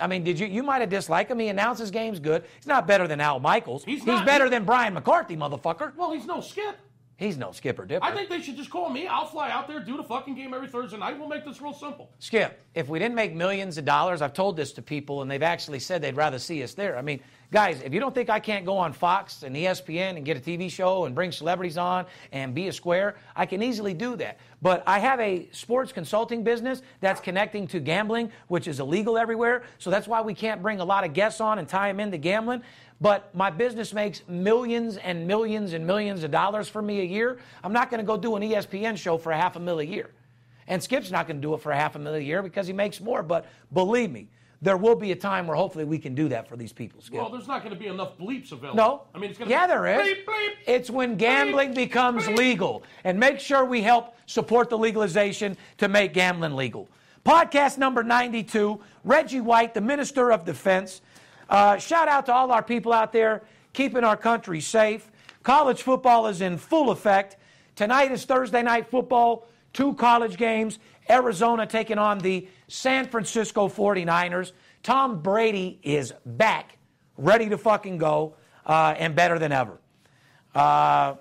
[0.00, 0.46] I mean, did you?
[0.46, 1.38] You might have disliked him.
[1.38, 2.44] He announces games good.
[2.56, 3.84] He's not better than Al Michaels.
[3.84, 5.94] He's, he's not, better than Brian McCarthy, motherfucker.
[5.94, 6.76] Well, he's no skip.
[7.16, 8.04] He's no skipper dipper.
[8.04, 9.06] I think they should just call me.
[9.06, 11.16] I'll fly out there, do the fucking game every Thursday night.
[11.16, 12.10] We'll make this real simple.
[12.18, 15.42] Skip, if we didn't make millions of dollars, I've told this to people, and they've
[15.42, 16.98] actually said they'd rather see us there.
[16.98, 17.20] I mean,
[17.52, 20.40] guys, if you don't think I can't go on Fox and ESPN and get a
[20.40, 24.40] TV show and bring celebrities on and be a square, I can easily do that.
[24.60, 29.62] But I have a sports consulting business that's connecting to gambling, which is illegal everywhere.
[29.78, 32.18] So that's why we can't bring a lot of guests on and tie them into
[32.18, 32.62] gambling
[33.00, 37.38] but my business makes millions and millions and millions of dollars for me a year.
[37.62, 39.96] I'm not going to go do an ESPN show for a half a million a
[39.96, 40.10] year.
[40.66, 42.66] And Skip's not going to do it for a half a million a year because
[42.66, 43.22] he makes more.
[43.22, 44.28] But believe me,
[44.62, 47.02] there will be a time where hopefully we can do that for these people.
[47.02, 47.18] Skip.
[47.18, 48.76] Well, there's not going to be enough bleeps available.
[48.76, 49.02] No.
[49.14, 50.08] I mean, it's going yeah, be there is.
[50.08, 50.50] Bleep, bleep.
[50.66, 52.82] It's when gambling bleep, becomes legal.
[53.04, 56.88] And make sure we help support the legalization to make gambling legal.
[57.26, 61.02] Podcast number 92 Reggie White, the Minister of Defense.
[61.48, 63.42] Uh, shout out to all our people out there
[63.72, 65.10] keeping our country safe.
[65.42, 67.36] College football is in full effect.
[67.76, 70.78] Tonight is Thursday night football, two college games.
[71.10, 74.52] Arizona taking on the San Francisco 49ers.
[74.82, 76.78] Tom Brady is back,
[77.18, 79.78] ready to fucking go, uh, and better than ever.
[80.54, 81.16] Uh,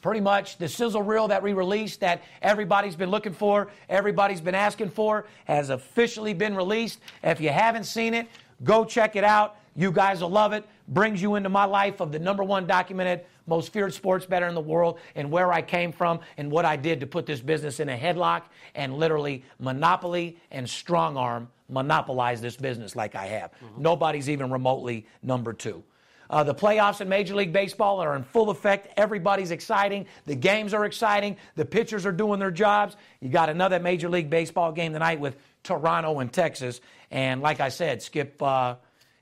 [0.00, 4.54] pretty much the sizzle reel that we released that everybody's been looking for, everybody's been
[4.54, 6.98] asking for, has officially been released.
[7.22, 8.26] If you haven't seen it,
[8.64, 9.56] go check it out.
[9.74, 10.64] You guys will love it.
[10.88, 14.54] Brings you into my life of the number one documented, most feared sports bettor in
[14.54, 17.80] the world and where I came from and what I did to put this business
[17.80, 18.42] in a headlock
[18.74, 23.52] and literally monopoly and strong arm monopolize this business like I have.
[23.52, 23.82] Mm-hmm.
[23.82, 25.82] Nobody's even remotely number two.
[26.28, 28.88] Uh, the playoffs in Major League Baseball are in full effect.
[28.96, 30.06] Everybody's exciting.
[30.24, 31.36] The games are exciting.
[31.56, 32.96] The pitchers are doing their jobs.
[33.20, 36.80] You got another Major League Baseball game tonight with Toronto and Texas.
[37.10, 38.76] And like I said, Skip uh,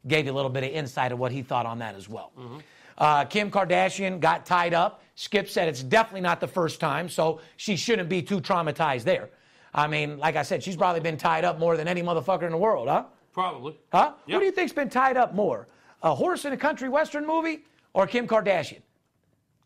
[0.07, 2.33] gave you a little bit of insight of what he thought on that as well.
[2.39, 2.59] Mm-hmm.
[2.99, 5.03] Uh, Kim Kardashian got tied up.
[5.15, 9.31] Skip said it's definitely not the first time, so she shouldn't be too traumatized there.
[9.73, 12.51] I mean, like I said, she's probably been tied up more than any motherfucker in
[12.51, 13.05] the world, huh?
[13.33, 13.79] Probably.
[13.93, 14.13] Huh?
[14.27, 14.35] Yep.
[14.35, 15.69] Who do you think's been tied up more?
[16.03, 17.61] A horse in a country western movie
[17.95, 18.81] or Kim Kardashian?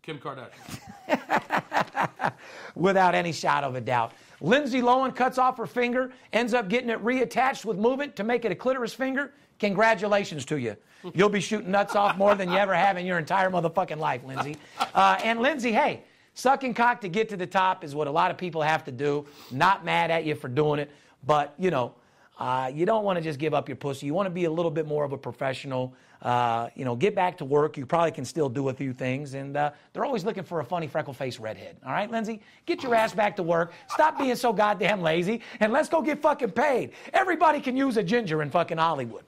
[0.03, 2.33] Kim Kardashian.
[2.75, 4.13] Without any shadow of a doubt.
[4.40, 8.44] Lindsay Lohan cuts off her finger, ends up getting it reattached with movement to make
[8.44, 9.32] it a clitoris finger.
[9.59, 10.77] Congratulations to you.
[11.15, 14.23] You'll be shooting nuts off more than you ever have in your entire motherfucking life,
[14.24, 14.56] Lindsay.
[14.94, 16.02] Uh, and Lindsay, hey,
[16.35, 18.93] sucking cock to get to the top is what a lot of people have to
[18.93, 19.27] do.
[19.51, 20.90] Not mad at you for doing it,
[21.27, 21.94] but you know,
[22.39, 24.06] uh, you don't want to just give up your pussy.
[24.06, 25.94] You want to be a little bit more of a professional.
[26.25, 27.77] Uh, you know, get back to work.
[27.77, 29.35] You probably can still do a few things.
[29.35, 31.77] And uh, they're always looking for a funny freckle faced redhead.
[31.85, 32.41] All right, Lindsay?
[32.65, 33.73] Get your ass back to work.
[33.89, 35.43] Stop being so goddamn lazy.
[35.61, 36.93] And let's go get fucking paid.
[37.13, 39.25] Everybody can use a ginger in fucking Hollywood.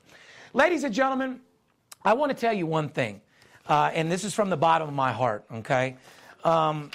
[0.55, 1.41] Ladies and gentlemen,
[2.03, 3.21] I want to tell you one thing.
[3.69, 5.97] Uh, and this is from the bottom of my heart, okay?
[6.45, 6.91] Um,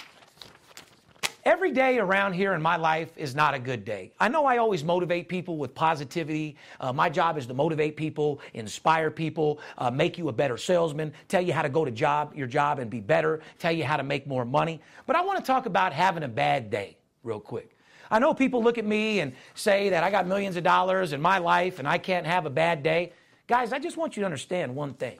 [1.44, 4.12] Every day around here in my life is not a good day.
[4.20, 6.56] I know I always motivate people with positivity.
[6.80, 11.12] Uh, my job is to motivate people, inspire people, uh, make you a better salesman,
[11.28, 13.98] tell you how to go to job your job and be better, tell you how
[13.98, 14.82] to make more money.
[15.08, 17.76] But I want to talk about having a bad day real quick.
[18.12, 21.22] I know people look at me and say that I got millions of dollars in
[21.22, 23.14] my life and I can't have a bad day.
[23.48, 25.18] Guys, I just want you to understand one thing.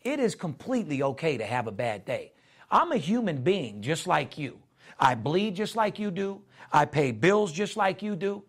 [0.00, 2.32] It is completely okay to have a bad day.
[2.68, 4.61] I'm a human being just like you.
[5.02, 6.40] I bleed just like you do.
[6.72, 8.44] I pay bills just like you do.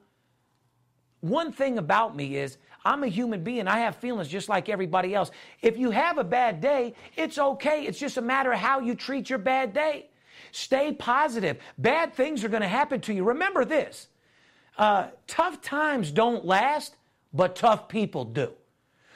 [1.21, 3.67] One thing about me is I'm a human being.
[3.67, 5.31] I have feelings just like everybody else.
[5.63, 7.87] If you have a bad day, it's okay.
[7.87, 10.11] It's just a matter of how you treat your bad day.
[10.51, 11.57] Stay positive.
[11.79, 13.23] Bad things are going to happen to you.
[13.23, 14.09] Remember this
[14.77, 16.95] uh, tough times don't last,
[17.33, 18.51] but tough people do.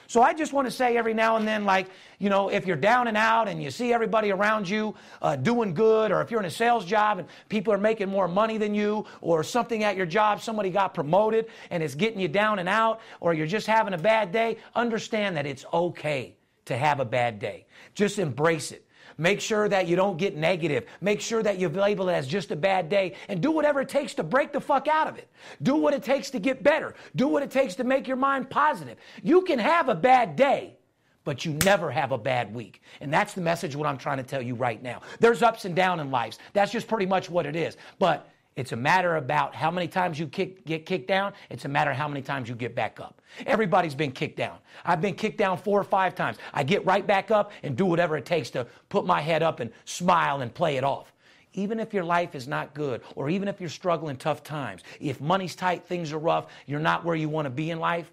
[0.08, 2.78] So I just want to say every now and then, like, you know, if you're
[2.78, 6.40] down and out and you see everybody around you uh, doing good, or if you're
[6.40, 9.98] in a sales job and people are making more money than you, or something at
[9.98, 13.68] your job, somebody got promoted and it's getting you down and out, or you're just
[13.68, 17.66] having a bad day, understand that it's okay to have a bad day.
[17.94, 18.87] Just embrace it.
[19.18, 20.86] Make sure that you don't get negative.
[21.02, 23.90] Make sure that you label it as just a bad day and do whatever it
[23.90, 25.28] takes to break the fuck out of it.
[25.64, 26.94] Do what it takes to get better.
[27.16, 28.98] Do what it takes to make your mind positive.
[29.24, 30.78] You can have a bad day,
[31.24, 32.82] but you never have a bad week.
[33.02, 35.02] And that's the message what I'm trying to tell you right now.
[35.20, 36.38] There's ups and downs in lives.
[36.54, 37.76] That's just pretty much what it is.
[37.98, 41.32] But it's a matter about how many times you kick, get kicked down.
[41.52, 43.22] It's a matter of how many times you get back up.
[43.46, 44.58] Everybody's been kicked down.
[44.84, 46.38] I've been kicked down four or five times.
[46.56, 49.60] I get right back up and do whatever it takes to put my head up
[49.60, 51.14] and smile and play it off.
[51.54, 55.22] Even if your life is not good, or even if you're struggling tough times, if
[55.22, 58.12] money's tight, things are rough, you're not where you want to be in life,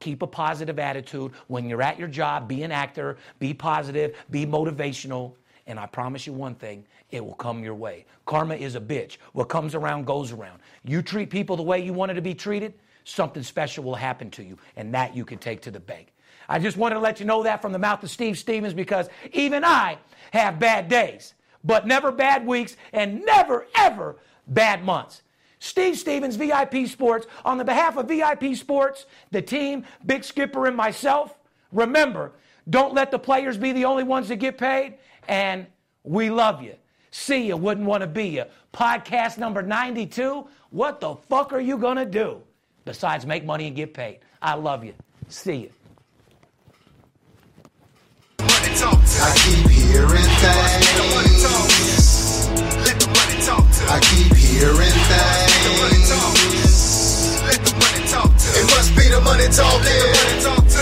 [0.00, 1.32] keep a positive attitude.
[1.48, 5.34] When you're at your job, be an actor, be positive, be motivational,
[5.66, 8.04] and I promise you one thing it will come your way.
[8.26, 9.18] Karma is a bitch.
[9.32, 10.60] What comes around goes around.
[10.84, 12.74] You treat people the way you wanted to be treated,
[13.04, 16.12] something special will happen to you, and that you can take to the bank.
[16.48, 19.08] I just wanted to let you know that from the mouth of Steve Stevens because
[19.32, 19.98] even I
[20.32, 21.34] have bad days,
[21.64, 24.16] but never bad weeks and never, ever
[24.46, 25.22] bad months.
[25.60, 30.76] Steve Stevens, VIP Sports, on the behalf of VIP Sports, the team, Big Skipper, and
[30.76, 31.38] myself,
[31.70, 32.32] remember,
[32.68, 34.94] don't let the players be the only ones that get paid,
[35.28, 35.66] and
[36.04, 36.74] we love you.
[37.10, 38.44] See you, wouldn't want to be you.
[38.72, 40.46] Podcast number 92.
[40.70, 42.40] What the fuck are you going to do
[42.84, 44.20] besides make money and get paid?
[44.40, 44.94] I love you.
[45.28, 45.70] See you.
[48.40, 51.12] I keep hearing things.
[53.88, 56.12] I keep hearing things.
[58.54, 59.88] It must be the money talking.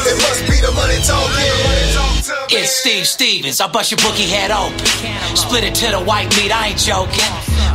[0.06, 2.09] It must be the money talking.
[2.50, 3.60] It's Steve Stevens.
[3.60, 4.78] I bust your bookie head open.
[5.36, 6.52] Split it to the white meat.
[6.52, 7.26] I ain't joking.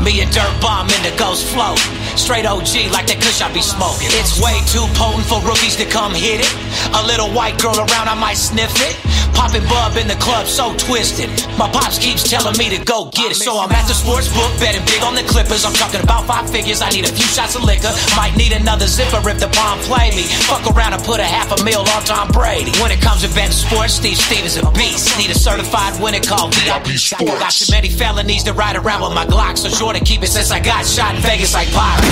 [0.04, 1.80] Me and Dirt Bomb in the ghost float.
[2.20, 4.12] Straight OG like that kush I be smoking.
[4.20, 6.52] It's way too potent for rookies to come hit it.
[6.96, 8.96] A little white girl around, I might sniff it.
[9.36, 11.30] Popping bub in the club, so twisted.
[11.60, 13.36] My pops keeps telling me to go get it.
[13.36, 15.66] So I'm at the sports book, betting big on the Clippers.
[15.66, 16.82] I'm talking about five figures.
[16.82, 17.92] I need a few shots of liquor.
[18.16, 20.24] Might need another zipper if the bomb play me.
[20.48, 22.72] Fuck around and put a half a meal on Tom Brady.
[22.80, 25.18] When it comes to betting sports, Steve Stevens a beast.
[25.20, 27.28] Need a certified winner called VIP Sports.
[27.28, 29.58] I got too many felonies to ride around with my Glock.
[29.58, 32.04] So sure to keep it since I got shot in Vegas like Byron.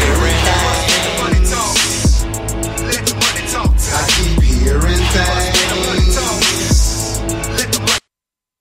[0.00, 1.02] Hearing things.
[3.94, 5.51] I keep hearing things.